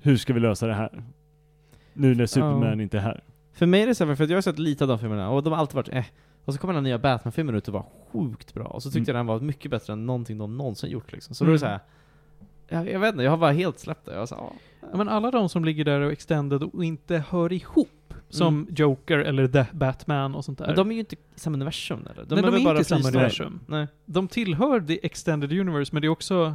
[0.00, 1.02] Hur ska vi lösa det här?
[1.92, 3.24] Nu när Superman inte är här.
[3.52, 5.30] För mig är det så här, för att jag har sett lite av de filmerna
[5.30, 6.04] och de har alltid varit eh.
[6.44, 8.64] Och så kommer den nya Batman-filmen ut och var sjukt bra.
[8.64, 9.16] Och så tyckte Mm.
[9.16, 11.34] jag den var mycket bättre än någonting de någonsin gjort liksom.
[11.34, 11.78] Så då är det Mm.
[11.78, 11.84] så
[12.72, 12.84] här.
[12.84, 14.14] Jag, jag vet inte, jag har bara helt släppt det.
[14.14, 14.52] Jag sa, ja.
[14.90, 17.88] Ja, men alla de som ligger där och extended och inte hör ihop,
[18.32, 18.74] som Mm.
[18.74, 20.66] Joker eller The Batman och sånt där.
[20.66, 22.14] Men de är ju inte i samma universum eller?
[22.14, 23.18] Nej, de väl är bara inte i samma fristående.
[23.18, 23.60] universum.
[23.66, 23.86] Nej.
[24.06, 26.54] De tillhör the extended universe, men det är också...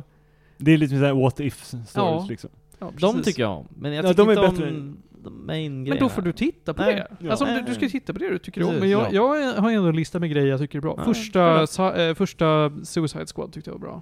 [0.57, 2.25] Det är lite såhär what if stories Ja.
[2.29, 2.49] liksom.
[2.79, 4.69] Ja, De tycker jag om, men jag Ja, tycker de är inte bättre.
[4.77, 6.05] om de main Men grejerna.
[6.05, 6.95] då får du titta på Nej.
[6.95, 7.07] det.
[7.19, 7.29] Ja.
[7.31, 7.63] Alltså om du, Nej.
[7.67, 8.67] du ska titta på det du tycker om.
[8.67, 9.37] Precis, Men jag, ja.
[9.37, 10.93] jag har ändå en lista med grejer jag tycker är bra.
[10.97, 14.01] Ja, första, sa, eh, första Suicide Squad tyckte jag var bra.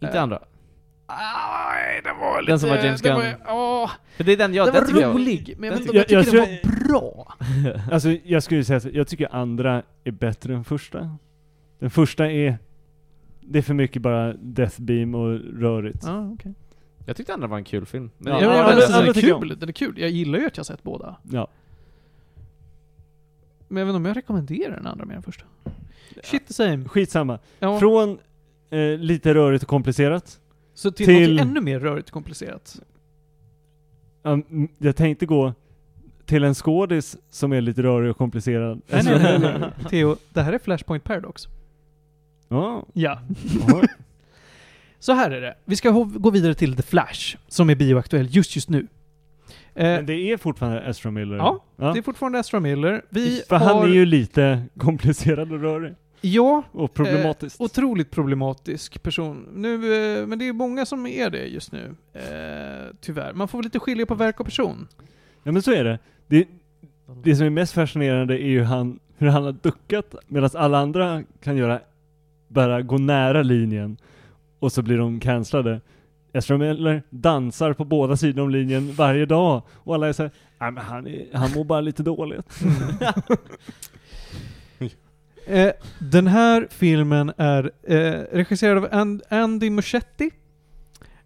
[0.00, 0.42] Inte Eh, andra.
[1.08, 2.52] Nej, den var lite...
[2.52, 3.14] Den som var James Gunn.
[3.14, 4.66] Var, ja, För det är den jag...
[4.66, 6.48] den den tycker var jag- rolig, men jag, vet inte om jag, tycker- tycker jag
[6.48, 7.34] den var bra.
[7.92, 11.16] Alltså jag skulle säga så, jag tycker andra är bättre än första.
[11.78, 12.58] Den första är,
[13.40, 16.02] det är för mycket bara Death Beam och rörigt.
[16.06, 16.54] Ja, okej.
[17.06, 18.10] Jag tyckte andra var en kul film.
[18.18, 19.94] Men Ja, Ja, jag, men den, den, är tycker jag kul, den är kul.
[19.98, 21.16] Jag gillar ju att jag har sett båda.
[21.30, 21.48] Ja.
[23.68, 25.44] Men jag vet inte om jag rekommenderar den andra mer än första.
[26.22, 26.84] Shit the same.
[26.88, 27.38] Skitsamma.
[27.58, 27.78] Ja.
[27.80, 28.18] Från
[28.70, 30.40] eh, lite rörigt och komplicerat.
[30.74, 32.80] Så till, till- något ännu mer rörigt och komplicerat.
[34.22, 35.52] Um, jag tänkte gå
[36.26, 38.80] till en skådis som är lite rörig och komplicerad.
[38.86, 39.70] Nej, nej, nej, nej, nej.
[39.90, 41.48] Theo, det här är Flashpoint Paradox.
[42.48, 42.86] Ja.
[42.92, 43.18] Ja.
[43.68, 43.82] ja.
[44.98, 45.54] Så här är det.
[45.64, 48.86] Vi ska gå vidare till The Flash, som är bioaktuell just just nu.
[49.74, 51.36] Eh, Men det är fortfarande Ezra Miller.
[51.36, 53.04] Ja, Det är fortfarande Ezra Miller.
[53.08, 53.74] Vi För har...
[53.74, 55.94] han är ju lite komplicerad och rörig.
[56.26, 57.60] Ja, Och problematiskt.
[57.60, 59.48] otroligt problematisk person.
[59.54, 61.94] Nu, eh, men det är många som är det just nu.
[62.12, 63.32] Eh, tyvärr.
[63.32, 64.88] Man får väl lite skilja på verk och person.
[65.42, 65.98] Ja men så är det.
[66.26, 66.48] det.
[67.22, 71.22] Det som är mest fascinerande är ju han, hur han har duckat medan alla andra
[71.42, 71.80] kan göra,
[72.48, 73.96] bara gå nära linjen
[74.58, 75.80] och så blir de cancellade.
[76.32, 80.70] Ezra Miller dansar på båda sidor om linjen varje dag och alla är såhär, nej
[80.70, 82.60] men han, är, han mår bara lite dåligt.
[85.46, 90.30] Eh, den här filmen är eh, regisserad av And- Andy Muschietti.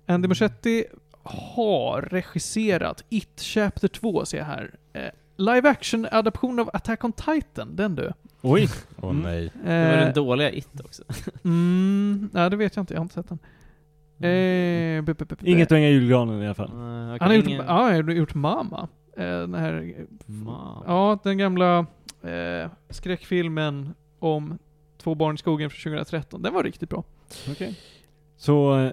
[0.06, 0.84] Andy Muschietti
[1.22, 4.74] har regisserat It Chapter 2, ser jag här.
[4.92, 5.02] Eh,
[5.36, 8.12] live action-adaption av Attack on Titan, den du.
[8.42, 8.68] Oj!
[9.02, 9.22] Åh Mm.
[9.22, 9.50] nej.
[9.64, 11.02] Det var Eh, den dåliga It också.
[11.44, 13.38] mm, nej, det vet jag inte, jag har inte sett den.
[14.20, 14.26] Eh,
[15.02, 16.66] bu- bu- bu- bu- Inget att hänga i julgranen i alla fall.
[16.66, 18.88] Okej, Han har gjort, ingen- ja, har gjort Mama.
[19.16, 19.94] Eh, den här,
[20.26, 20.82] Ma.
[20.86, 21.78] ja, den gamla
[22.22, 24.58] eh, skräckfilmen om
[25.02, 26.42] två barn i skogen från 2013.
[26.42, 27.04] Den var riktigt bra.
[27.50, 27.74] Okej.
[28.36, 28.90] Så, eh,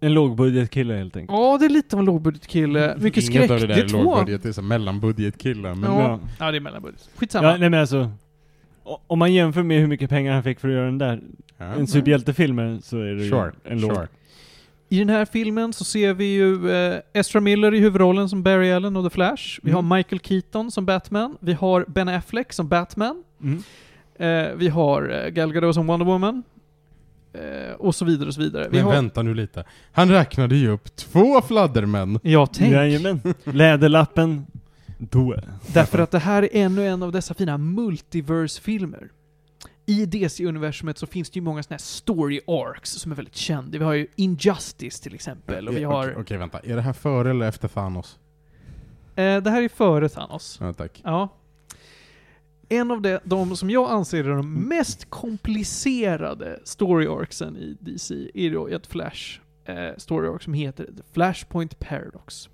[0.00, 1.38] en lågbudgetkille helt enkelt.
[1.38, 2.96] Ja, det är lite av en lågbudgetkille.
[3.00, 3.36] Mycket skräck.
[3.38, 5.74] Inget av det där det är lågbudget, det är så mellanbudgetkillar.
[5.74, 6.00] Men Ja.
[6.02, 6.20] Ja.
[6.38, 7.08] Ja, det är mellanbudget.
[7.16, 7.48] Skitsamma.
[7.48, 8.10] Ja, nej men alltså,
[9.06, 11.20] om man jämför med hur mycket pengar han fick för att göra den där,
[11.58, 11.64] Ja.
[11.64, 13.94] en superhjältefilm, så är det ju Sure, en låg.
[13.94, 14.08] sure.
[14.88, 18.70] I den här filmen så ser vi ju eh, Ezra Miller i huvudrollen som Barry
[18.72, 19.60] Allen och The Flash.
[19.62, 19.84] Vi Mm.
[19.88, 21.36] har Michael Keaton som Batman.
[21.40, 23.24] Vi har Ben Affleck som Batman.
[23.42, 23.62] Mm.
[24.18, 26.42] Eh, vi har eh, Gal Gadot som Wonder Woman.
[27.32, 28.68] Eh, och så vidare och så vidare.
[28.70, 28.92] Vi Men har...
[28.92, 29.64] vänta nu lite.
[29.92, 32.20] Han räknade ju upp två fladdermän.
[32.22, 32.72] Ja, tänk.
[32.72, 33.20] Jajamän.
[33.44, 34.46] Läderlappen,
[34.98, 35.34] då.
[35.74, 39.08] Därför att det här är ännu en av dessa fina multiverse-filmer.
[39.86, 43.78] I DC-universumet så finns det ju många sådana här story arcs som är väldigt kända.
[43.78, 46.04] Vi har ju Injustice till exempel, och vi Eh, har...
[46.10, 46.58] Okej, okej, vänta.
[46.58, 48.18] Är det här före eller efter Thanos?
[49.16, 50.58] Eh, det här är före Thanos.
[50.60, 51.00] Ja, tack.
[51.04, 51.28] Ja.
[52.68, 58.30] En av de, de som jag anser är de mest komplicerade story arcsen i DC
[58.34, 62.48] är då ett Flash eh, story arc som heter The Flashpoint Paradox.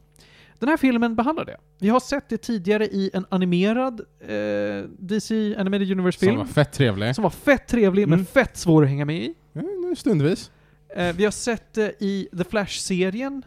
[0.59, 1.57] Den här filmen behandlar det.
[1.79, 6.39] Vi har sett det tidigare i en animerad eh, DC Animated Som Universe-film.
[6.39, 7.15] var fett trevlig.
[7.15, 8.19] Som var fett trevlig, Mm.
[8.19, 9.35] men fett svår att hänga med i.
[9.53, 10.51] Nu stundvis.
[10.97, 13.43] Eh, vi har sett det i The Flash-serien.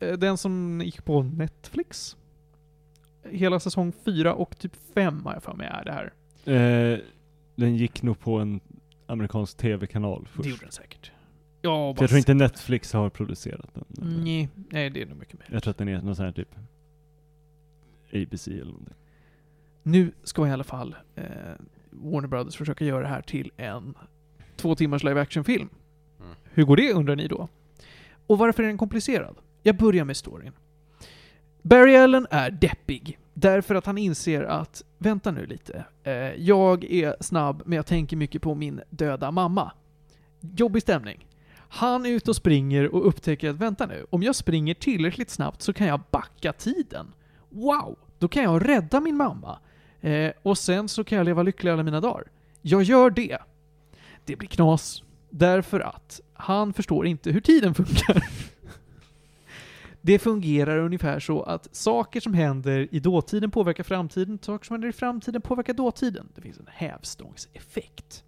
[0.00, 2.16] Eh, den som gick på Netflix.
[3.22, 6.12] Hela säsong 4 och typ 5 har jag för mig är det här.
[6.54, 6.98] Eh,
[7.54, 8.60] den gick nog på en
[9.06, 10.48] amerikansk tv-kanal Det först.
[10.48, 11.12] gjorde den säkert.
[11.62, 13.84] Ja, jag tror inte Netflix har producerat den.
[14.24, 15.48] Nej, nej, det är nog mycket mer.
[15.52, 16.54] Jag tror att den är någon sån här typ
[18.12, 18.94] ABC eller någonting.
[19.82, 21.24] Nu ska i alla fall eh,
[21.90, 23.94] Warner Brothers försöka göra det här till en
[24.56, 25.68] två timmars live action-film.
[26.20, 26.32] Mm.
[26.44, 27.48] Hur går det undrar ni då?
[28.26, 29.36] Och varför är den komplicerad?
[29.62, 30.52] Jag börjar med storyn.
[31.68, 33.18] Barry Allen är deppig.
[33.34, 38.16] Därför att han inser att, vänta nu lite, eh, jag är snabb men jag tänker
[38.16, 39.72] mycket på min döda mamma.
[40.40, 41.26] Jobbig stämning.
[41.68, 45.62] Han är ute och springer och upptäcker att, vänta nu, om jag springer tillräckligt snabbt
[45.62, 47.06] så kan jag backa tiden.
[47.48, 47.98] Wow!
[48.18, 49.58] Då kan jag rädda min mamma.
[50.00, 52.24] Eh, och sen så kan jag leva lycklig alla mina dagar.
[52.62, 53.38] Jag gör det.
[54.24, 55.02] Det blir knas.
[55.30, 58.24] Därför att han förstår inte hur tiden funkar.
[60.00, 64.88] Det fungerar ungefär så att saker som händer i dåtiden påverkar framtiden, saker som händer
[64.88, 66.28] i framtiden påverkar dåtiden.
[66.34, 68.24] Det finns en hävstångseffekt.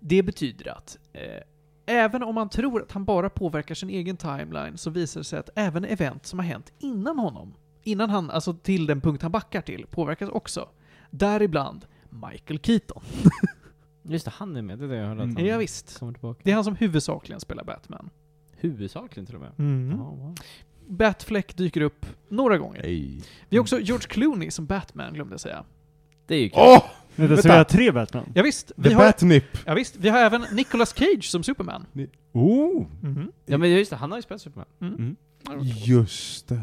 [0.00, 1.42] Det betyder att eh,
[1.86, 5.38] även om man tror att han bara påverkar sin egen timeline så visar det sig
[5.38, 9.32] att även event som har hänt innan honom, innan han, alltså till den punkt han
[9.32, 10.68] backar till, påverkas också.
[11.10, 13.02] Däribland Michael Keaton.
[14.02, 14.78] Just det, han är med.
[14.78, 15.34] Det är det jag hörde Mm.
[15.34, 15.98] att han Ja, visst.
[15.98, 16.40] kommer tillbaka.
[16.44, 18.10] Det är han som huvudsakligen spelar Batman.
[18.60, 19.50] Huvudsakligen till och med.
[19.58, 19.90] Mm.
[19.98, 20.34] Ja, wow.
[20.86, 22.82] Batfleck dyker upp några gånger.
[22.82, 23.20] Nej.
[23.48, 25.64] Vi har också George Clooney som Batman, glömde jag säga.
[26.26, 26.58] Det är ju kul.
[26.62, 26.84] Åh!
[27.16, 28.24] Vänta, så vi har tre Batman?
[28.34, 29.44] Ja, visst, vi The har, Batnip!
[29.66, 31.86] ja, visst, vi har även Nicolas Cage som Superman.
[32.32, 32.86] Oh!
[33.00, 33.32] Mhm.
[33.46, 34.66] Ja men just det, han har ju spelat Superman.
[34.80, 35.16] Mm.
[35.62, 36.60] Just det.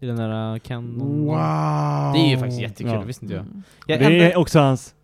[0.00, 0.98] I den där uh, Ken...
[0.98, 2.12] Wow!
[2.14, 3.00] Det är ju faktiskt jättekul, Ja.
[3.00, 3.44] det visste inte jag.
[3.44, 3.62] Mm.
[3.86, 4.94] jag Det enda- är också hans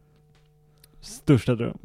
[1.01, 1.78] största dröm.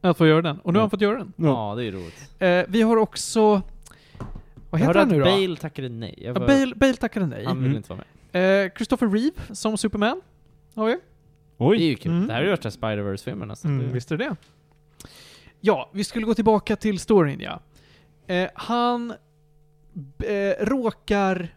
[0.00, 0.58] Att få göra den.
[0.60, 1.32] Och nu har han fått göra den.
[1.36, 2.30] Ja, det är ju roligt.
[2.38, 3.62] Eh, vi har också...
[4.74, 5.24] Vad heter han nu då?
[5.24, 6.14] Bale tackade nej.
[6.18, 7.44] Jag Ja, var- Bale, Bale tackade nej.
[7.44, 7.76] Han vill Mm.
[7.76, 8.00] inte vara
[8.32, 8.64] med.
[8.66, 10.20] Eh, Christopher Reeve som Superman.
[10.74, 10.92] Har vi.
[10.92, 11.84] Det är Oj!
[11.84, 12.12] ju kul.
[12.12, 12.26] Mm.
[12.26, 13.70] Det här är ju värsta Spider-Verse-filmen nästan.
[13.74, 14.36] Mm, Det- visst är det
[15.60, 17.60] Ja, vi skulle gå tillbaka till storyn ja.
[18.26, 19.10] Eh, han
[20.24, 21.54] eh, råkar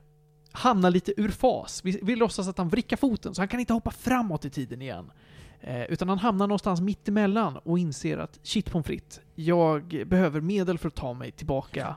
[0.52, 1.82] hamna lite ur fas.
[1.84, 4.82] Vi, vi låtsas att han vrickar foten, så han kan inte hoppa framåt i tiden
[4.82, 5.12] igen.
[5.62, 10.42] Eh, utan han hamnar någonstans mitt emellan och inser att shit pommes frites, jag behöver
[10.42, 11.96] medel för att ta mig tillbaka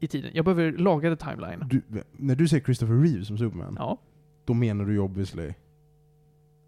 [0.00, 0.30] i tiden.
[0.34, 1.64] Jag behöver laga the timeline.
[1.68, 1.82] Du,
[2.12, 3.98] när du säger Christopher Reeve som Superman, Ja.
[4.44, 5.54] då menar du ju obviously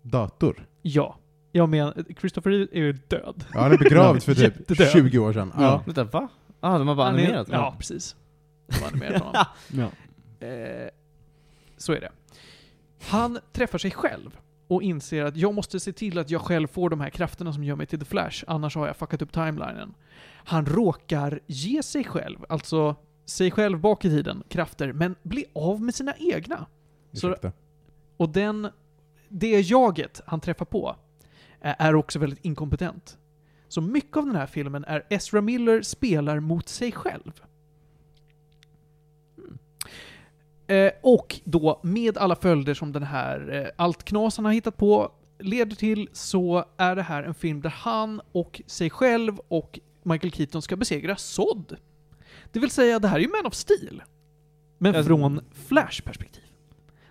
[0.03, 0.67] dator.
[0.83, 1.17] Ja.
[1.53, 3.45] Jag menar, Christopher Reeve är ju död.
[3.55, 4.89] Ja, han är begravd för typ Jättedöd.
[4.91, 5.53] 20 år sedan.
[5.59, 5.83] Ja.
[5.87, 6.29] Vänta, va?
[6.61, 7.49] Ah, de har bara Han är- animerat?
[7.51, 8.17] Ja, precis.
[8.67, 9.45] de animerade honom.
[10.41, 10.47] Ja.
[10.47, 10.89] Eh,
[11.77, 12.11] så är det.
[13.09, 14.37] Han träffar sig själv
[14.69, 17.65] och inser att jag måste se till att jag själv får de här krafterna som
[17.65, 19.95] gör mig till The Flash, annars har jag fuckat upp timelinen.
[20.45, 22.97] Han råkar ge sig själv, alltså
[23.29, 26.67] sig själv bak i tiden, krafter, men bli av med sina egna.
[27.13, 27.37] Så-.
[28.17, 28.69] Och den,
[29.29, 30.97] det jaget han träffar på
[31.61, 33.19] eh, är också väldigt inkompetent.
[33.69, 37.43] Så mycket av den här filmen är Ezra Miller spelar mot sig själv.
[39.39, 39.59] Mm.
[40.67, 44.77] Eh, och då med alla följder som den här eh, allt knas han har hittat
[44.77, 49.81] på leder till så är det här en film där han och sig själv och
[50.03, 51.77] Michael Keaton ska besegra Sod.
[52.53, 54.03] Det vill säga, det här är ju Man of Steel.
[54.79, 56.43] Men Alltså- från Flash-perspektiv.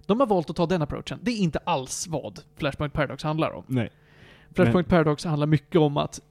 [0.06, 1.20] De har valt att ta den approachen.
[1.22, 3.64] Det är inte alls vad Flashpoint Paradox handlar om.
[3.68, 3.90] Nej.
[4.54, 6.22] Flashpoint Paradox handlar mycket om att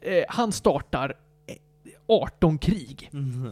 [0.00, 1.14] eh, han startar
[1.46, 1.56] eh,
[2.06, 3.50] 18 krig Mm.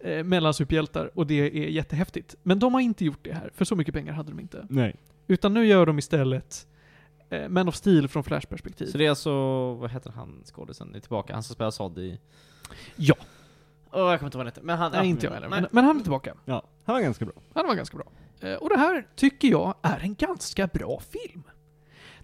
[0.00, 2.36] eh, mellan superhjältar och det är jättehäftigt.
[2.42, 4.66] Men de har inte gjort det här, för så mycket pengar hade de inte.
[4.70, 4.96] Nej.
[5.26, 6.66] Utan nu gör de istället
[7.30, 8.86] eh, Man of Steel från Flash-perspektiv.
[8.86, 9.32] Så det är alltså,
[9.74, 10.94] vad heter han skådisen?
[10.94, 12.18] Är tillbaka, han som spelar Sod i...
[12.96, 13.14] Ja,
[13.92, 14.64] Åh, jag kommer inte ihåg vad han.
[14.66, 14.92] Men han...
[14.92, 15.60] nej, ja, inte jag men- heller.
[15.60, 16.34] Men, men han är tillbaka.
[16.44, 17.34] Ja, han var ganska bra.
[17.54, 18.06] Han var ganska bra.
[18.40, 21.42] Eh, och det här tycker jag är en ganska bra film.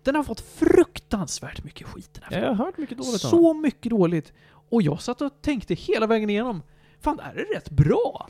[0.03, 2.49] Den har fått fruktansvärt mycket skit den här filmen.
[2.49, 4.33] jag har hört mycket dåligt om Så mycket dåligt.
[4.69, 6.63] Och jag satt och tänkte hela vägen igenom,
[7.01, 8.29] fan det här är rätt bra.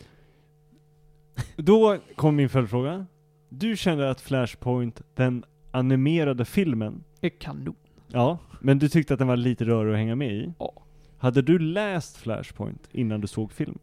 [1.57, 3.07] Då kom min följdfråga.
[3.49, 7.77] Du kände att Flashpoint, den animerade filmen, Är kanon.
[8.09, 10.53] ja, men du tyckte att den var lite rörig att hänga med i?
[10.59, 10.73] Ja.
[11.19, 13.79] Hade du läst Flashpoint innan du såg filmen?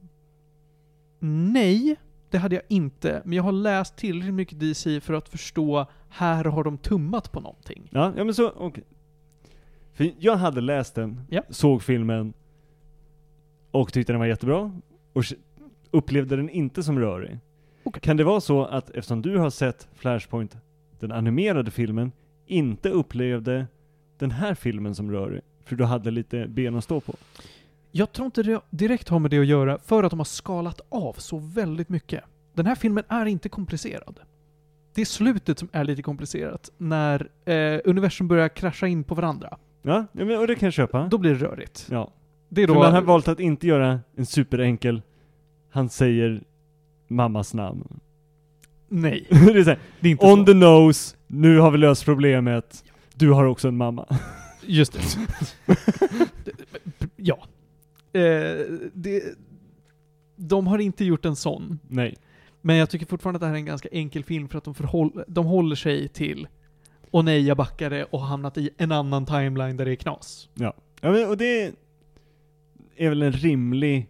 [1.54, 1.96] Nej,
[2.30, 3.22] det hade jag inte.
[3.26, 7.40] Men jag har läst tillräckligt mycket DC för att förstå, här har de tummat på
[7.40, 7.88] någonting.
[7.92, 8.84] Ja, ja men så, okej.
[9.94, 11.42] För jag hade läst den, Ja.
[11.50, 12.34] såg filmen,
[13.72, 14.72] och tyckte den var jättebra,
[15.14, 15.24] och
[15.92, 17.40] upplevde den inte som rörig.
[17.84, 18.02] Okej.
[18.02, 20.58] Kan det vara så att eftersom du har sett Flashpoint,
[21.00, 22.12] den animerade filmen,
[22.46, 23.68] inte upplevde
[24.18, 25.42] den här filmen som rörig?
[25.66, 27.16] För du hade lite ben att stå på?
[27.92, 30.82] Jag tror inte det direkt har med det att göra, för att de har skalat
[30.90, 32.24] av så väldigt mycket.
[32.54, 34.20] Den här filmen är inte komplicerad.
[34.94, 39.58] Det är slutet som är lite komplicerat, när eh, universum börjar krascha in på varandra.
[39.82, 41.08] Ja, men, och det kan jag köpa.
[41.08, 41.88] Då blir det rörigt.
[41.92, 42.12] Ja.
[42.50, 42.80] Det är För då...
[42.80, 45.02] man har valt att inte göra en superenkel,
[45.70, 46.42] han säger
[47.08, 48.00] mammas namn.
[48.88, 50.46] Nej, det är här, det är inte on så.
[50.46, 52.84] the nose, nu har vi löst problemet,
[53.16, 54.08] du har också en mamma.
[54.66, 55.02] Just det.
[57.16, 57.48] ja.
[58.14, 59.24] Eh, det.
[60.36, 61.80] De har inte gjort en sån.
[61.88, 62.18] Nej.
[62.62, 64.76] Men jag tycker fortfarande att det här är en ganska enkel film för att de,
[64.76, 66.48] förhåll, de håller sig till
[67.14, 70.50] och nej, jag backade och har hamnat i en annan timeline där det är knas.
[70.54, 70.74] Ja.
[71.02, 71.74] ja men, och det
[72.96, 74.10] är väl en rimlig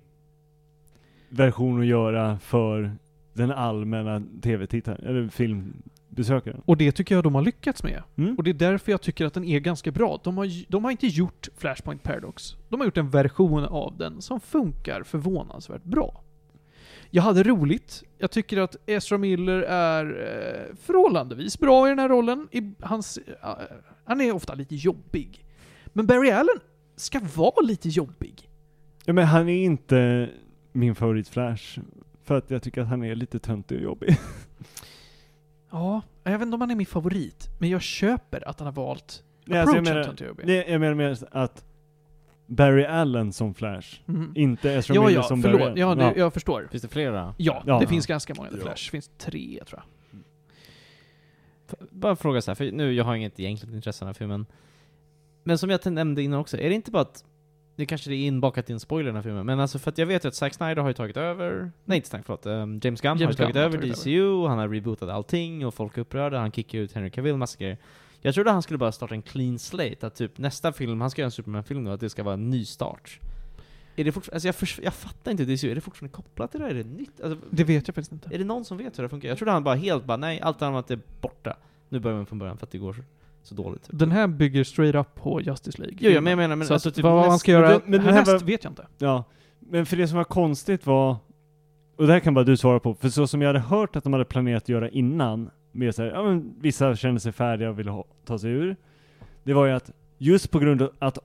[1.30, 2.96] version att göra för
[3.34, 5.30] den allmänna tv-tittaren, eller
[6.14, 6.62] filmbesökaren.
[6.66, 8.04] Och det tycker jag de har lyckats med.
[8.18, 8.36] Mm?
[8.36, 10.20] Och det är därför jag tycker att den är ganska bra.
[10.24, 12.56] De har, de har inte gjort Flashpoint Paradox.
[12.70, 16.24] De har gjort en version av den som funkar förvånansvärt bra.
[17.10, 18.04] Jag hade roligt.
[18.18, 22.48] Jag tycker att Ezra Miller är eh, förhållandevis bra i den här rollen.
[22.52, 23.50] I, hans, eh,
[24.06, 25.46] han är ofta lite jobbig.
[25.86, 26.60] Men Barry Allen
[26.96, 28.50] ska vara lite jobbig.
[29.06, 30.30] Ja men han är inte
[30.72, 31.80] min favorit Flash.
[32.24, 34.18] För att jag tycker att han är lite töntig och jobbig.
[35.74, 38.74] Ja, jag vet inte om han är min favorit, men jag köper att han har
[38.74, 41.66] valt Nej, alltså jag menar, det, jag menar mer att
[42.46, 44.32] Barry Allen som Flash, Mhm.
[44.36, 45.68] inte Ezra Ja, Miller ja, som Barry förlåt.
[45.68, 46.00] Allen.
[46.06, 46.68] Ja, det, jag förstår.
[46.72, 47.36] Finns det flera?
[47.38, 47.80] Ja, Ja.
[47.80, 48.62] det finns ganska många The Ja.
[48.64, 48.86] Flash.
[48.88, 50.20] Det finns tre, tror jag.
[51.90, 54.46] Bara fråga så här, för nu, jag har inget egentligt intresse av den här filmen.
[55.44, 57.24] Men som jag nämnde innan också, är det inte bara att
[57.76, 59.98] det kanske är inbakat i en spoiler i den här filmen, men alltså för att
[59.98, 62.80] jag vet ju att Zack Snyder har ju tagit över, nej inte Zack, förlåt, um,
[62.84, 65.74] James Gunn har ju James tagit Gunn över tagit DCU, han har rebootat allting och
[65.74, 67.78] folk är upprörda, han kickar ut Henry Cavill, massa grejer.
[68.22, 71.22] Jag trodde han skulle bara starta en clean slate, att typ nästa film, han ska
[71.22, 73.20] göra en Superman-film nu, att det ska vara en ny start.
[73.96, 76.68] Är det fortfarande, alltså jag, jag fattar inte DCU, är det fortfarande kopplat till det?
[76.68, 77.22] Är det nytt?
[77.22, 78.30] Alltså, Det vet jag faktiskt inte.
[78.36, 79.30] är det någon som vet hur det funkar?
[79.30, 81.58] Jag trodde han bara helt bara, nej, allt annat är borta.
[81.90, 83.02] Nu börjar man från början för att det går så,
[83.44, 83.84] så dåligt.
[83.84, 84.00] Typ.
[84.00, 85.98] Den här bygger straight up på Justice League.
[86.00, 87.68] Jo, ja, men jag menar, men så alltså att, typ vad man näst- ska göra
[87.70, 88.88] men det- men härnäst var- vet jag inte.
[88.98, 89.24] Ja,
[89.60, 91.16] men för det som var konstigt var,
[91.96, 94.04] och det här kan bara du svara på, för så som jag hade hört att
[94.04, 97.70] de hade planerat att göra innan, med så här, ja men vissa kände sig färdiga
[97.70, 98.76] och ville ha, ta sig ur,
[99.44, 101.18] det var ju att just på grund av att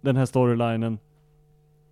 [0.00, 0.98] den här storylinen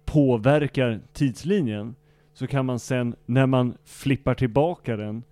[0.04, 1.94] påverkar tidslinjen,
[2.34, 5.22] så kan man sen, när man flippar tillbaka den,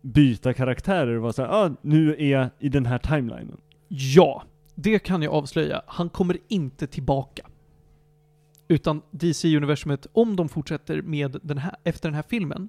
[0.00, 3.56] byta karaktärer och vara såhär, ah, nu är jag i den här timelinen.
[3.96, 4.42] Ja,
[4.74, 5.82] det kan jag avslöja.
[5.86, 7.46] Han kommer inte tillbaka.
[8.68, 12.68] Utan DC-universumet, om de fortsätter med den här, efter den här filmen,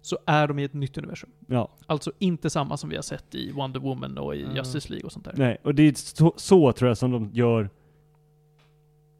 [0.00, 1.30] så är de i ett nytt universum.
[1.46, 1.68] Ja.
[1.86, 4.56] Alltså inte samma som vi har sett i Wonder Woman och i Mm.
[4.56, 5.34] Justice League och sånt där.
[5.36, 7.70] Nej, och det är så, så tror jag som de gör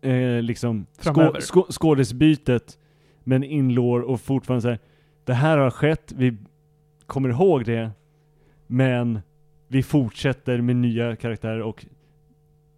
[0.00, 2.78] eh, liksom skå, skå, skådisbytet
[3.24, 4.78] men inlår och fortfarande säger
[5.24, 6.36] det här har skett, vi
[7.06, 7.90] kommer ihåg det,
[8.66, 9.20] men
[9.68, 11.86] vi fortsätter med nya karaktärer och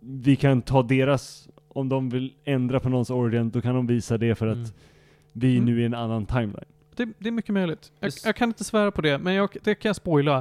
[0.00, 4.18] vi kan ta deras, om de vill ändra på någons origin, då kan de visa
[4.18, 4.68] det för att Mm.
[5.32, 5.64] vi Mm.
[5.64, 6.64] nu är i en annan timeline.
[6.96, 7.92] Det, det är mycket möjligt.
[8.00, 10.36] Jag, Just- jag kan inte svära på det, men jag, det kan jag spoila.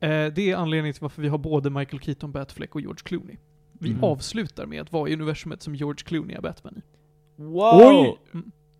[0.00, 3.36] Eh, det är anledningen till varför vi har både Michael Keaton, Batfleck och George Clooney.
[3.72, 4.04] Vi Mm.
[4.04, 6.82] avslutar med att vara i universumet som George Clooney är Batman i.
[7.42, 7.80] Wow!
[7.82, 8.18] Oj!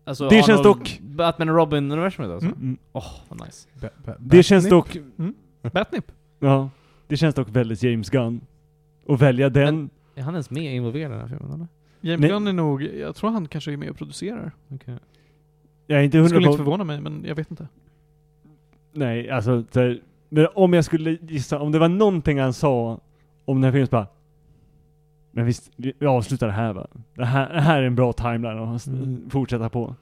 [0.03, 2.47] Alltså, Det känns dock- Batman och Robin-universumet alltså?
[2.47, 2.59] Mm.
[2.61, 2.77] Mm.
[2.91, 3.67] Åh, vad nice.
[3.81, 4.97] Ba- ba- Det känns dock,
[5.73, 6.11] Batnip.
[6.39, 6.69] ja,
[7.11, 8.41] det känns dock väldigt James Gunn.
[9.05, 11.67] Och välja den, Är han ens med involverad i den här filmen eller?
[12.01, 12.29] James Nej.
[12.29, 14.51] Gunn är nog, jag tror han kanske är med och producerar.
[14.69, 14.95] Okej.
[15.87, 17.67] jag är inte hundra skulle inte förvåna mig, men jag vet inte.
[18.93, 22.99] Nej, alltså så här, men om jag skulle gissa, om det var någonting han sa
[23.45, 24.07] om den här filmen så bara
[25.31, 26.87] Men visst, vi, vi avslutar det här va?
[27.15, 29.29] Det här, det här är en bra timeline att Mm.
[29.29, 29.95] fortsätta på.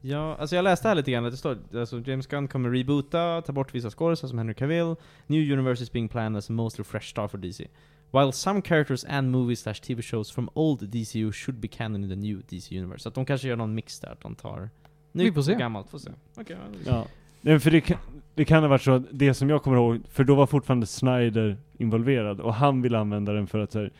[0.00, 3.42] Ja, alltså jag läste här lite grann att det står alltså James Gunn kommer reboota,
[3.46, 4.94] ta bort vissa skådespelare som Henry Cavill.
[5.26, 7.68] New universe is being planned as a mostly fresh start for DC.
[8.12, 12.10] While some characters and movies slash TV shows from old DCU should be canon in
[12.10, 13.02] the new DC universe.
[13.02, 14.70] Så att de kanske gör någon mix där, att de tar
[15.12, 15.90] Vi nytt och gammalt.
[15.90, 16.10] Får se.
[16.36, 16.92] Okej, ja.
[16.92, 17.06] Ja.
[17.40, 17.98] Nej, för det kan,
[18.34, 20.86] det kan ha varit så, att det som jag kommer ihåg, för då var fortfarande
[20.86, 23.92] Snyder involverad och han ville använda den för att så här,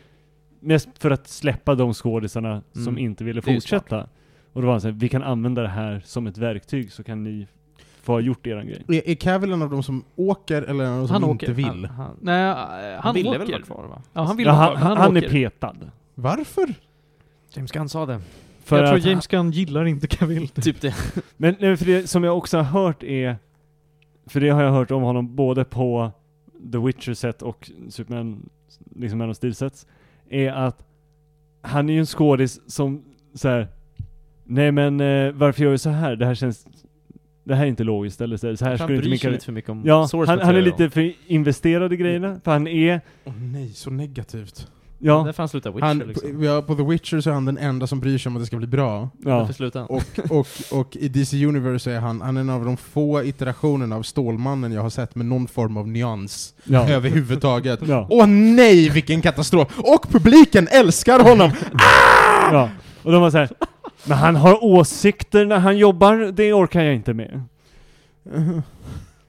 [0.61, 2.99] mest för att släppa de skådisarna som Mm.
[2.99, 4.09] inte ville Det är ju fortsätta.
[4.53, 7.25] Och då var han såhär, vi kan använda det här som ett verktyg så kan
[7.25, 7.47] ni
[8.03, 8.85] få ha gjort eran grej.
[8.89, 11.45] Är, är Cavill en av de som åker eller en av de som Han inte
[11.47, 11.53] åker.
[11.55, 11.67] vill?
[11.67, 13.39] Han, han, Nej, eh, han, han, ville åker.
[13.39, 14.03] väl vara kvar va?
[14.13, 15.77] Ja, han vill Ja, han, han, han är petad.
[16.15, 16.75] Varför?
[17.55, 18.21] James Gunn sa det.
[18.65, 20.49] För jag tror att- James Gunn gillar inte Cavill.
[20.55, 20.95] Typ det.
[21.37, 23.37] Men nej, för det som jag också har hört är,
[24.27, 26.11] för det har jag hört om honom både på
[26.73, 28.49] The Witcher set och Superman,
[28.97, 29.87] liksom Man of Steel sets,
[30.31, 30.85] är att
[31.63, 33.03] han är ju en skådis som
[33.35, 33.69] så här.
[34.51, 36.17] Nej men eh, varför gör vi så här?
[36.17, 36.67] Det här känns,
[37.45, 39.19] det här är inte logiskt eller så här, så här han skulle inte bryr min
[39.19, 41.97] sig kar- lite för mycket om Ja, source han, han är lite för investerad i
[41.97, 44.67] grejerna, för han är, Åh nej, så negativt.
[44.99, 46.39] ja, Därför han slutar Witcher Han, liksom.
[46.39, 48.43] på, ja, på The Witcher så är han den enda som bryr sig om att
[48.43, 49.09] det ska bli bra.
[49.25, 49.39] ja.
[49.39, 49.89] Därför slutar han.
[49.89, 50.47] Och, och,
[50.81, 54.73] och i DC Universe är han, han är en av de få iterationerna av Stålmannen
[54.73, 56.89] jag har sett med någon form av nyans ja.
[56.91, 57.81] överhuvudtaget.
[57.89, 58.07] ja.
[58.11, 59.79] Åh nej, vilken katastrof!
[59.79, 61.51] Och publiken älskar honom!
[62.53, 62.69] ja.
[63.03, 63.49] Och de var så här.
[64.05, 67.43] Men han har åsikter när han jobbar, det orkar jag inte med.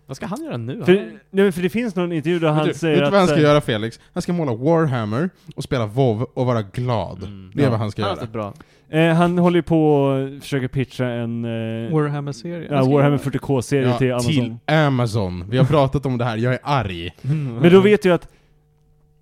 [0.08, 0.84] Vad ska han göra nu?
[0.86, 3.12] För, Han- nej, för det finns någon intervju där han du, säger vet du att...
[3.12, 4.00] vad han ska eh, göra Felix?
[4.14, 7.24] Han ska måla Warhammer och spela WoW och vara glad.
[7.24, 7.52] Mm.
[7.56, 7.70] Det är Ja.
[7.70, 8.26] vad han ska han göra.
[8.28, 8.54] bra.
[8.90, 12.68] Eh, han håller ju på och försöker pitcha en eh, Warhammer-serie.
[12.72, 14.34] ja, Warhammer 40K-serie Ja, till Amazon.
[14.34, 15.46] till Amazon.
[15.50, 17.12] Vi har pratat om det här, jag är arg.
[17.62, 18.28] Men då vet jag att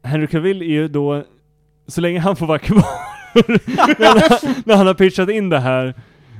[0.03, 1.23] Henry Cavill är ju då,
[1.88, 2.84] så länge han får vara kvar,
[3.47, 5.93] när, han, när han har pitchat in det här,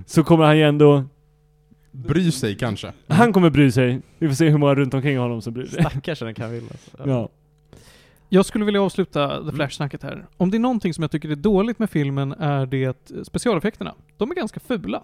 [0.06, 1.04] så kommer han ju ändå,
[1.92, 2.92] Bry sig kanske.
[3.08, 4.02] han kommer bry sig.
[4.18, 5.84] Vi får se hur många runt omkring honom som bryr sig.
[5.84, 6.70] Stackars den kan vilja.
[6.72, 7.04] Alltså.
[7.10, 7.30] Ja.
[8.30, 10.26] Jag skulle vilja avsluta The Flash-snacket här.
[10.38, 13.96] Om det är någonting som jag tycker är dåligt med filmen är det specialeffekterna.
[14.18, 15.04] De är ganska fula.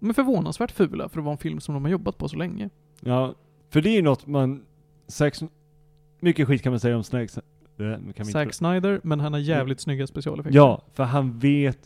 [0.00, 2.36] De är förvånansvärt fula för att vara en film som de har jobbat på så
[2.36, 2.70] länge.
[3.00, 3.34] ja,
[3.70, 4.62] för det är ju något man,
[5.08, 5.34] Zack,
[6.20, 7.38] mycket skit kan man säga om Snacks.
[7.84, 10.56] Det kan vi inte Zack Snyder, men han har jävligt snygga specialeffekter.
[10.58, 11.78] Ja, för han vet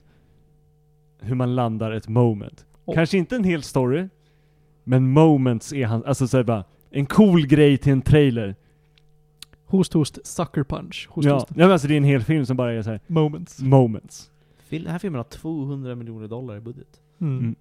[1.21, 2.67] hur man landar ett moment.
[2.85, 4.09] Och- Kanske inte en hel story,
[4.85, 8.55] men moments är han, alltså såhär bara, en cool grej till en trailer.
[9.67, 11.09] Host host, sucker punch.
[11.11, 11.47] Host ja, host.
[11.49, 13.59] ja men alltså det är en hel film som bara är såhär, Moments.
[13.63, 14.31] moments.
[14.71, 17.01] Den här filmen har 200 miljoner dollar i budget.
[17.21, 17.39] Mm.
[17.39, 17.55] Mm.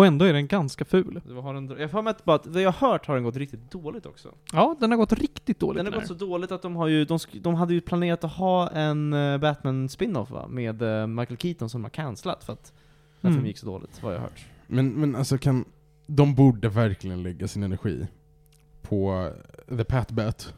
[0.00, 1.20] Och ändå är den ganska ful.
[1.26, 3.24] Det har en, jag har med att bara att, vad jag har hört har den
[3.24, 4.28] gått riktigt dåligt också.
[4.52, 6.86] Ja, den har gått riktigt dåligt Den har den gått så dåligt att de har
[6.88, 10.46] ju, de, sk- de hade ju planerat att ha en eh, Batman spin-off va?
[10.48, 12.72] Med eh, Michael Keaton som har cancelat för att
[13.20, 13.34] den Mm.
[13.34, 14.44] filmen gick så dåligt, vad jag har hört.
[14.66, 15.64] Men, men alltså kan...
[16.06, 18.06] De borde verkligen lägga sin energi
[18.82, 19.30] på
[19.68, 20.54] eh, The Pat Bet.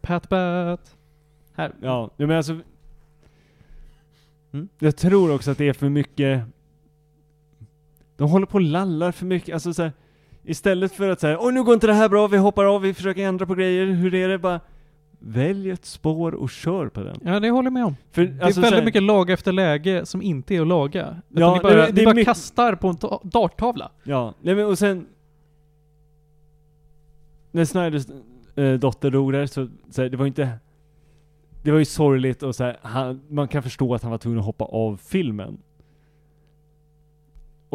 [0.00, 0.96] Pat Bat.
[1.54, 2.58] Här, Ja, ja men alltså,
[4.52, 4.68] Mm.
[4.78, 6.42] jag tror också att det är för mycket,
[8.16, 9.92] de håller på och lallar för mycket, alltså såhär,
[10.42, 12.94] istället för att säga oj nu går inte det här bra, vi hoppar av, vi
[12.94, 14.38] försöker ändra på grejer, hur är det?
[14.38, 14.60] Bara,
[15.18, 17.16] välj ett spår och kör på den.
[17.24, 17.96] Ja, det håller jag med om.
[18.12, 21.16] För, Det är alltså, väldigt såhär- mycket laga efter läge som inte är att laga.
[21.28, 23.90] Ja, ni bara, det- det ni är bara mycket- kastar på en ta- darttavla.
[24.04, 25.06] Ja, nej men och sen
[27.50, 28.06] När Snyders
[28.56, 30.48] äh, dotter dog där så, så här, det var inte
[31.62, 34.38] Det var ju sorgligt och så här, han, man kan förstå att han var tvungen
[34.40, 35.58] att hoppa av filmen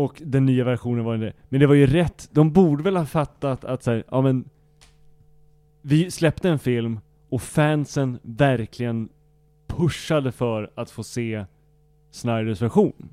[0.04, 1.34] Och den nya versionen var det.
[1.50, 4.50] Men det var ju rätt, de borde väl ha fattat att så här, ja men
[5.82, 7.00] vi släppte en film
[7.30, 9.10] och fansen verkligen
[9.68, 11.46] pushade för att få se
[12.12, 13.10] Snyders version.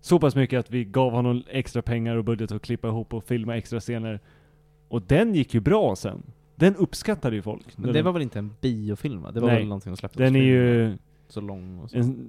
[0.00, 3.24] Så pass mycket att vi gav honom extra pengar och budget att klippa ihop och
[3.24, 4.20] filma extra scener.
[4.88, 6.22] Och den gick ju bra sen.
[6.56, 7.78] Den uppskattade ju folk.
[7.78, 9.30] Men det var väl inte en biofilm va?
[9.32, 9.58] Det var Nej.
[9.58, 10.96] väl någonting de släppte Den är ju
[11.28, 11.96] Så lång och så.
[11.98, 12.28] en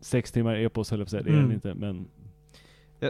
[0.00, 1.52] sex timmar epos höll jag på att säga, det är den Mm.
[1.52, 2.06] inte, men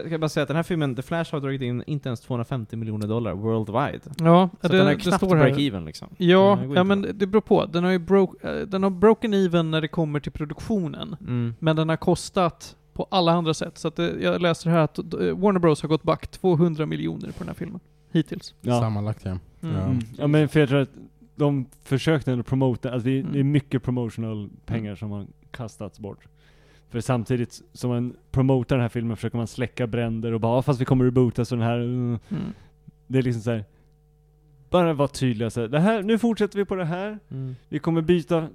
[0.01, 2.19] Jag kan bara säga att den här filmen, The Flash har dragit in inte ens
[2.21, 3.99] 250 miljoner dollar worldwide.
[4.03, 6.07] Så Ja, att det, den det knappt break-even liksom.
[6.17, 7.11] Ja, ja men bra.
[7.13, 7.65] det beror på.
[7.65, 11.15] Den har ju bro- eh, den har broken even när det kommer till produktionen.
[11.19, 11.55] Mm.
[11.59, 13.77] Men den har kostat på alla andra sätt.
[13.77, 17.27] Så att det, jag läser här att eh, Warner Bros har gått back 200 miljoner
[17.27, 17.79] på den här filmen.
[18.11, 18.53] Hittills.
[18.61, 18.79] ja.
[18.81, 19.31] Sammanlagt ja.
[19.31, 19.75] Mm.
[19.75, 19.81] Ja.
[19.83, 19.99] Mm.
[20.17, 20.89] Ja men för jag tror att
[21.35, 23.31] de försökte ändå promota, alltså det, Mm.
[23.33, 26.27] det är mycket promotional pengar som har kastats bort.
[26.95, 30.61] För samtidigt som man promotar den här filmen försöker man släcka bränder och bara "Ja,
[30.61, 32.43] fast vi kommer reboota så den här, mm." Mm.
[33.07, 33.65] det är liksom så här.
[34.69, 37.55] Bara vara tydliga så här, det här, nu fortsätter vi på det här, Mm.
[37.69, 38.47] vi kommer byta,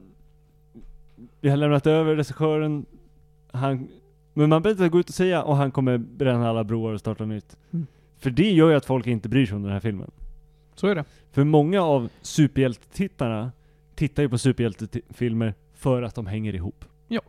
[1.41, 2.87] vi har lämnat över regissören,
[3.53, 3.89] han,
[4.35, 7.01] men man behöver inte gå ut och säga och han kommer bränna alla broar och
[7.01, 7.57] starta nytt.
[7.71, 7.87] Mm.
[8.19, 10.11] För det gör ju att folk inte bryr sig om den här filmen.
[10.75, 11.05] Så är det.
[11.33, 13.53] För många av superhjältetittarna
[13.95, 16.85] tittar ju på superhjältefilmer för att de hänger ihop.
[17.09, 17.21] Ja,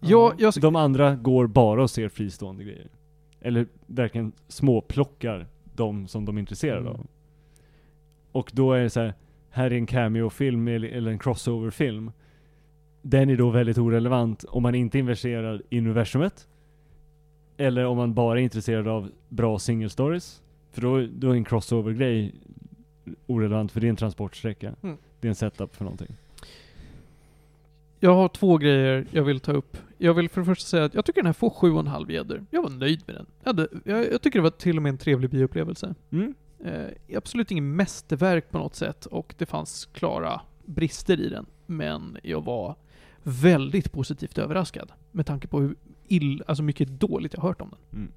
[0.00, 2.88] jag, De andra går bara och ser fristående grejer.
[3.40, 6.92] Eller verkligen småplockar de som de är intresserade Mm.
[6.92, 7.06] av.
[8.32, 9.14] Och då är det så här,
[9.50, 12.12] här är en cameo-film eller eller en crossover-film.
[13.02, 16.48] Den är då väldigt orelevant om man inte är investerad i universumet.
[17.56, 20.42] Eller om man bara är intresserad av bra single stories.
[20.70, 22.34] För då, då är en crossover-grej
[23.26, 24.74] orelevant för det är en transportsträcka.
[24.82, 24.96] Mm.
[25.20, 26.16] Det är en setup för någonting.
[28.00, 29.76] Jag har två grejer jag vill ta upp.
[29.98, 32.46] Jag vill för det första säga att jag tycker den här får 7,5 gäddor.
[32.50, 33.26] Jag var nöjd med den.
[33.42, 35.94] Jag, hade, jag, jag tycker det var till och med en trevlig bioupplevelse.
[36.10, 36.34] Mm.
[36.64, 41.46] Eh, absolut ingen mästerverk på något sätt och det fanns klara brister i den.
[41.66, 42.76] Men jag var
[43.22, 45.76] väldigt positivt överraskad med tanke på hur
[46.08, 47.78] ill, alltså mycket dåligt jag hört om den.
[48.00, 48.12] Mm.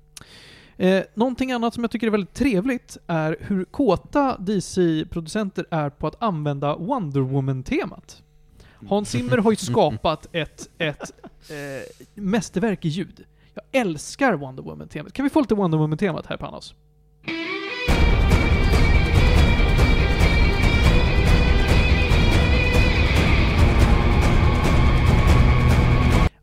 [0.77, 6.07] Eh, någonting annat som jag tycker är väldigt trevligt är hur kåta DC-producenter är på
[6.07, 8.23] att använda Wonder Woman-temat.
[8.88, 11.11] Hans Zimmer har ju skapat ett, ett
[11.49, 13.26] eh, mästerverk i ljud.
[13.53, 15.14] Jag älskar Wonder Woman-temat.
[15.14, 16.76] Kan vi få lite Wonder Woman-temat här Panos?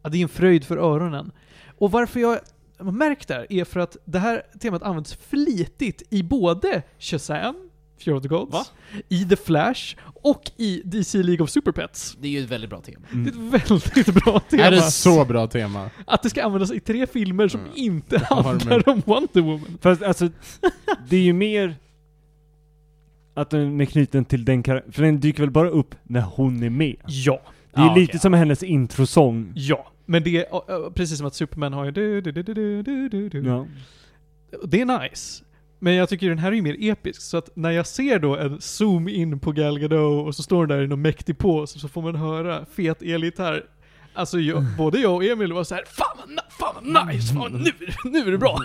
[0.03, 1.33] Ja, det är en fröjd för öronen.
[1.79, 2.39] Och varför jag
[2.79, 7.70] har märkt det här är för att det här temat används flitigt i både Shazam,
[8.05, 8.64] Fear of the Gods, Va?
[9.09, 12.16] i The Flash och i DC League of Super Pets.
[12.20, 13.06] Det är ju ett väldigt bra tema.
[13.12, 13.24] Mm.
[13.24, 14.62] Det är ett väldigt bra tema.
[14.62, 15.90] Är det så bra tema?
[16.06, 17.72] Att det ska användas i tre filmer som Mm.
[17.74, 19.78] inte har handlar om Wonder Woman.
[19.81, 20.28] Fast alltså,
[21.09, 21.77] det är ju mer
[23.35, 26.62] att den är knuten till den karaktären, för den dyker väl bara upp när hon
[26.62, 26.97] är med?
[27.06, 27.40] Ja.
[27.74, 28.20] Det är Ja, lite okej.
[28.20, 29.52] som hennes introsång.
[29.55, 29.86] Ja.
[30.06, 33.09] Men det är, precis som att Superman har ju du, du, du, du, du, du,
[33.09, 33.48] du, du.
[33.48, 33.66] Ja.
[34.66, 35.44] Det är nice.
[35.82, 38.36] Men jag tycker den här är ju mer episk, så att när jag ser då
[38.36, 41.78] en zoom in på Gal Gadot och så står den där i någon mäktig pose
[41.78, 43.65] så får man höra fet elgitarr.
[44.15, 47.52] Alltså jag, både jag och Emil var så här, fan vad, fan vad nice, fan,
[47.52, 47.73] nu,
[48.11, 48.61] nu är det bra.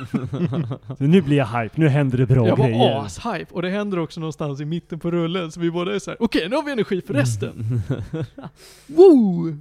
[0.97, 3.05] Nu blir jag hype, nu händer det bra jag var grejer.
[3.05, 6.11] ashype, och det händer också någonstans i mitten på rullen, så vi båda är så
[6.11, 7.81] här: okej nu har vi energi för resten.
[8.87, 9.57] Woo!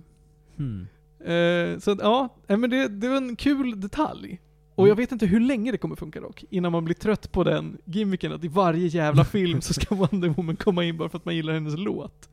[0.57, 0.87] Hmm.
[1.25, 4.41] Eh, så att, ja, nej, men det, det var en kul detalj.
[4.75, 7.45] Och jag vet inte hur länge det kommer funka dock, innan man blir trött på
[7.45, 11.19] den gimmicken att i varje jävla film så ska Wonder Woman komma in bara för
[11.19, 12.29] att man gillar hennes låt.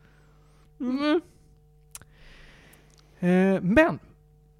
[0.80, 1.22] Mm.
[3.20, 4.00] Eh, men,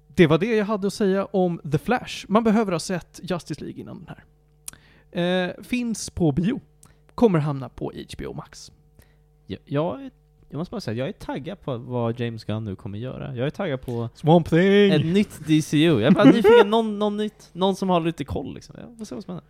[0.06, 2.24] det var det jag hade att säga om The Flash.
[2.28, 4.24] Man behöver ha sett Justice League innan den här.
[5.12, 6.60] Eh, finns på bio.
[7.14, 8.72] Kommer hamna på HBO Max.
[9.46, 10.10] Jag, jag,
[10.52, 13.36] jag måste bara säga, jag är taggad på vad James Gunn nu kommer göra.
[13.36, 14.92] Jag är taggad på Swamp Thing!
[14.92, 15.76] ett nytt DCU.
[15.76, 18.76] Jag är bara nyfiken, någon, någon nytt, någon som har lite koll liksom.
[18.88, 19.44] Jag får se vad som händer.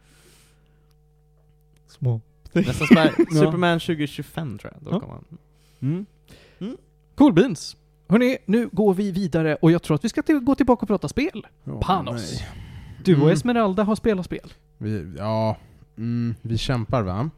[1.89, 3.25] Swamp Nästan som är Ja.
[3.41, 4.83] Superman 2025 tror jag.
[4.83, 5.01] Då Ja.
[5.01, 6.07] kommer han.
[6.61, 6.77] Mm.
[7.15, 7.77] Cool beans.
[8.09, 10.89] Hörni, nu går vi vidare och jag tror att vi ska till, gå tillbaka och
[10.89, 11.47] prata spel.
[11.65, 12.33] Åh, Panos.
[12.41, 12.49] nej.
[13.05, 13.33] Du och Mm.
[13.33, 14.53] Esmeralda har spelat spel.
[14.79, 15.57] Vi, ja,
[15.97, 17.31] mm, vi kämpar va?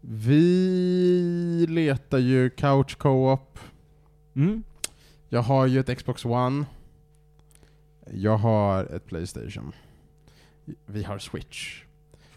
[0.00, 3.58] Vi letar ju couch co-op.
[4.34, 4.62] Mm.
[5.28, 6.64] Jag har ju ett Xbox One.
[8.10, 9.72] Jag har ett Playstation.
[10.86, 11.82] Vi har Switch.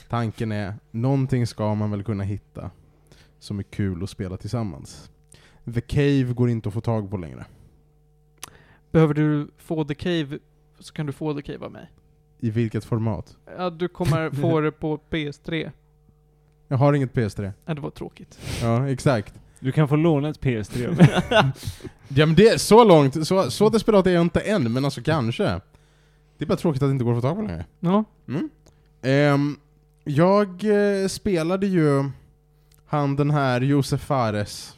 [0.09, 2.71] Tanken är, någonting ska man väl kunna hitta
[3.39, 5.11] som är kul att spela tillsammans.
[5.73, 7.45] The Cave går inte att få tag på längre.
[8.91, 10.39] Behöver du få The Cave
[10.79, 11.91] så kan du få The Cave av mig.
[12.39, 13.38] I vilket format?
[13.57, 15.71] Ja, du kommer få det på PS3.
[16.72, 17.52] Jag har inget PS3.
[17.65, 18.39] Ja, det var tråkigt.
[18.61, 19.34] Ja, exakt.
[19.60, 20.95] Du kan få låna ett PS3.
[22.15, 25.02] Ja men det är så långt, så, så desperat är jag inte än, men alltså
[25.02, 25.43] kanske.
[26.38, 27.65] Det är bara tråkigt att det inte går att få tag på längre.
[27.80, 28.03] Ja.
[28.27, 28.49] Mm.
[29.02, 29.57] Ehm,
[30.03, 30.48] jag
[31.02, 32.10] eh, spelade ju
[32.85, 34.76] han den här Josef Fares.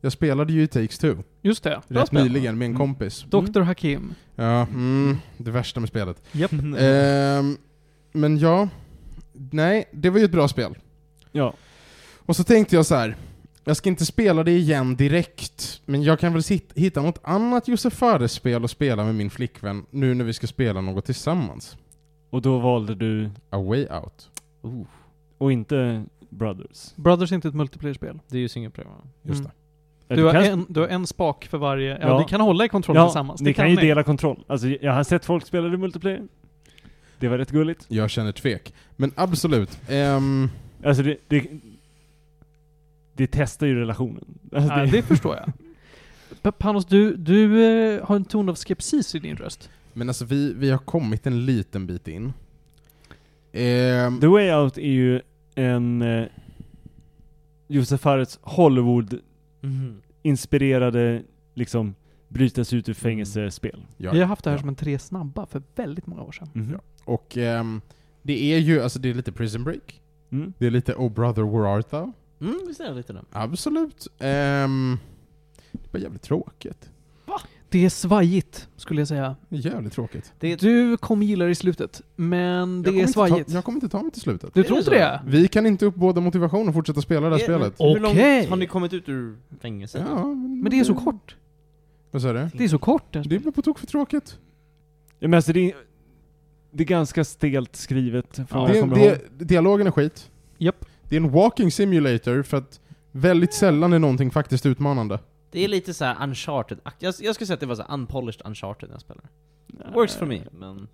[0.00, 1.80] Jag spelade ju i Takes Two, Just det.
[1.88, 2.22] Rätt spel.
[2.22, 2.78] nyligen med en Mm.
[2.78, 3.24] kompis.
[3.28, 3.60] Dr.
[3.60, 4.14] Hakim.
[4.34, 6.22] Ja, mm, det värsta med spelet.
[6.32, 6.52] Japp.
[6.78, 7.56] Ehm,
[8.12, 8.68] men ja,
[9.50, 10.74] nej, det var ju ett bra spel.
[11.32, 11.52] ja.
[12.26, 13.16] Och så tänkte jag så här.
[13.64, 16.42] jag ska inte spela det igen direkt, men jag kan väl
[16.74, 20.80] hitta något annat Josef Fares-spel att spela med min flickvän nu när vi ska spela
[20.80, 21.76] något tillsammans.
[22.30, 24.30] Och då valde du, A Way Out.
[24.62, 24.86] Oh,
[25.38, 26.92] och inte Brothers.
[26.96, 28.20] Brothers är inte ett multiplayer-spel.
[28.28, 28.90] det är ju single player?
[29.22, 29.50] Just Mm.
[30.08, 30.14] det.
[30.14, 31.90] Du har, kan, en, du har en spak för varje...
[31.98, 32.18] Ja, Ja.
[32.18, 33.40] ni kan hålla i kontrollen ja, tillsammans.
[33.40, 33.82] ni kan ju ni.
[33.82, 34.44] dela kontroll.
[34.46, 36.22] Alltså jag har sett folk spela det multiplayer.
[37.18, 37.86] Det var rätt gulligt.
[37.88, 38.74] Jag känner tvek.
[38.96, 39.80] Men absolut.
[39.88, 40.48] ehm,
[40.84, 41.46] Alltså det, det,
[43.14, 44.24] det testar ju relationen.
[44.52, 45.52] Alltså Ja, det förstår jag.
[46.42, 49.70] Pa- Panos, du, du eh, har en ton av skepsis i din röst.
[49.92, 52.32] men alltså vi, vi har kommit en liten bit in.
[53.52, 55.20] Ehm, The Way Out är ju
[55.54, 56.26] en eh,
[57.68, 61.22] Josef Fares Hollywood-inspirerade
[61.54, 61.94] liksom
[62.28, 63.82] brytas ut ur fängelsespel.
[63.96, 64.60] ja, Vi har haft det här ja.
[64.60, 66.48] som en tre snabba för väldigt många år sedan.
[66.52, 66.72] Mhm.
[66.72, 66.78] Ja.
[67.08, 67.80] Och ehm,
[68.22, 70.00] det är ju, alltså det är lite Prison Break.
[70.32, 70.52] Mm.
[70.58, 72.12] Det är lite Oh Brother Where Art Thou?
[72.40, 73.22] Mm, visst är det lite det?
[73.32, 74.06] Absolut.
[74.18, 74.98] Ehm,
[75.72, 76.90] det är bara jävligt tråkigt.
[77.70, 79.36] Det är svajigt, skulle jag säga.
[79.48, 80.32] Det är jävligt tråkigt.
[80.40, 83.48] Det är Du kommer gilla det i slutet, men det Jag kommer är inte svajigt.
[83.48, 84.54] Ta, jag kommer inte ta mig till slutet.
[84.54, 84.94] Du Är tror det inte så?
[84.94, 85.20] det?
[85.26, 87.74] Vi kan inte uppbåda motivation att fortsätta spela det här Är- spelet.
[87.78, 88.46] Hur långt Okej.
[88.46, 90.02] har ni kommit ut ur fängelset?
[90.08, 91.36] Ja, men, Men det är så kort.
[92.10, 92.48] Vad sa du?
[92.54, 93.12] Det är så kort.
[93.12, 94.38] det här Det är på tok för tråkigt.
[95.18, 95.76] Ja, men alltså det är,
[96.70, 100.30] det är ganska stelt skrivet vad det, det, dialogen är skit.
[100.58, 100.84] Japp.
[101.08, 102.80] Det är en walking simulator för att
[103.12, 105.18] väldigt sällan är någonting faktiskt utmanande.
[105.50, 108.46] Det är lite så här uncharted jag, jag skulle säga att det var så unpolished
[108.46, 109.24] uncharted när jag spelar.
[109.94, 110.88] Works for me, men...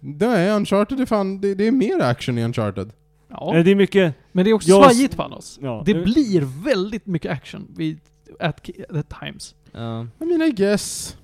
[0.00, 2.92] Nej, Uncharted är fan, det, det är mer action i Uncharted.
[3.28, 3.50] Ja.
[3.52, 5.58] Nej, det är mycket, Men det är också Jag- svajigt Panos.
[5.62, 5.82] ja.
[5.86, 8.00] Det blir väldigt mycket action vid,
[8.40, 9.54] at, at times.
[9.72, 10.06] ja.
[10.20, 11.16] I mean I guess.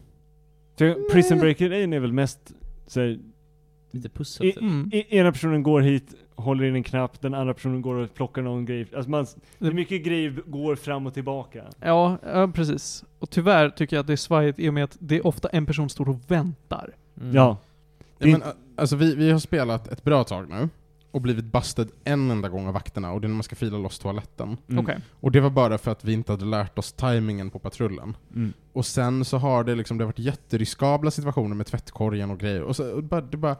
[0.78, 2.52] Så Prison Breaker-grejen är väl mest
[2.86, 3.18] så här,
[3.94, 4.62] lite pussel i, typ.
[4.62, 4.90] Mm.
[4.92, 8.42] i, ena personen går hit, håller in en knapp, den andra personen går och plockar
[8.42, 8.86] någon grej.
[8.96, 9.26] Alltså man,
[9.58, 11.64] det är mycket grejer går fram och tillbaka.
[11.80, 13.04] Ja, ja, precis.
[13.18, 15.48] Och tyvärr tycker jag att det är svajigt i och med att det är ofta
[15.48, 16.94] en person står och väntar.
[17.20, 17.34] Mm.
[17.34, 17.56] Ja.
[18.18, 18.42] Ja, men,
[18.76, 20.68] alltså vi, vi har spelat ett bra tag nu,
[21.10, 23.78] och blivit busted en enda gång av vakterna, och det är när man ska fila
[23.78, 24.56] loss toaletten.
[24.68, 24.84] Mm.
[24.84, 24.98] Okej.
[25.10, 28.16] Och det var bara för att vi inte hade lärt oss timingen på patrullen.
[28.34, 28.52] Mm.
[28.72, 32.62] Och sen så har det liksom, det har varit jätteriskabla situationer med tvättkorgen och grejer,
[32.62, 33.56] och så och bara, det bara,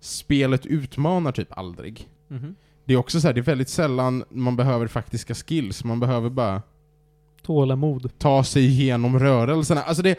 [0.00, 2.08] spelet utmanar typ aldrig.
[2.28, 2.56] Mhm.
[2.84, 6.30] Det är också så här, det är väldigt sällan man behöver faktiska skills, man behöver
[6.30, 6.62] bara
[7.42, 8.18] Tålamod.
[8.18, 9.82] ta sig igenom rörelserna.
[9.82, 10.18] Alltså det...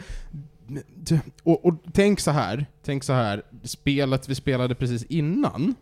[1.42, 5.74] Och, och tänk så här, tänk så här, spelet vi spelade precis innan,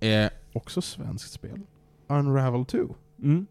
[0.00, 1.60] är också svenskt spel.
[2.06, 2.78] Unravel 2.
[3.22, 3.46] Mm.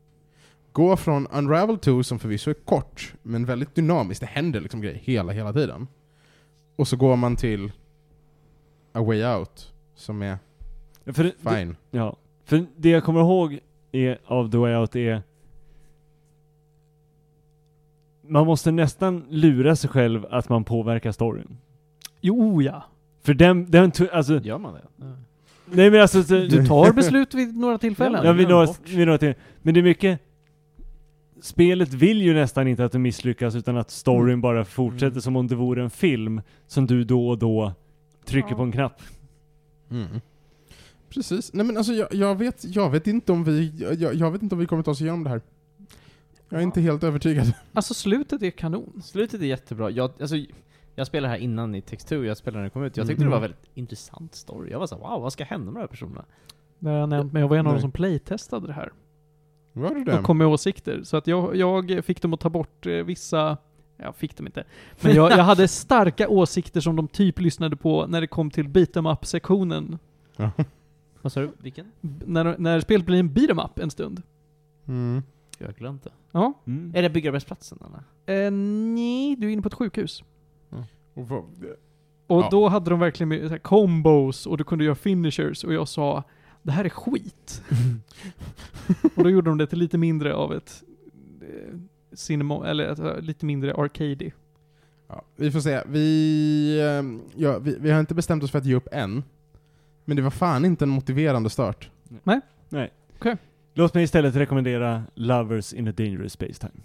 [0.72, 5.00] Gå från Unravel 2, som förvisso är kort, men väldigt dynamiskt, det händer liksom grejer
[5.04, 5.88] hela, hela tiden.
[6.76, 7.72] Och så går man till
[8.94, 10.38] A Way Out, som är
[11.04, 11.76] Ja, För det, det, fine.
[11.92, 12.16] ja.
[12.46, 13.60] För det jag kommer ihåg
[13.92, 15.22] är, av The Way Out är
[18.28, 21.58] man måste nästan lura sig själv att man påverkar storyn.
[22.22, 22.84] Jo, ja.
[23.22, 25.16] För den, den alltså, Gör man det?
[25.66, 28.26] Nej men alltså, så, Du tar beslut vid några tillfällen.
[28.26, 29.34] ja, vid, några, vid några till.
[29.62, 30.20] Men det är mycket,
[31.42, 34.42] spelet vill ju nästan inte att du misslyckas utan att storyn Mm.
[34.42, 35.22] bara fortsätter Mm.
[35.22, 37.74] som om det vore en film som du då och då
[38.26, 38.56] trycker Ja.
[38.56, 39.02] på en knapp.
[39.92, 40.22] Mm.
[41.10, 41.54] Precis.
[41.54, 44.56] Nej men alltså jag, jag, vet, jag vet inte om vi, jag, jag vet inte
[44.56, 45.42] om vi kommer ta oss igenom det här.
[46.50, 47.54] Jag är inte helt övertygad.
[47.74, 49.02] Alltså slutet är kanon.
[49.04, 49.90] Slutet är jättebra.
[49.90, 50.36] Jag, alltså,
[50.96, 52.98] jag spelade här innan i Text 2, jag spelade när det kom ut.
[52.98, 53.30] Jag tyckte Mm.
[53.32, 54.72] det var väldigt intressant story.
[54.72, 56.26] Jag var så här, wow, vad ska hända med de här personerna?
[56.80, 58.92] Det har jag nämnt, men jag var en av de som playtestade det här.
[59.74, 60.18] Var det det?
[60.20, 61.04] Och kom med åsikter.
[61.04, 63.58] Så att jag, jag fick dem att ta bort eh, vissa...
[64.04, 64.64] Jag fick dem inte.
[65.02, 68.68] Men jag, jag hade starka åsikter som de typ lyssnade på när det kom till
[68.70, 70.00] beat em up-sektionen.
[71.22, 71.52] Vad sa du?
[71.58, 71.92] Vilken?
[72.02, 74.22] B- När, när spelet blir en beat em up en stund.
[74.88, 75.24] Mm.
[75.58, 76.12] Jag har glömt det.
[76.32, 76.54] Ja.
[76.68, 76.92] Mm.
[76.96, 78.46] Är det byggarbetsplatsen eller?
[78.46, 78.52] Eh,
[78.96, 80.24] nej, du är inne på ett sjukhus.
[81.14, 81.44] Och vad-
[82.28, 82.48] Och Ja.
[82.52, 85.88] då hade de verkligen med, så här, combos och du kunde göra finishers och jag
[85.88, 86.24] sa
[86.62, 87.64] det här är skit.
[89.16, 90.84] och då gjorde de det till lite mindre av ett
[91.42, 91.78] eh,
[92.14, 94.32] cinema, eller lite mindre arcady.
[95.08, 95.82] Ja, vi får se.
[95.88, 99.24] Vi, ehm, ja, vi, vi har inte bestämt oss för att ge upp än.
[100.06, 101.90] Men det var fan inte en motiverande start.
[103.74, 106.84] Låt mig istället rekommendera Lovers in a Dangerous Space Time.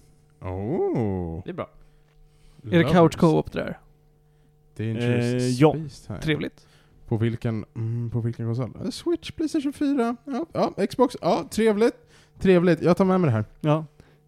[0.53, 1.43] Oh.
[1.45, 1.71] Det är bra.
[2.73, 3.79] Är det couch co-op det där?
[4.77, 5.73] Dangerous Eh, ja.
[5.73, 6.21] Space Time.
[6.21, 6.67] Trevligt.
[7.09, 8.73] På vilken, mm, på vilken konsol?
[8.85, 10.47] Eh, Switch, Playstation 4, ja,
[10.77, 11.95] ja, Xbox, ja, trevligt.
[12.39, 13.45] Trevligt, jag tar med mig det här.
[13.61, 13.85] Ja.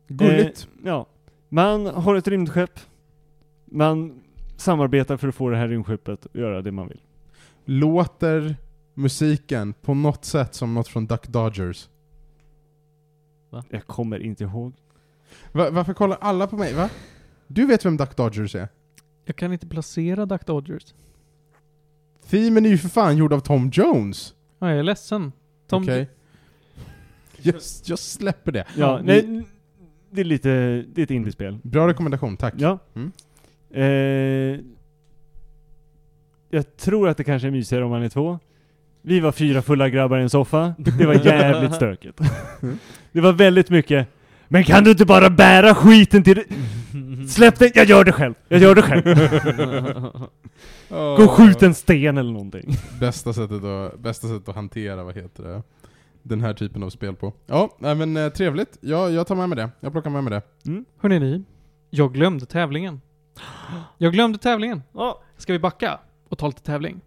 [0.09, 0.68] Gulligt.
[0.74, 1.06] Eh, ja.
[1.48, 2.80] Man har ett rymdskepp.
[3.64, 4.20] Man
[4.56, 7.01] samarbetar för att få det här rymdskeppet att göra det man vill.
[7.64, 8.56] Låter
[8.94, 11.89] musiken på något sätt som något från Duck Dodgers?
[13.70, 14.72] Jag kommer inte ihåg.
[15.52, 16.74] Va, varför kollar alla på mig?
[16.74, 16.90] Va?
[17.47, 18.68] Du vet vem Duck Dodgers är?
[19.24, 20.94] Jag kan inte placera Duck Dodgers.
[22.28, 24.35] Themen är ju för fan gjord av Tom Jones.
[24.59, 25.32] Ja, jag är ledsen.
[25.66, 26.09] Tom, Okej.
[27.36, 27.55] Jag,
[27.85, 28.64] jag släpper det.
[28.76, 29.44] Ja, nej,
[30.10, 30.48] det är lite,
[30.89, 31.59] det är ett indiespel.
[31.62, 32.55] Bra rekommendation, tack.
[32.56, 32.78] Ja.
[32.94, 33.12] Mm.
[33.70, 34.60] Eh,
[36.51, 38.39] jag tror att det kanske är mysigare om man är två.
[39.02, 40.74] Vi var fyra fulla grabbar i en soffa.
[40.78, 42.20] Det var jävligt stökigt.
[43.12, 44.09] Det var väldigt mycket
[44.48, 46.43] Men kan du inte bara bära skiten till...
[47.28, 48.35] Släpp det, jag gör det själv.
[48.48, 49.05] Jag gör det själv.
[50.89, 52.74] Gå och skjut en sten eller någonting.
[53.01, 55.62] Bästa sättet, att, bästa sättet att hantera, vad heter det,
[56.23, 57.32] den här typen av spel på.
[57.47, 58.78] Ja, nej men eh, trevligt.
[58.81, 59.70] Ja, jag tar med mig det.
[59.81, 60.70] Jag plockar med mig det.
[60.70, 60.85] Mm.
[61.01, 61.45] Hörrni ni,
[61.90, 63.01] jag glömde tävlingen.
[63.99, 64.82] Jag glömde tävlingen.
[64.93, 65.23] Ja.
[65.36, 67.01] Ska vi backa och ta lite tävling?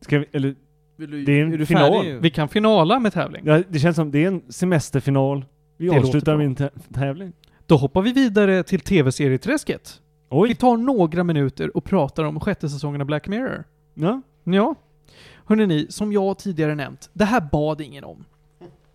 [0.00, 0.54] Ska vi, eller,
[0.96, 1.92] Vill du, Det är en du final.
[2.02, 2.20] färdig?
[2.22, 3.42] Vi kan finala med tävling.
[3.46, 5.44] ja, det känns som det är en semesterfinal.
[5.76, 7.32] Vi Det avslutar med en tä- tävling.
[7.66, 10.00] Då hoppar vi vidare till tv-serieträsket.
[10.48, 13.64] Vi tar några minuter och pratar om sjätte säsongen av Black Mirror.
[13.94, 14.22] Ja.
[14.44, 14.74] Ja.
[15.44, 18.24] Hörrni ni, som jag tidigare nämnt, det här bad ingen om.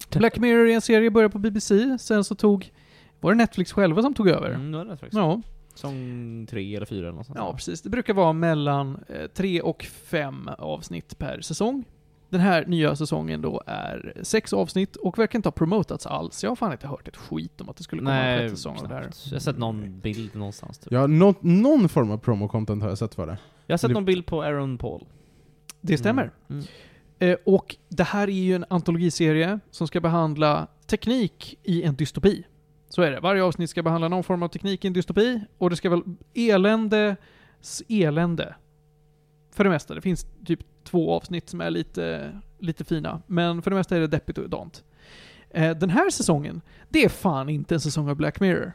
[0.10, 2.72] Black Mirror är en serie, började på BBC, sen så tog,
[3.20, 4.50] var det Netflix själva som tog över?
[4.50, 5.14] Mm, det var det faktiskt.
[5.18, 5.42] Ja,
[5.74, 7.38] Säsong tre eller fyra eller något sånt.
[7.40, 7.82] ja, precis.
[7.82, 11.84] Det brukar vara mellan eh, tre och fem avsnitt per säsong.
[12.30, 16.44] Den här nya säsongen då är sex avsnitt och verkar inte ha promotats alls.
[16.44, 18.56] Jag har fan inte hört ett skit om att det skulle komma en Nej, sjätte
[18.56, 19.10] säsong av det här.
[19.26, 20.92] Jag har sett någon bild någonstans typ.
[20.94, 23.38] Ja, nå- någon form av promo-content har jag sett för det.
[23.68, 25.06] Jag har sett Det- någon bild på Aaron Paul.
[25.82, 26.32] Det stämmer.
[26.50, 26.60] Mm.
[26.62, 26.66] Eh,
[27.46, 32.44] och det här är ju en antologiserie som ska behandla teknik i en dystopi.
[32.90, 33.20] Så är det.
[33.20, 36.02] Varje avsnitt ska behandla någon form av teknik i en dystopi och det ska väl
[36.34, 37.16] elände,
[37.62, 38.56] s- elände.
[39.52, 39.94] För det mesta.
[39.96, 43.22] Det finns typ två avsnitt som är lite, lite fina.
[43.28, 44.84] Men för det mesta är det deppigt och dant.
[45.50, 48.74] Eh, den här säsongen, det är fan inte en säsong av Black Mirror.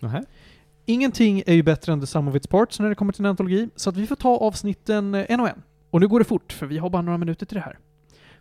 [0.00, 0.24] Nähä.
[0.86, 3.30] Ingenting är ju bättre än the sum of its parts när det kommer till en
[3.30, 5.62] antologi, så att vi får ta avsnitten eh, en och en.
[5.94, 7.78] Och nu går det fort, för vi har bara några minuter till det här.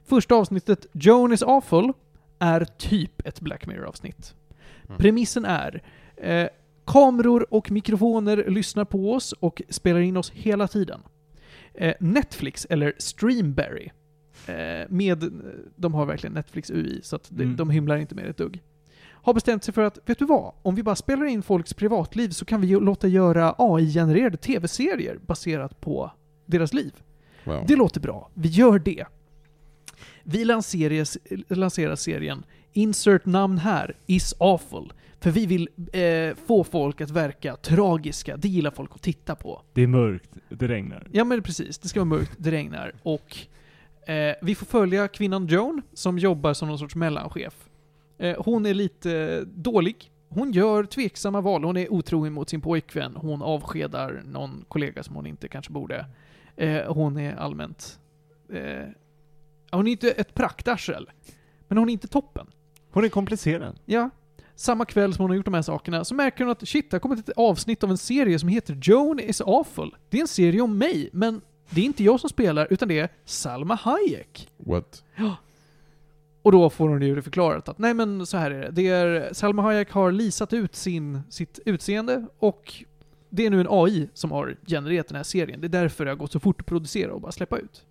[0.03, 1.93] Första avsnittet, Joan is awful,
[2.39, 4.35] är typ ett Black Mirror-avsnitt.
[4.87, 4.97] Mm.
[4.97, 5.83] Premissen är
[6.17, 6.47] eh,
[6.85, 11.01] kameror och mikrofoner lyssnar på oss och spelar in oss hela tiden.
[11.73, 13.89] Eh, Netflix, eller Streamberry,
[14.47, 15.31] eh, med,
[15.75, 17.55] de har verkligen Netflix UI, så att det, Mm.
[17.55, 18.61] de hymlar inte med ett dugg
[19.05, 20.53] har bestämt sig för att, vet du vad?
[20.61, 25.81] Om vi bara spelar in folks privatliv så kan vi låta göra AI-genererade tv-serier baserat
[25.81, 26.11] på
[26.45, 26.93] deras liv.
[27.43, 27.63] Wow.
[27.67, 28.29] Det låter bra.
[28.33, 29.05] Vi gör det.
[30.23, 31.07] Vi lanserar,
[31.55, 32.43] lanserar serien
[32.73, 34.93] Insert namn här, Is Awful.
[35.19, 38.37] För vi vill eh, få folk att verka tragiska.
[38.37, 39.61] Det gillar folk att titta på.
[39.73, 41.07] Det är mörkt, det regnar.
[41.11, 43.37] Ja men precis, det ska vara mörkt, det regnar och
[44.09, 47.69] eh, vi får följa kvinnan Joan som jobbar som någon sorts mellanchef.
[48.17, 50.11] Eh, hon är lite dålig.
[50.29, 51.63] Hon gör tveksamma val.
[51.63, 53.15] Hon är otrogen mot sin pojkvän.
[53.15, 56.05] Hon avskedar någon kollega som hon inte kanske borde.
[56.55, 57.99] Eh, hon är allmänt...
[58.53, 58.87] Eh,
[59.71, 61.09] hon är inte ett praktarsel.
[61.67, 62.47] Men hon är inte toppen.
[62.91, 63.79] Hon är komplicerad.
[63.85, 64.09] Ja.
[64.55, 66.95] Samma kväll som hon har gjort de här sakerna så märker hon att shit, det
[66.95, 69.95] har kommit ett avsnitt av en serie som heter Joan is awful.
[70.09, 72.99] Det är en serie om mig, men det är inte jag som spelar, utan det
[72.99, 74.49] är Salma Hayek.
[74.57, 75.03] What?
[76.41, 78.71] Och då får hon ju det förklarat att nej men så här är det.
[78.71, 82.83] det är, Salma Hayek har lisat ut sin, sitt utseende och
[83.35, 85.61] det är nu en AI som har genererat den här serien.
[85.61, 87.85] Det är därför det har gått så fort att producera och bara släppa ut.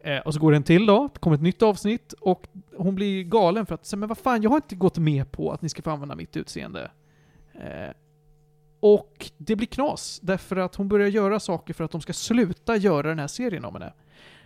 [0.00, 2.94] Eh, och så går det en till då, det kommer ett nytt avsnitt och hon
[2.94, 5.62] blir galen för att säga men vad fan, jag har inte gått med på att
[5.62, 6.90] ni ska få använda mitt utseende.
[7.54, 7.94] Eh,
[8.80, 12.76] och det blir knas, därför att hon börjar göra saker för att de ska sluta
[12.76, 13.92] göra den här serien om henne.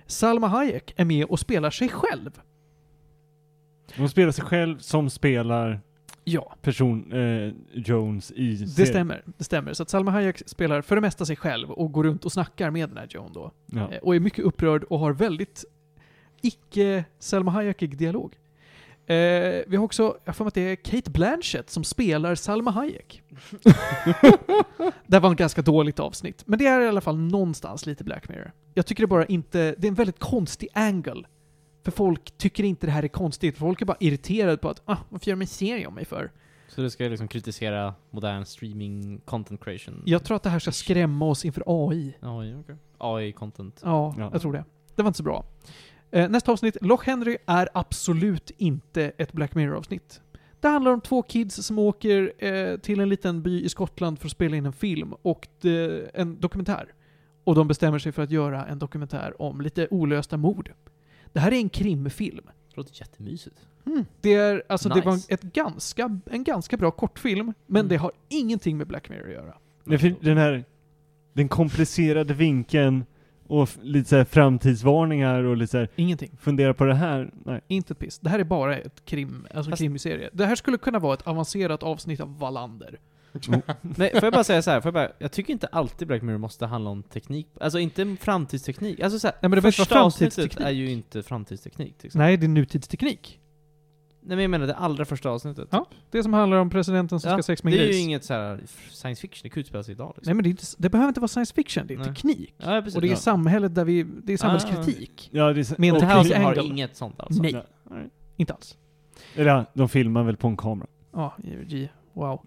[0.07, 2.41] Salma Hayek är med och spelar sig själv.
[3.97, 5.81] Hon spelar sig själv som spelar
[6.27, 8.87] Ja, person eh, Jones i det serien.
[8.87, 9.23] stämmer.
[9.39, 9.73] Det stämmer.
[9.73, 12.71] Så att Salma Hayek spelar för det mesta sig själv och går runt och snackar
[12.71, 13.51] med den här Joan då.
[13.67, 13.93] Ja.
[13.93, 15.65] Eh, Och är mycket upprörd och har väldigt
[16.43, 18.35] icke Salma Hayekig dialog.
[19.07, 19.17] Eh,
[19.67, 23.23] vi har också, jag får att det är Kate Blanchett som spelar Salma Hayek.
[25.07, 28.29] det var ett ganska dåligt avsnitt, men det är i alla fall någonstans lite Black
[28.29, 28.53] Mirror.
[28.75, 31.23] Jag tycker det bara inte, det är en väldigt konstig angle.
[31.85, 34.97] För folk tycker inte det här är konstigt, folk är bara irriterade på att ah,
[35.09, 36.31] varför gör de en serie om mig för?
[36.69, 40.03] Så du ska liksom kritisera modern streaming content creation?
[40.07, 42.15] Jag tror att det här ska skrämma oss inför AI.
[42.21, 42.77] AI, okej.
[42.99, 43.81] AI-content.
[43.83, 44.31] Ja, Ja.
[44.33, 44.65] jag tror det.
[44.95, 45.45] Det var inte så bra.
[46.11, 50.21] Eh, nästa avsnitt, Loch Henry, är absolut inte ett Black Mirror-avsnitt.
[50.61, 54.27] Det handlar om två kids som åker eh, till en liten by i Skottland för
[54.27, 56.93] att spela in en film och det, en dokumentär.
[57.45, 60.73] Och de bestämmer sig för att göra en dokumentär om lite olösta mord.
[61.35, 62.45] Det här är en krimfilm.
[62.71, 63.57] Det låter jättemysigt.
[64.21, 65.35] Det är, alltså det var en, Nice.
[65.35, 67.89] ett ganska, en ganska bra kortfilm, men Mm.
[67.89, 69.55] det har ingenting med Black Mirror att göra.
[70.21, 70.65] Den här,
[71.33, 73.05] den komplicerade vinkeln
[73.47, 76.31] och lite så här framtidsvarningar och lite så här, Ingenting.
[76.41, 77.31] fundera på det här.
[77.45, 77.61] Nej.
[77.69, 78.19] Inte ett piss.
[78.19, 80.31] Det här är bara ett krim, alltså en Fast- krimserie.
[80.33, 82.99] Det här skulle kunna vara ett avancerat avsnitt av Wallander.
[83.81, 86.23] Nej, får jag bara säga så här, får jag, bara, jag tycker inte alltid Black
[86.23, 89.01] Mirror måste handla om teknik, alltså inte framtidsteknik.
[89.01, 92.27] Alltså så här, Nej, men det första avsnittet är ju inte framtidsteknik till exempel.
[92.27, 93.41] Nej, det är nutidsteknik.
[94.27, 95.69] Nej men jag menar det allra första avsnittet.
[95.71, 97.87] Ja, Det som handlar om presidenten som ska Ja, ha sex med det en är
[97.87, 98.03] ju gris.
[98.05, 100.31] inget så här science fiction, det kan utspela sig idag liksom.
[100.31, 102.07] Nej men det, inte, det behöver inte vara science fiction, det är Nej.
[102.07, 102.55] teknik.
[102.59, 102.95] Ja, precis.
[102.97, 103.17] Och det är ja.
[103.17, 105.29] samhället där vi, det är samhällskritik.
[105.33, 106.63] Ja, det är, Med och- det här teknik- har angle.
[106.65, 107.43] inget sånt alltså.
[107.43, 108.09] Nej, Nej.
[108.37, 108.77] inte alls.
[109.35, 110.89] Eller de filmar väl på en kamera.
[111.13, 111.37] Ja,
[111.67, 111.89] G.
[112.13, 112.41] Wow.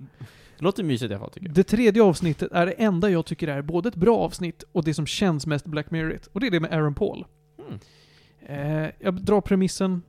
[0.57, 1.55] Det låter mysigt i alla fall tycker jag.
[1.55, 4.93] Det tredje avsnittet är det enda jag tycker är både ett bra avsnitt och det
[4.93, 6.19] som känns mest Black Mirror.
[6.33, 7.25] Och det är det med Aaron Paul.
[7.67, 7.79] Mm.
[8.85, 10.01] Eh, jag drar premissen.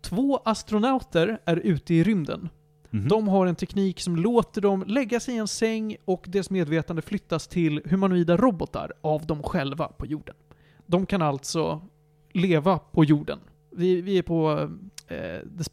[0.00, 2.48] Två astronauter är ute i rymden.
[2.90, 3.08] Mhm.
[3.08, 7.02] De har en teknik som låter dem lägga sig i en säng och deras medvetande
[7.02, 10.34] flyttas till humanoida robotar av dem själva på jorden.
[10.86, 11.80] De kan alltså
[12.32, 13.38] leva på jorden.
[13.70, 14.70] Vi, vi är på
[15.08, 15.70] eh, sp-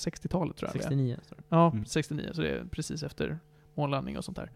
[0.00, 0.82] 60-talet tror jag vi är.
[0.82, 1.42] 69 står det.
[1.48, 1.84] Ja, Mm.
[1.84, 3.38] 69, så det är precis efter
[3.74, 4.50] månlandning och sånt där.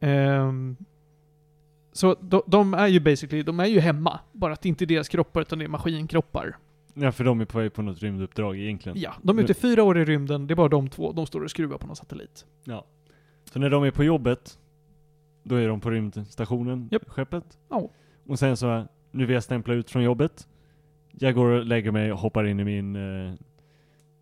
[0.00, 0.76] Ehm,
[1.92, 4.20] så de, de är ju basically, de är ju hemma.
[4.32, 6.56] Bara att det inte är deras kroppar utan det är maskinkroppar.
[6.94, 8.98] Ja, för de är på väg på något rymduppdrag egentligen.
[9.00, 11.12] Ja, de är ute fyra år i rymden, det är bara de två.
[11.12, 12.46] De står och skruvar på någon satellit.
[12.64, 12.84] Ja.
[13.44, 14.58] Så när de är på jobbet,
[15.42, 17.08] då är de på rymdstationen, Japp.
[17.08, 17.58] skeppet.
[17.68, 17.90] Ja.
[18.26, 20.48] Och sen så, nu vill jag stämpla ut från jobbet.
[21.12, 22.96] Jag går och lägger mig och hoppar in i min...
[22.96, 23.32] Eh,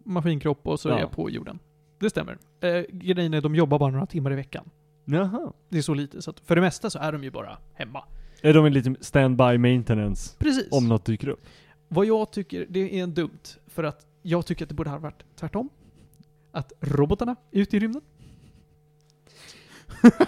[0.09, 1.01] Maskinkropp och så är Ja.
[1.01, 1.59] jag på jorden.
[1.99, 2.39] Det stämmer.
[2.61, 4.71] Eh, grejen är, de jobbar bara några timmar i veckan.
[5.05, 5.53] jaha.
[5.69, 8.05] Det är så lite, så att för det mesta så är de ju bara hemma.
[8.43, 10.69] Är de en liten stand-by maintenance Precis.
[10.71, 11.47] om något dyker upp?
[11.89, 13.39] Vad jag tycker, det är en dumt.
[13.67, 15.69] För att jag tycker att det borde ha varit tvärtom.
[16.53, 18.03] Att robotarna är ute i rymden.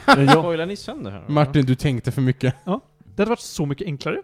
[0.06, 1.24] Men jag, Spoilar ni sönder här?
[1.28, 2.54] Martin, du tänkte för mycket.
[2.64, 4.22] Det hade varit så mycket enklare.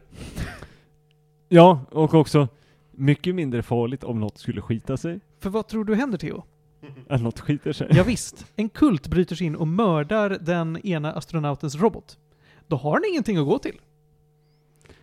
[1.49, 2.49] ja, och också
[2.91, 5.21] mycket mindre farligt om något skulle skita sig.
[5.39, 6.45] För vad tror du händer Theo?
[7.09, 7.89] Att något skiter sig.
[7.91, 12.19] Ja, visst, en kult bryter sig in och mördar den ena astronautens robot.
[12.67, 13.81] Då har han ingenting att gå till.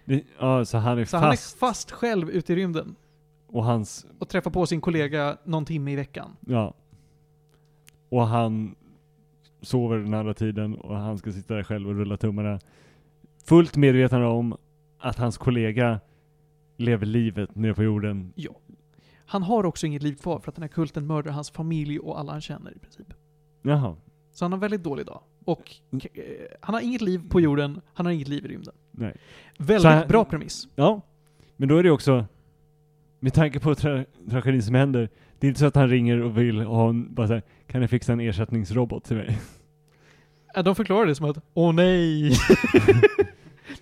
[0.05, 1.57] Det, ja, så han är Så han är fast.
[1.57, 2.95] fast själv ute i rymden
[3.47, 6.35] Och hans, och träffar på sin kollega någon timme i veckan.
[6.47, 6.73] ja.
[8.10, 8.76] Och han
[9.61, 12.60] sover den andra tiden och han ska sitta där själv och rulla tummarna.
[13.45, 14.57] Fullt medveten om
[14.99, 15.99] att hans kollega
[16.77, 18.34] lever livet nere på jorden.
[18.35, 18.51] Ja.
[19.25, 22.19] Han har också inget liv kvar för att den här kulten mördar hans familj och
[22.19, 23.13] alla han känner i princip.
[23.61, 23.95] Jaha.
[24.31, 25.21] Så han har en väldigt dålig dag.
[25.45, 25.99] Och eh,
[26.61, 28.73] han har inget liv på jorden, han har inget liv i rymden.
[28.91, 29.15] Nej.
[29.57, 30.67] Väldigt Så här- bra premiss.
[30.75, 31.01] Ja.
[31.57, 32.25] Men då är det också,
[33.19, 35.09] med tanke på tra tragedin som händer,
[35.39, 37.89] det är inte så att han ringer och vill ha en, bara såhär, kan jag
[37.89, 39.39] fixa en ersättningsrobot till mig?
[40.55, 42.31] Ja, de förklarar det som att åh nej,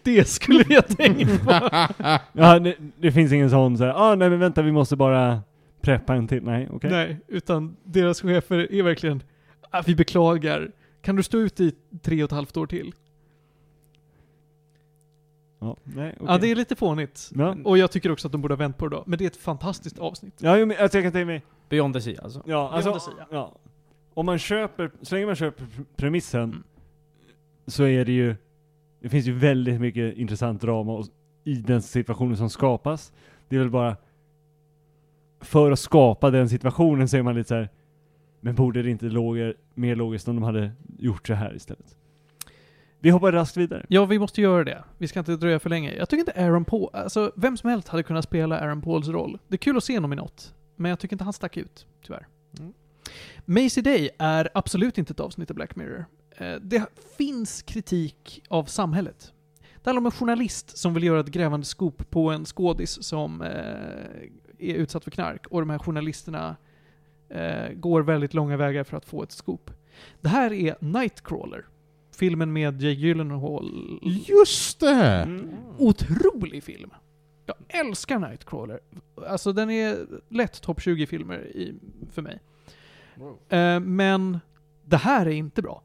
[0.03, 1.51] det skulle jag tänkt på.
[2.33, 5.41] Ja, det, det finns ingen sån såhär, ah nej men vänta vi måste bara
[5.81, 6.43] preppa en till.
[6.43, 6.89] Nej, okej.
[6.91, 9.23] Nej, utan deras chefer är verkligen,
[9.69, 12.93] ah, vi beklagar, kan du stå ut i tre och ett halvt år till?
[15.59, 16.25] Ja, nej, okej.
[16.27, 17.29] Ja, det är lite fånigt.
[17.35, 19.03] Ja, Och jag tycker också att de borde ha vänt på det då.
[19.07, 20.33] Men det är ett fantastiskt avsnitt.
[20.37, 22.41] ja men, alltså jag kan tänka mig, Beyond the Sea alltså.
[22.45, 23.51] ja alltså, the Sea, ja.
[24.13, 26.63] Om man köper, så länge man köper pr- premissen, Mm.
[27.67, 28.35] så är det ju,
[29.01, 31.05] det finns ju väldigt mycket intressant drama och,
[31.43, 33.13] i den situationen som skapas.
[33.47, 33.97] Det är väl bara,
[35.39, 37.69] för att skapa den situationen så är man lite så här.
[38.39, 41.97] men borde det inte loger, mer logiskt om de hade gjort så här istället?
[42.99, 43.85] Vi hoppar raskt vidare.
[43.89, 44.83] Ja, vi måste göra det.
[44.97, 45.95] Vi ska inte dröja för länge.
[45.95, 49.39] Jag tycker inte Aaron Paul, alltså vem som helst hade kunnat spela Aaron Pauls roll.
[49.47, 51.85] Det är kul att se honom i något, men jag tycker inte han stack ut,
[52.05, 52.27] tyvärr.
[52.59, 52.73] Mm.
[53.45, 56.05] Maisie Day är absolut inte ett avsnitt av Black Mirror.
[56.41, 56.85] Eh, Det
[57.17, 59.33] finns kritik av samhället.
[59.83, 63.41] Det handlar om en journalist som vill göra ett grävande scoop på en skådis som
[63.41, 63.49] eh,
[64.69, 66.55] är utsatt för knark och de här journalisterna
[67.29, 69.71] eh, går väldigt långa vägar för att få ett scoop.
[70.21, 71.65] Det här är Nightcrawler.
[72.15, 73.99] Filmen med Jake Gyllenhaal.
[74.27, 75.21] Just det!
[75.21, 75.49] Mm.
[75.77, 76.89] Otrolig film!
[77.45, 78.79] Jag älskar Nightcrawler.
[79.27, 79.97] Alltså den är
[80.29, 81.75] lätt topp 20 filmer i,
[82.11, 82.39] för mig.
[83.49, 84.39] Eh, men
[84.85, 85.83] det här är inte bra.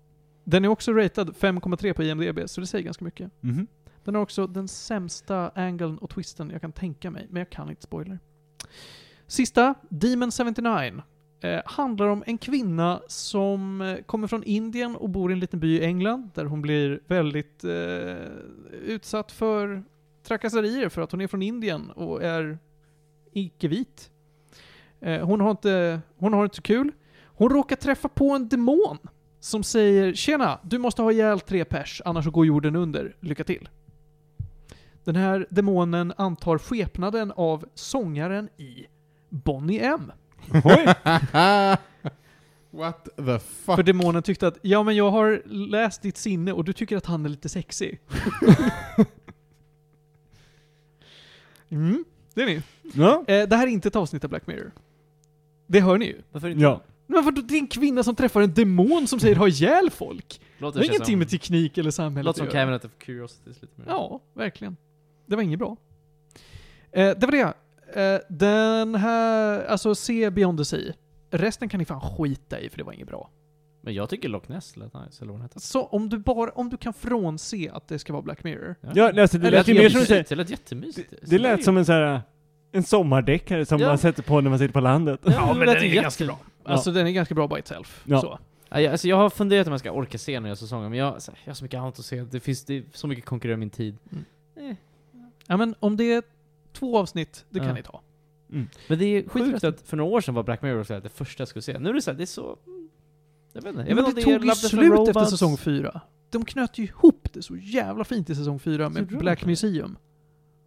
[0.49, 3.31] Den är också ratad 5,3 på IMDB, så det säger ganska mycket.
[3.41, 3.67] Mhm.
[4.05, 7.71] Den har också den sämsta angeln och twisten jag kan tänka mig, men jag kan
[7.71, 8.19] inte spoiler.
[9.27, 11.03] Sista, Demon 79.
[11.41, 15.61] Eh, handlar om en kvinna som eh, kommer från Indien och bor i en liten
[15.61, 18.27] by i England, där hon blir väldigt eh,
[18.85, 19.85] utsatt för
[20.23, 22.59] trakasserier för att hon är från Indien och är
[23.33, 24.11] icke-vit.
[25.01, 26.93] Eh, hon, har inte, hon har inte så kul.
[27.25, 28.99] Hon råkar träffa på en demon
[29.47, 33.17] som säger ”Tjena, du måste ha ihjäl tre pers, annars går jorden under.
[33.21, 33.69] Lycka till”.
[35.05, 38.87] Den här demonen antar skepnaden av sångaren i
[39.29, 40.13] Bonnie M.
[40.65, 40.85] Oj!
[42.71, 43.77] What the fuck?
[43.77, 47.07] För demonen tyckte att ”Ja, men jag har läst ditt sinne och du tycker att
[47.07, 48.01] han är lite sexig”.
[51.69, 52.05] mm,
[52.35, 52.63] det är ni.
[52.95, 53.25] Ja.
[53.27, 54.73] Eh, det här är inte ett avsnitt av Black Mirror.
[55.67, 56.23] Det hör ni ju.
[56.33, 56.63] Varför inte?
[56.63, 56.83] Ja.
[57.07, 60.41] Men vadå, det är en kvinna som träffar en demon som säger ha ihjäl folk.
[60.59, 62.63] Det Låter har känns ingenting som, med teknik eller samhället Låter som att göra.
[62.65, 63.87] Cabinet of Curiosities lite mer.
[63.89, 64.77] Ja, verkligen.
[65.27, 65.77] Det var inget bra.
[66.93, 67.53] Eh, det var det.
[68.03, 70.93] Eh, den här, alltså se Beyond the Sea.
[71.31, 73.31] Resten kan ni fan skita i för det var inget bra.
[73.81, 75.61] Men jag tycker Loch Ness lät nice, eller vad hette.
[75.61, 78.75] Så om du bara, om du kan frånse att det ska vara Black Mirror.
[78.95, 81.11] Ja, alltså, det Eller lät ju mer som en Det lät jättemysigt.
[81.11, 82.23] det, det lät som en sån här
[82.73, 83.89] en sommardäckare som Ja.
[83.89, 85.21] man sätter på när man sitter på landet.
[85.25, 86.39] Ja, men den är ganska bra.
[86.73, 88.03] Alltså den är ganska bra by itself.
[88.05, 88.21] Ja.
[88.21, 88.39] Så.
[88.69, 91.15] Ja, jag, alltså jag har funderat om jag ska orka se nya säsonger, men jag,
[91.15, 92.23] alltså, jag har så mycket annat att se.
[92.25, 93.99] Det finns det så mycket konkurrerar min tid.
[95.47, 96.23] Ja men om det är
[96.73, 98.01] två avsnitt, det kan ni ta.
[98.53, 98.69] Mm.
[98.89, 101.41] Men det är sjukt att för några år sedan var Black Mirror så det första
[101.41, 101.79] jag skulle se.
[101.79, 102.59] Nu är det så här, det är så...
[102.67, 102.89] mm,
[103.53, 103.81] Jag vet inte.
[103.89, 106.01] Jag men vet det inte om tog är ju slut efter säsong fyra.
[106.31, 109.47] De knöt ju ihop det så jävla fint i säsong fyra med Black det?
[109.47, 109.97] Museum.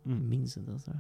[0.06, 0.30] Mm.
[0.30, 1.00] minns inte ens det.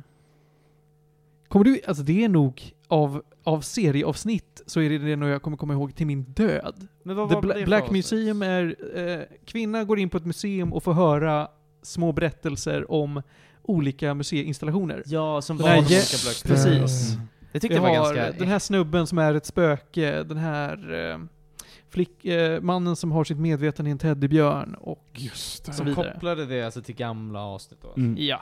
[1.47, 5.41] Kommer du, alltså det är nog av, av serieavsnitt så är det det nog jag
[5.41, 6.87] kommer komma ihåg till min död.
[7.03, 7.91] Men vad The var Bla- det för Black?
[7.91, 11.47] Museum är, eh, kvinna går in på ett museum och får höra
[11.81, 13.21] små berättelser om
[13.61, 15.03] olika museiinstallationer.
[15.05, 15.85] Ja, som var olika
[16.23, 17.11] Black precis.
[17.13, 18.31] Jag Vi tyckte det var ganska...
[18.31, 21.19] den här snubben som är ett spöke, den här eh,
[21.89, 25.71] flick, eh, mannen som har sitt medvetande i en teddybjörn och Just det.
[25.71, 26.13] Så Som vidare.
[26.13, 27.93] kopplade det alltså till gamla avsnitt då.
[28.01, 28.15] Mm.
[28.19, 28.41] ja.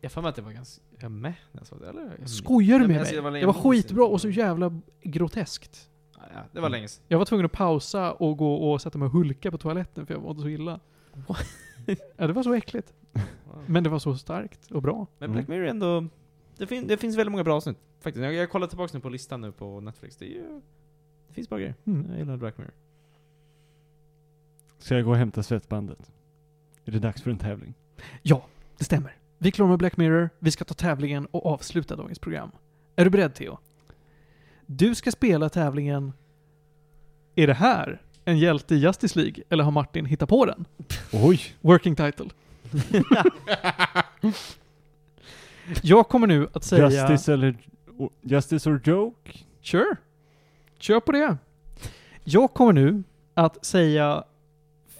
[0.00, 0.82] Jag får mig att det var ganska...
[1.00, 2.16] Jag med när jag såg det, eller?
[2.20, 3.22] Jag Skojar du med alltså, mig?
[3.22, 5.90] det var Det var skitbra och så jävla groteskt.
[6.16, 7.04] Ja, ja, det var länge sedan.
[7.08, 10.14] Jag var tvungen att pausa och gå och sätta mig och hulka på toaletten för
[10.14, 10.80] jag mådde så illa.
[12.16, 12.94] ja, det var så äckligt.
[13.66, 15.06] Men det var så starkt och bra.
[15.18, 16.06] Men Black Mirror är ändå...
[16.56, 18.24] Det, fin det finns väldigt många bra avsnitt, faktiskt.
[18.24, 20.16] Jag, jag kollar tillbaka nu på listan nu på Netflix.
[20.16, 20.60] Det, är ju,
[21.28, 21.74] det finns bra grejer.
[21.84, 22.06] Mm.
[22.10, 22.72] Jag gillar Black Mirror.
[24.78, 26.12] Ska jag gå och hämta svettbandet?
[26.84, 27.74] Är det dags för en tävling?
[28.22, 28.46] Ja,
[28.78, 29.16] det stämmer.
[29.38, 30.30] Vi är klara med Black Mirror.
[30.38, 32.50] Vi ska ta tävlingen och avsluta dagens program.
[32.96, 33.58] Är du beredd Theo?
[34.66, 36.12] Du ska spela tävlingen
[37.34, 40.64] Är det här en hjälte i Justice League eller har Martin hittat på den?
[41.12, 41.40] Oj!
[41.60, 42.26] Working title.
[45.82, 46.90] Jag kommer nu att säga...
[46.90, 47.56] Justice eller...
[48.22, 49.38] Justice or joke?
[49.62, 49.96] Sure.
[50.78, 51.36] Kör på det.
[52.24, 53.02] Jag kommer nu
[53.34, 54.24] att säga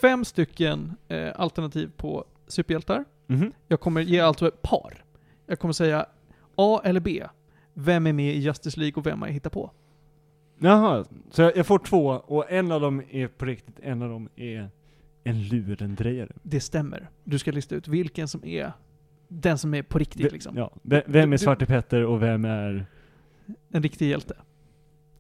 [0.01, 3.05] fem stycken eh, alternativ på superhjältar.
[3.31, 3.53] Mhm.
[3.69, 5.05] Jag kommer ge alltså ett par.
[5.47, 6.07] Jag kommer säga
[6.57, 7.25] A eller B.
[7.75, 9.71] Vem är med i Justice League och vem har jag hittat på?
[10.59, 14.09] Jaha, så jag, jag får två och en av dem är på riktigt, en av
[14.11, 14.71] dem är
[15.25, 16.33] en lurendrejare.
[16.43, 17.09] Det stämmer.
[17.25, 18.73] Du ska lista ut vilken som är
[19.29, 20.57] den som är på riktigt Ve- liksom.
[20.57, 22.87] Ja, ve- vem är Du- Svarte Petter och vem är
[23.71, 24.35] En riktig hjälte.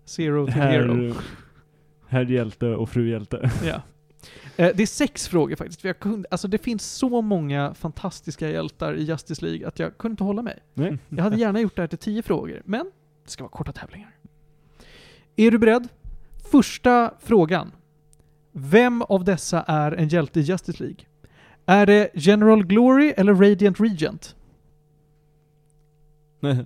[0.05, 0.93] Zero to hero.
[0.94, 1.14] herr,
[2.09, 3.51] herr hjälte och fru hjälte?
[3.64, 3.82] Ja.
[4.59, 5.80] Eh, Det är sex frågor faktiskt.
[5.80, 9.98] För jag kunde, alltså det finns så många fantastiska hjältar i Justice League att jag
[9.98, 10.59] kunde inte hålla mig.
[10.74, 10.98] Nej?
[11.09, 12.90] Jag hade gärna gjort det här till tio frågor, men
[13.24, 14.10] det ska vara korta tävlingar.
[15.36, 15.89] Är du beredd?
[16.51, 17.72] Första frågan.
[18.52, 21.05] Vem av dessa är en hjälte i Justice League?
[21.66, 24.36] Är det General Glory eller Radiant Regent?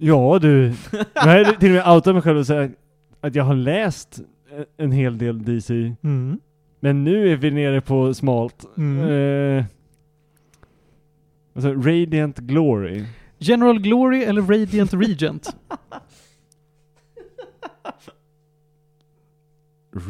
[0.00, 0.74] Ja du,
[1.14, 2.70] jag hade till och med outat mig själv och säga
[3.20, 4.20] att jag har läst
[4.76, 5.94] en hel del DC.
[6.02, 6.40] Mm.
[6.80, 8.64] Men nu är vi nere på smalt.
[8.76, 9.08] Mm.
[9.58, 9.64] Eh,
[11.54, 13.04] alltså, Radiant Glory.
[13.38, 15.56] General Glory eller Radiant Regent?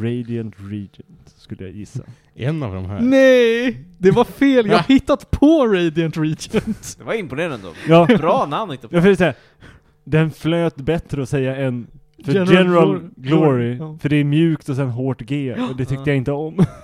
[0.01, 2.03] Radiant Regent, skulle jag gissa.
[2.35, 3.01] En av de här.
[3.01, 3.77] Nej!
[3.97, 6.95] Det var fel, jag har hittat på Radiant Regent.
[6.97, 7.67] Det var imponerande.
[7.87, 8.95] Ja, Bra namn inte på.
[8.95, 9.33] jag får säga,
[10.03, 11.87] den flöt bättre att säga än
[12.25, 13.97] för General General, Glor- Glory, Ja.
[14.01, 16.07] för det är mjukt och sen hårt G, och det tyckte Ja.
[16.07, 16.65] jag inte om.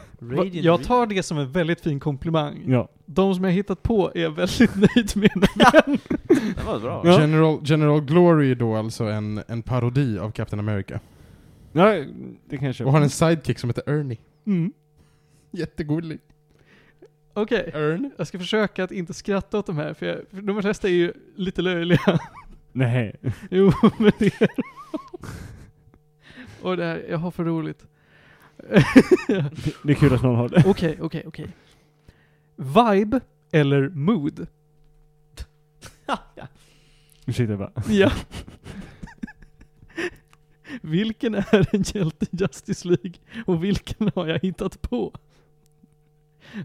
[0.51, 2.63] Jag tar det som en väldigt fin komplimang.
[2.67, 2.87] ja.
[3.05, 5.99] De som jag hittat på är väldigt nöjd med nämligen.
[6.57, 7.01] Det var bra.
[7.05, 7.19] Ja.
[7.21, 10.99] General, General Glory är då alltså en, en parodi av Captain America.
[11.71, 12.03] ja,
[12.49, 12.83] det kanske...
[12.83, 14.17] Och har en sidekick som heter Ernie.
[14.47, 14.73] Mm.
[15.51, 16.19] Jättegullig.
[17.33, 18.11] Okej, Ern.
[18.17, 20.91] jag ska försöka att inte skratta åt de här, för, jag, för de flesta är
[20.93, 21.99] ju lite löjliga.
[22.75, 23.15] Nej.
[23.51, 24.49] jo, men det är
[26.61, 27.87] Och det här, jag har för roligt.
[29.83, 30.63] Det är kul att någon har det.
[30.67, 31.47] Okej, okej, okej.
[32.55, 33.21] Vibe
[33.51, 34.47] eller mood?
[37.25, 37.71] Ursäkta bara.
[37.87, 38.11] Ja.
[40.81, 43.13] Vilken är en hjälte i Justice League
[43.45, 45.13] och vilken har jag hittat på?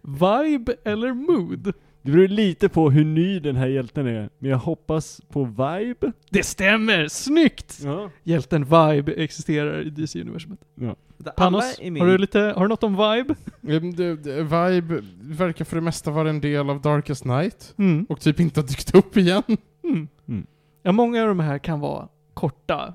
[0.03, 1.73] Vibe eller mood?
[2.03, 6.13] Det beror lite på hur ny den här hjälten är, men jag hoppas på vibe.
[6.31, 7.09] Det stämmer!
[7.09, 7.79] Snyggt!
[7.85, 8.11] Ja.
[8.23, 10.59] Hjälten Vibe existerar i DC-universumet.
[10.75, 10.97] ja.
[11.37, 13.35] Panos, har du lite, har du något om Vibe?
[13.69, 17.75] Ehm, det- det- Vibe verkar för det mesta vara en del av Darkest Night.
[17.79, 18.07] Mm.
[18.09, 19.43] Och typ inte har dykt upp igen.
[19.85, 20.09] Mm.
[20.29, 20.47] Mm.
[20.83, 22.95] Ja, många av de här kan vara korta.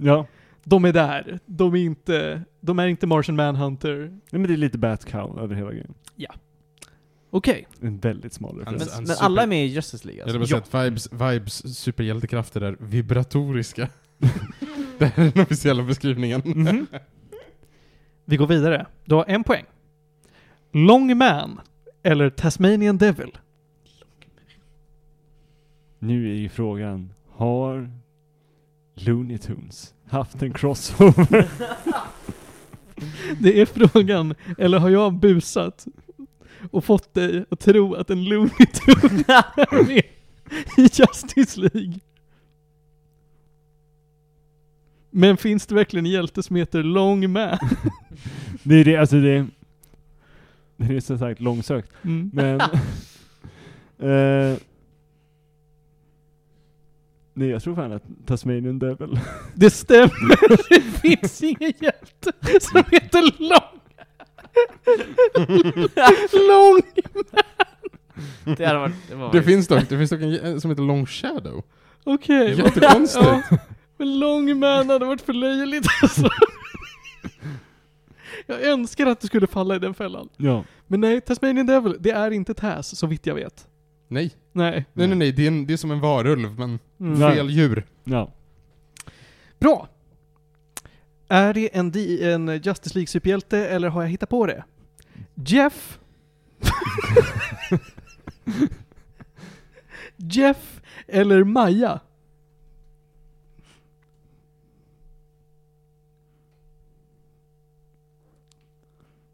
[0.00, 0.26] Ja.
[0.64, 1.38] De är där.
[1.46, 3.96] De är inte, de är inte Martian Manhunter.
[3.98, 5.94] Nej, men det är lite Batcow över hela grejen.
[7.34, 7.66] Okej.
[7.80, 8.98] En väldigt smal Men, referens.
[8.98, 10.38] en men super- alla är med i Justice League Jag alltså.
[10.38, 13.88] vill bara säga att Vibes, Vibes superhjältekrafter är vibratoriska.
[14.98, 16.42] det här är den officiella beskrivningen.
[16.44, 16.86] Mhm.
[18.24, 18.86] Vi går vidare.
[19.04, 19.64] Du har en poäng.
[20.72, 21.60] Long Man
[22.02, 23.38] eller Tasmanian Devil?
[25.98, 27.90] Nu är ju frågan, har
[28.94, 31.48] Looney Tunes haft en crossover?
[33.40, 34.34] Det är frågan.
[34.58, 35.86] Eller har jag busat
[36.70, 40.04] och fått dig att tro att en Looney Tune är med
[40.76, 42.00] i Justice League?
[45.14, 47.58] Men finns det verkligen en hjälte som heter Long Man?
[48.62, 49.46] det är det, alltså det...
[50.76, 51.92] Det är som sagt långsökt.
[52.02, 52.30] Mm.
[52.32, 52.60] Men...
[53.98, 54.58] eh,
[57.34, 59.20] nej, jag tror fan att Tasmanian Devil...
[59.54, 63.71] Det stämmer, det finns ingen hjälte som heter Long.
[66.48, 66.80] Long.
[68.56, 71.06] Det, hade varit, det, var Det finns dock, det finns dock en som heter Long
[71.06, 71.62] Shadow.
[72.04, 72.54] Okej.
[72.58, 73.24] Jättekonstigt.
[73.24, 73.42] Ja,
[73.96, 76.28] men Long Man hade varit för löjligt alltså.
[78.46, 80.28] Jag önskar att du skulle falla i den fällan.
[80.36, 80.64] Ja.
[80.86, 83.66] Men nej, Tasmanian Devil, det är inte Taz, så vitt jag vet.
[84.08, 84.30] Nej.
[84.52, 84.84] Nej.
[84.92, 87.34] Nej nej nej, det är, en, det är som en varulv, men Mm.
[87.34, 87.84] Fel djur.
[88.04, 88.32] Ja.
[89.58, 89.88] Bra.
[91.32, 91.92] Är det en,
[92.22, 94.64] en Justice League-superhjälte eller har jag hittat på det?
[95.34, 95.98] Jeff.
[100.16, 102.00] Jeff eller Maja?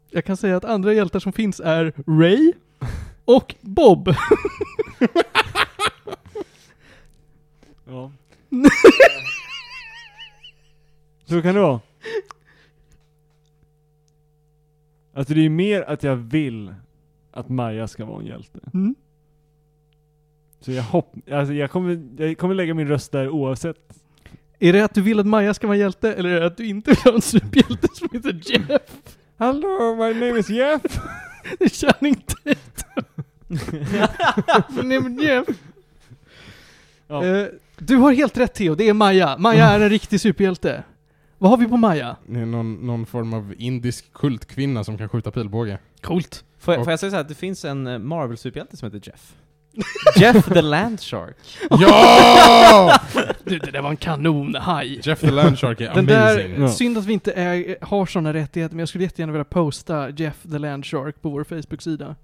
[0.09, 2.53] Jag kan säga att andra hjältar som finns är Ray
[3.25, 4.15] och Bob.
[7.85, 8.11] ja.
[11.25, 11.79] Så kan det vara.
[15.19, 16.73] Alltså det är mer att jag vill
[17.31, 18.59] att Maja ska vara en hjälte.
[18.73, 18.95] Mm.
[20.59, 23.77] Så jag hopp, alltså jag kommer, jag kommer lägga min röst där oavsett.
[24.59, 26.57] Är det att du vill att Maja ska vara en hjälte eller är det att
[26.57, 28.81] du inte vill ha en superhjälte som heter Jeff?
[29.37, 30.81] Hello, my name is Jeff!
[31.59, 33.23] Det är Channing Tatum.
[35.19, 35.47] Jeff.
[37.07, 37.25] Ja.
[37.25, 37.47] Eh,
[37.77, 39.37] du har helt rätt Theo, det är Maja.
[39.37, 40.83] Maja är en riktig superhjälte.
[41.41, 42.15] Vad har vi på Maja?
[42.25, 45.77] Det är någon, någon form av indisk kultkvinna som kan skjuta pilbåge.
[46.01, 46.43] Coolt.
[46.59, 49.09] Får jag, får jag säga så här, att det finns en eh, Marvel-superhjälte som heter
[49.09, 49.33] Jeff?
[50.15, 51.35] Jeff the Landshark.
[51.69, 52.99] Ja!
[53.43, 54.99] Du, det där var en kanonhaj.
[55.03, 56.61] Jeff the Landshark är Den där, amazing.
[56.61, 56.69] Ja.
[56.69, 60.37] synd att vi inte är, har sådana rättigheter, men jag skulle jättegärna vilja posta Jeff
[60.51, 62.15] the Landshark på vår Facebook-sida.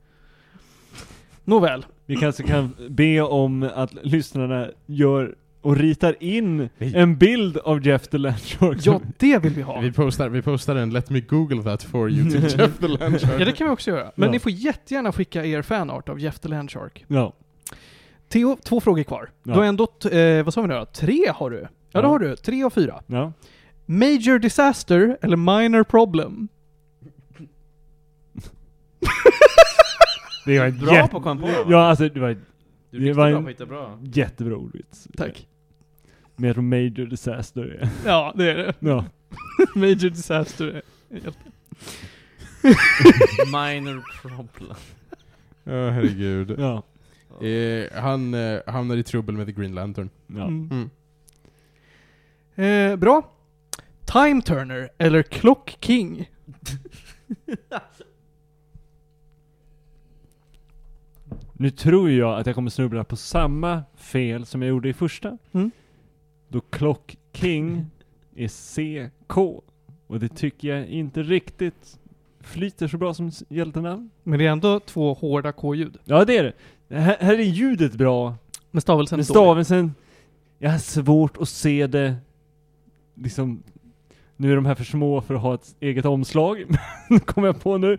[1.44, 1.86] Nåväl.
[2.06, 5.36] Vi kanske kan be om att lyssnarna gör
[5.66, 8.78] och ritar in Vi- en bild av Jeff the Landshark.
[8.82, 9.80] Ja, det vill vi ha.
[9.80, 13.42] Vi postar, vi postar en Let me google that for you till Jeff the Landshark.
[13.42, 14.12] Ja, det kan vi också göra.
[14.16, 14.32] Men Ja.
[14.32, 17.06] ni får jättegärna skicka er fanart av Jeff the Landshark.
[17.08, 17.34] Ja.
[18.30, 19.30] Theo, två frågor kvar.
[19.44, 19.54] Ja.
[19.54, 20.86] Du har ändå, eh, vad sa vi nu då?
[20.86, 21.60] Tre har du?
[21.62, 22.02] Ja, Ja.
[22.02, 22.36] det har du.
[22.36, 23.04] Tre av fyra.
[23.08, 23.34] Ja.
[23.86, 26.48] Major disaster eller minor problem?
[30.46, 31.72] Det var Bra jätte- på att komma på?
[31.72, 32.38] Ja, alltså det var
[32.92, 34.00] Du är det var bra en- på bra.
[34.02, 35.08] jättebra ordvits.
[35.18, 35.48] Tack.
[36.36, 37.90] Mer major disaster är.
[38.06, 38.74] Ja, det är det.
[38.80, 39.06] Ja.
[39.76, 40.82] Major disaster är
[43.46, 44.76] Minor problem.
[45.64, 46.56] Ja, herregud.
[46.60, 46.84] Ja.
[47.48, 50.10] Eh, han eh, hamnar i trubbel med The Green Lantern.
[50.28, 50.48] ja.
[50.48, 50.90] Mm.
[52.56, 52.92] Mm.
[52.92, 53.32] Eh, bra.
[54.06, 56.30] Time Turner, eller Clock King.
[61.54, 65.38] Nu tror jag att jag kommer snubbla på samma fel som jag gjorde i första.
[65.52, 65.72] Mm.
[66.56, 67.86] Då Clock King
[68.36, 69.38] är CK.
[70.08, 72.00] Och det tycker jag inte riktigt
[72.40, 74.10] flyter så bra som hjältenamn.
[74.24, 75.98] Men det är ändå två hårda K-ljud.
[76.06, 76.96] Ja det är det.
[76.96, 78.36] Här, här är ljudet bra.
[78.72, 79.96] Men stavelsen Men stavelsen,
[80.60, 82.16] jag har svårt att se det
[83.14, 83.64] liksom
[84.36, 86.64] nu är de här för små för att ha ett eget omslag,
[87.26, 87.98] kommer jag på nu.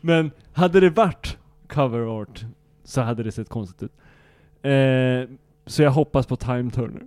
[0.00, 1.38] Men hade det varit
[1.68, 2.44] cover art
[2.84, 3.92] så hade det sett konstigt ut.
[4.62, 5.36] Eh,
[5.66, 7.02] så jag hoppas på Time Turner.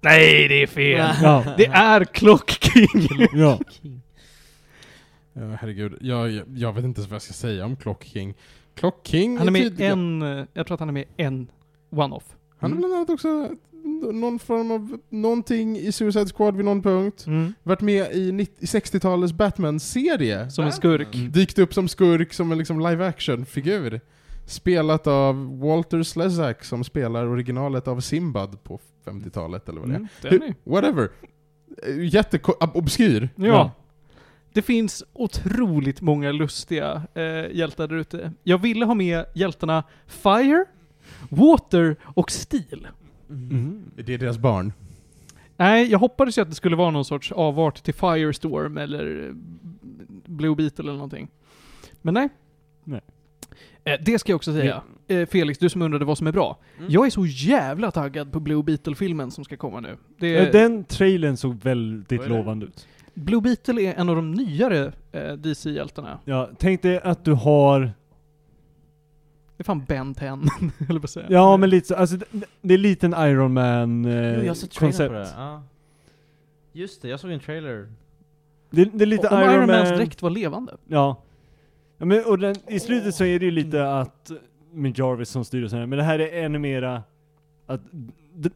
[0.00, 1.14] Nej, det är fel.
[1.22, 1.44] Ja.
[1.56, 3.08] Det är Clock King.
[3.32, 3.60] ja.
[5.32, 5.98] Ja, herregud.
[6.00, 8.34] Jag, jag, vet inte vad jag ska säga om Clock King.
[8.74, 11.22] Clock King Han är med i en, eh, jag tror att han är med i
[11.22, 11.50] en
[11.90, 12.24] one-off.
[12.58, 13.50] Han har bland annat också
[14.12, 17.26] någon form av någonting i Suicide Squad vid någon punkt.
[17.26, 17.54] Mm.
[17.62, 20.50] Varit med i, 90 i 60-talets Batman-serie.
[20.50, 21.14] Som en skurk.
[21.14, 21.32] Mm.
[21.32, 24.00] Dykt upp som skurk, som en liksom live action-figur.
[24.48, 30.32] Spelat av Walter Slezak som spelar originalet av Simbad på 50-talet eller vad det är.
[30.34, 30.42] Mm.
[30.42, 31.08] Är- Whatever.
[32.00, 33.28] Jätteobskyr.
[33.36, 33.46] Ja.
[33.46, 33.70] Ja.
[34.52, 38.32] Det finns otroligt många lustiga eh, hjältar där ute.
[38.42, 40.64] Jag ville ha med hjältarna Fire,
[41.28, 42.88] Water och Steel.
[43.30, 43.82] Mm.
[43.96, 44.72] Det är deras barn.
[45.56, 49.32] Nej, jag hoppades ju att det skulle vara någon sorts avart till Firestorm eller
[50.26, 51.28] Blue Beetle eller någonting.
[52.02, 52.28] Men nej.
[52.84, 53.00] Nej.
[53.84, 54.82] Eh, det ska jag också säga.
[55.08, 56.58] Eh, Felix, du som undrade vad som är bra.
[56.78, 56.90] Mm.
[56.90, 59.96] Jag är så jävla taggad på Blue Beetle-filmen som ska komma nu.
[60.18, 62.86] Det Ja, är, Den trailern såg väldigt lovande ut.
[63.14, 66.18] Blue Beetle är en av de nyare eh, DC-hjältarna.
[66.24, 67.92] Ja, tänk dig att du har, Det
[69.56, 70.26] är fan Ben 10,
[70.88, 71.26] eller vad säga.
[71.28, 72.16] ja men lite så, alltså
[72.60, 74.44] det, är lite en Iron Man eh.
[75.36, 75.62] Ja.
[76.72, 77.92] Just det, jag såg en trailer.
[78.70, 79.98] Det, det är lite Om Iron, Iron Mans Man.
[79.98, 80.76] dräkt var levande.
[80.86, 81.22] Ja.
[81.98, 84.30] Ja men, och den, i slutet så är det ju lite att,
[84.72, 87.02] med Jarvis som styr och sådär, men det här är ännu mera
[87.66, 87.80] att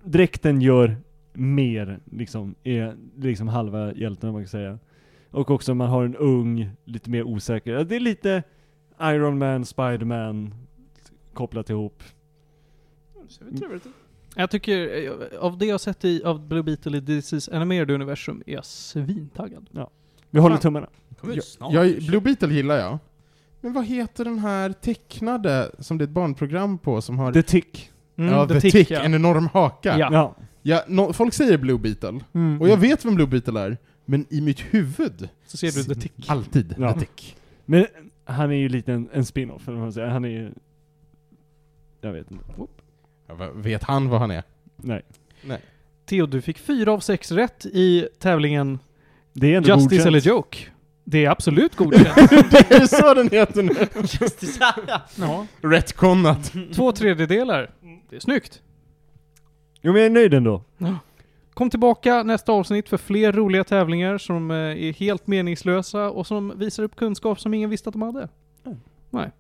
[0.05, 0.97] dräkten gör
[1.33, 4.79] mer, liksom, är liksom halva hjälten om man kan säga.
[5.31, 8.43] Och också man har en ung, lite mer osäker, ja, det är lite
[9.01, 10.55] Iron Man, Spiderman
[11.33, 12.03] kopplat ihop.
[14.37, 17.95] Jag tycker, eh, av det jag har sett i, av Blue Beetle i DC's animerade
[17.95, 19.69] universum, är jag svintaggad.
[20.31, 20.89] Vi håller tummarna.
[21.61, 22.99] Jag, jag, Blue Beetle gillar jag.
[23.65, 27.33] Men vad heter den här tecknade, som det är ett barnprogram på, som har...
[27.33, 27.91] The Tick.
[28.17, 29.99] Mm, ja, The, Tick, en enorm haka.
[29.99, 30.09] Ja.
[30.13, 30.37] Ja.
[30.63, 32.61] Ja, no, folk säger Blue Beetle, Mm.
[32.61, 36.01] och jag vet vem Blue Beetle är, men i mitt huvud, Så ser du The
[36.01, 36.25] Tick.
[36.31, 36.93] alltid Ja.
[36.93, 37.37] The Tick.
[37.65, 37.87] Men
[38.25, 40.09] han är ju lite en, en spin-off, man säger.
[40.09, 40.53] Han är ju...
[42.01, 42.45] Jag vet inte.
[43.27, 44.43] Ja, vad- vet han vad han är?
[44.77, 45.03] Nej.
[46.07, 48.79] Theo, du fick fyra av sex rätt i tävlingen
[49.33, 50.07] Det är ändå Justice godkänt.
[50.07, 50.59] eller Joke.
[51.05, 52.31] Det är absolut godkänt.
[52.51, 53.75] det är så den heter nu!
[54.03, 54.61] Justice.
[55.17, 55.47] ja.
[55.61, 56.53] Retconat.
[56.75, 57.71] Två tredjedelar.
[58.11, 58.63] Det är snyggt.
[59.81, 60.65] Jo men jag är nöjd ändå.
[61.55, 66.53] Kom tillbaka nästa avsnitt för fler roliga tävlingar som eh, är helt meningslösa och som
[66.59, 68.29] visar upp kunskap som ingen visste att de hade.
[68.65, 68.79] Mm.
[69.11, 69.31] Nej.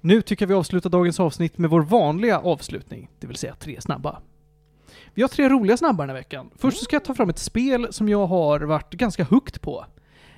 [0.00, 3.80] Nu tycker jag vi avslutar dagens avsnitt med vår vanliga avslutning, det vill säga tre
[3.80, 4.22] snabba.
[5.14, 6.50] Vi har tre roliga snabba den här veckan.
[6.56, 9.86] Först så ska jag ta fram ett spel som jag har varit ganska hooked på.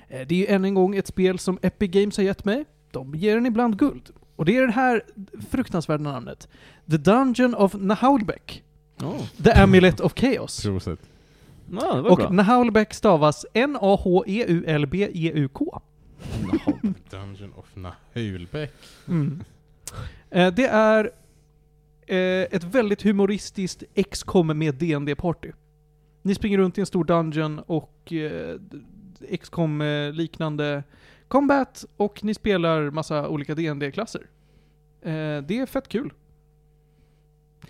[0.09, 2.65] Eh, Det är ju än en gång ett spel som Epic Games har gett mig.
[2.91, 4.09] De ger en ibland guld.
[4.35, 5.03] Och det är det här
[5.49, 6.47] fruktansvärda namnet.
[6.91, 8.63] The Dungeon of Nahaulbeck.
[9.01, 9.25] Oh.
[9.43, 10.61] The Amulet of Chaos.
[10.63, 10.99] Prosit.
[11.65, 12.29] Var Och bra.
[12.29, 13.61] Nahaulbeck stavas E
[14.59, 15.81] N-A-H-E-U-L-B-E-U-K.
[17.09, 18.71] Dungeon of Nahulbeck.
[19.07, 19.43] Mm.
[20.29, 21.11] Eh, det är
[22.07, 22.17] eh,
[22.55, 25.51] ett väldigt humoristiskt XCOM med dd party
[26.21, 28.55] Ni springer runt i en stor dungeon och eh,
[29.39, 30.83] XCOM eh, liknande
[31.27, 34.21] combat och ni spelar massa olika dd klasser
[35.01, 36.13] eh, Det är fett kul.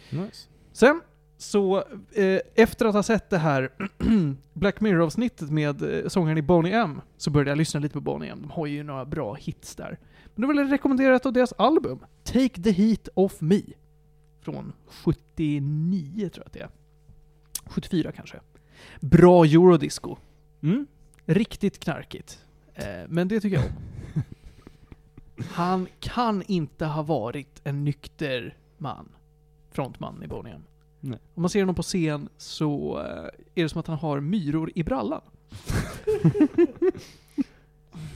[0.10, 0.48] Nice.
[0.72, 1.02] Sen,
[1.38, 1.78] så
[2.12, 3.70] eh, efter att ha sett det här
[4.54, 8.40] Black Mirror-avsnittet med sångaren i Boney M, så började jag lyssna lite på Boney M.
[8.42, 10.00] De har ju några bra hits där.
[10.36, 13.62] Men då vill jag rekommendera ett av deras album, Take the Heat Off Me.
[14.42, 16.70] Från 79 tror jag att det är.
[17.66, 18.40] 74 kanske.
[19.00, 20.18] Bra eurodisco.
[20.62, 20.88] Mm.
[21.30, 22.46] Riktigt knarkigt.
[22.76, 23.72] Eh, men det tycker jag om.
[25.50, 29.10] Han kan inte ha varit en nykter man.
[29.72, 30.64] Frontman i Boney M.
[31.00, 31.20] Nej.
[31.34, 33.24] Om man ser honom på scen så eh,
[33.56, 35.22] är det som att han har myror i brallan.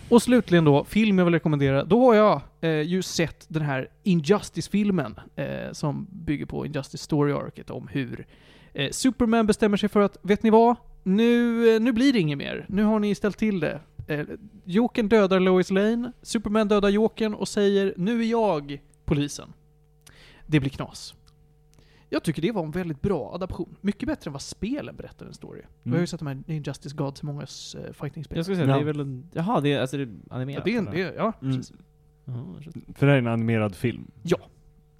[0.10, 1.84] Och slutligen då, film jag vill rekommendera.
[1.84, 7.70] Då har jag eh, ju sett den här Injustice-filmen eh, som bygger på Injustice Story-arket
[7.70, 8.26] om hur
[8.74, 10.76] eh, Superman bestämmer sig för att, vet ni vad?
[11.04, 12.66] Nu, eh, nu blir det inget mer.
[12.70, 13.80] Nu har ni ställt till det.
[14.08, 14.26] Eh,
[14.66, 19.54] Jokern dödar Lois Lane, Superman dödar Jokern och säger nu är jag polisen.
[20.48, 21.14] Det blir knas.
[22.10, 23.76] Jag tycker det var en väldigt bra adaption.
[23.82, 25.62] Mycket bättre än vad spelen berättar en story.
[25.84, 28.38] Vi har ju sett de här Injustice Gods, mångas uh, fighting-spel.
[28.38, 28.76] Jag skulle säga, Ja.
[28.76, 29.30] det är väl en...
[29.34, 30.66] Jaha, det är, alltså det är Ja, animerat?
[30.66, 31.56] det är en, det är, ja, Mm.
[31.58, 31.74] precis.
[32.26, 34.12] Tror- För det här är en animerad film.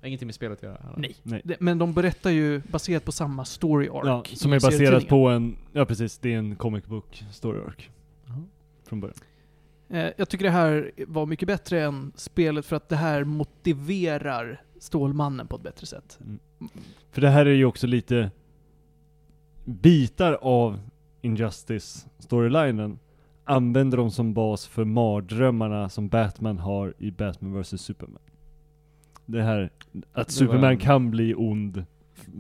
[0.04, 0.78] Ingenting med spelet att göra?
[0.78, 0.98] eller?
[0.98, 1.16] Nej.
[1.24, 1.42] Nej.
[1.44, 4.06] Det, men de berättar ju baserat på samma story arc.
[4.06, 7.90] Ja, som är baserat på en, ja precis, det är en comic book story arc.
[8.26, 8.44] Jaha.
[8.86, 9.16] Från början.
[9.90, 14.62] Eh, jag tycker det här var mycket bättre än spelet för att det här motiverar
[14.80, 16.20] Stålmannen på ett bättre sätt.
[17.12, 18.32] För det här är ju också lite
[19.66, 20.80] bitar av
[21.22, 23.00] Injustice storylinen
[23.44, 28.20] använder de som bas för mardrömmarna som Batman har i Batman vs Superman.
[29.26, 29.70] Det här
[30.12, 31.86] att var Superman en- kan bli ond,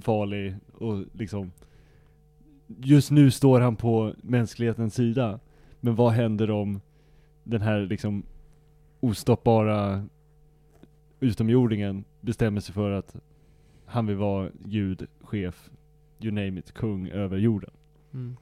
[0.01, 1.51] farlig och liksom
[2.68, 5.39] Just nu står han på mänsklighetens sida.
[5.80, 6.81] Men vad händer om
[7.43, 8.23] den här liksom
[8.99, 10.05] ostoppbara
[11.19, 13.15] utomjordingen bestämmer sig för att
[13.85, 15.69] han vill vara gud, chef,
[16.19, 17.69] you name it, kung över jorden.
[18.14, 18.38] Mm.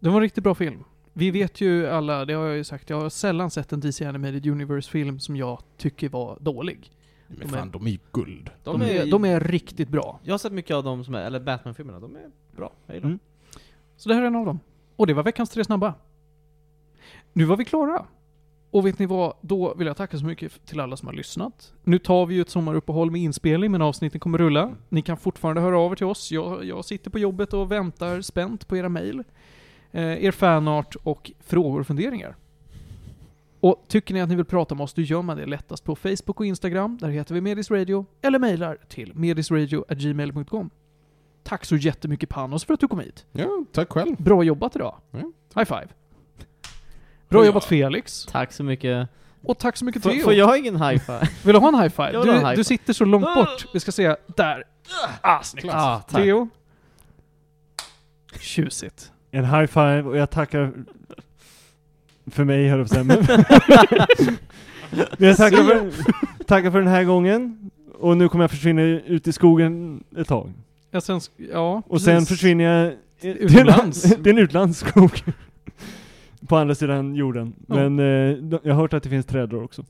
[0.00, 0.84] Det var en riktigt bra film.
[1.12, 4.04] Vi vet ju alla, det har jag ju sagt, jag har sällan sett en DC
[4.04, 6.90] Animated Universe-film som jag tycker var dålig.
[7.28, 8.50] Men De är- fan, de är ju guld.
[8.64, 10.20] De, är, de är riktigt bra.
[10.22, 12.72] Jag har sett mycket av dem som är, eller Batman-filmerna, de är bra.
[12.86, 13.18] Jag gillar Mm.
[13.96, 14.60] Så det här är en av dem.
[14.96, 15.94] Och det var veckans tre snabba.
[17.32, 18.04] Nu var vi klara.
[18.70, 19.32] Och vet ni vad?
[19.40, 21.72] Då vill jag tacka så mycket till alla som har lyssnat.
[21.84, 24.74] Nu tar vi ju ett sommaruppehåll med inspelning, men avsnitten kommer rulla.
[24.88, 26.32] Ni kan fortfarande höra av er till oss.
[26.32, 29.22] Jag, jag sitter på jobbet och väntar spänt på era mejl.
[29.90, 32.36] Eh, er fanart och frågor och funderingar.
[33.60, 35.96] Och tycker ni att ni vill prata med oss, då gör man det lättast på
[35.96, 36.98] Facebook och Instagram.
[37.00, 38.06] Där heter vi Medis Radio.
[38.22, 40.70] Eller mejlar till medisradio.gmail.com.
[41.42, 43.26] Tack så jättemycket Panos för att du kom hit.
[43.32, 44.16] Ja, tack själv.
[44.18, 44.96] Bra jobbat idag.
[45.10, 45.18] Ja.
[45.54, 45.88] High five.
[47.28, 48.26] Bra jobbat Felix.
[48.30, 49.08] Tack så mycket.
[49.42, 50.20] Och tack så mycket Theo.
[50.24, 51.28] får jag ingen high five?
[51.44, 52.12] Vill du ha en high five?
[52.12, 52.64] Du, high du five.
[52.64, 53.66] sitter så långt bort.
[53.74, 54.16] Vi ska se.
[54.36, 54.64] Där.
[55.20, 55.68] Ah, snyggt.
[55.72, 56.22] ah, tack.
[56.22, 56.48] Theo.
[58.40, 59.12] Tjusigt.
[59.30, 60.72] En high five och jag tackar
[62.30, 63.44] för mig höll jag på att säga, men
[65.18, 65.90] Men jag tackar för,
[66.44, 70.52] tackar för den här gången och nu kommer jag försvinna ut i skogen ett tag.
[70.90, 71.20] Ja, sen,
[71.52, 72.28] ja, Och sen precis.
[72.28, 74.02] försvinner jag Utomlands.
[74.22, 75.22] Det är en utlandsskog.
[76.46, 77.52] På andra sidan jorden.
[77.66, 77.74] Ja.
[77.88, 79.84] Men eh, jag har hört att det finns träd där också.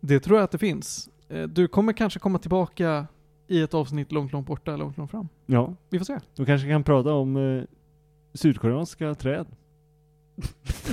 [0.00, 1.08] Det tror jag att det finns.
[1.28, 3.06] Eh, Du kommer kanske komma tillbaka
[3.48, 5.28] i ett avsnitt långt, långt borta, långt, långt fram.
[5.46, 6.18] Ja, Vi får se.
[6.36, 7.62] då kanske kan prata om eh,
[8.34, 9.46] sydkoreanska träd.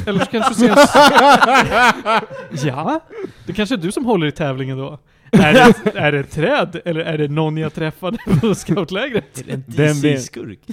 [0.08, 0.68] Eller så kanske du ser
[2.68, 3.00] Ja?
[3.46, 5.00] Det kanske är du som håller i tävlingen då?
[5.32, 9.38] Är det, är det ett träd, eller är det någon jag träffade på scoutlägret?
[9.38, 9.54] Är det
[9.88, 10.02] en?
[10.02, 10.60] DC-skurk?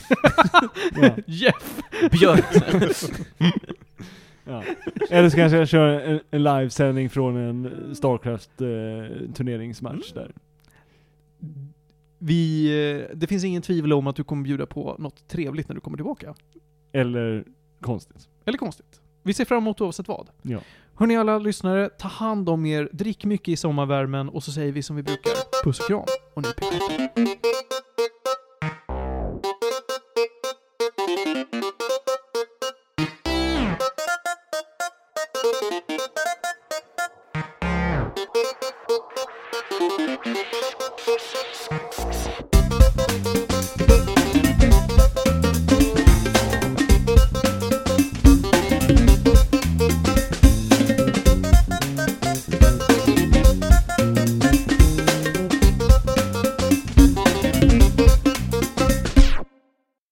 [1.01, 1.11] Ja.
[1.27, 1.81] Jeff!
[2.11, 2.45] Björk?
[4.45, 4.63] Ja.
[5.11, 10.33] Eller så kanske jag kör en, en livesändning från en Starcraft-turneringsmatch där.
[12.19, 12.67] Vi,
[13.11, 15.81] eh, det finns ingen tvivel om att du kommer bjuda på något trevligt när du
[15.81, 16.35] kommer tillbaka.
[16.93, 17.45] Eller
[17.87, 18.29] konstigt.
[18.45, 19.01] Eller konstigt.
[19.23, 20.29] Vi ser fram emot oavsett vad.
[20.43, 20.61] Ja.
[20.95, 24.83] Hörni alla lyssnare, ta hand om er, drick mycket i sommarvärmen och så säger vi
[24.83, 25.63] som vi brukar.
[25.65, 26.05] Puss och kram.
[26.35, 27.37] Och nu pick.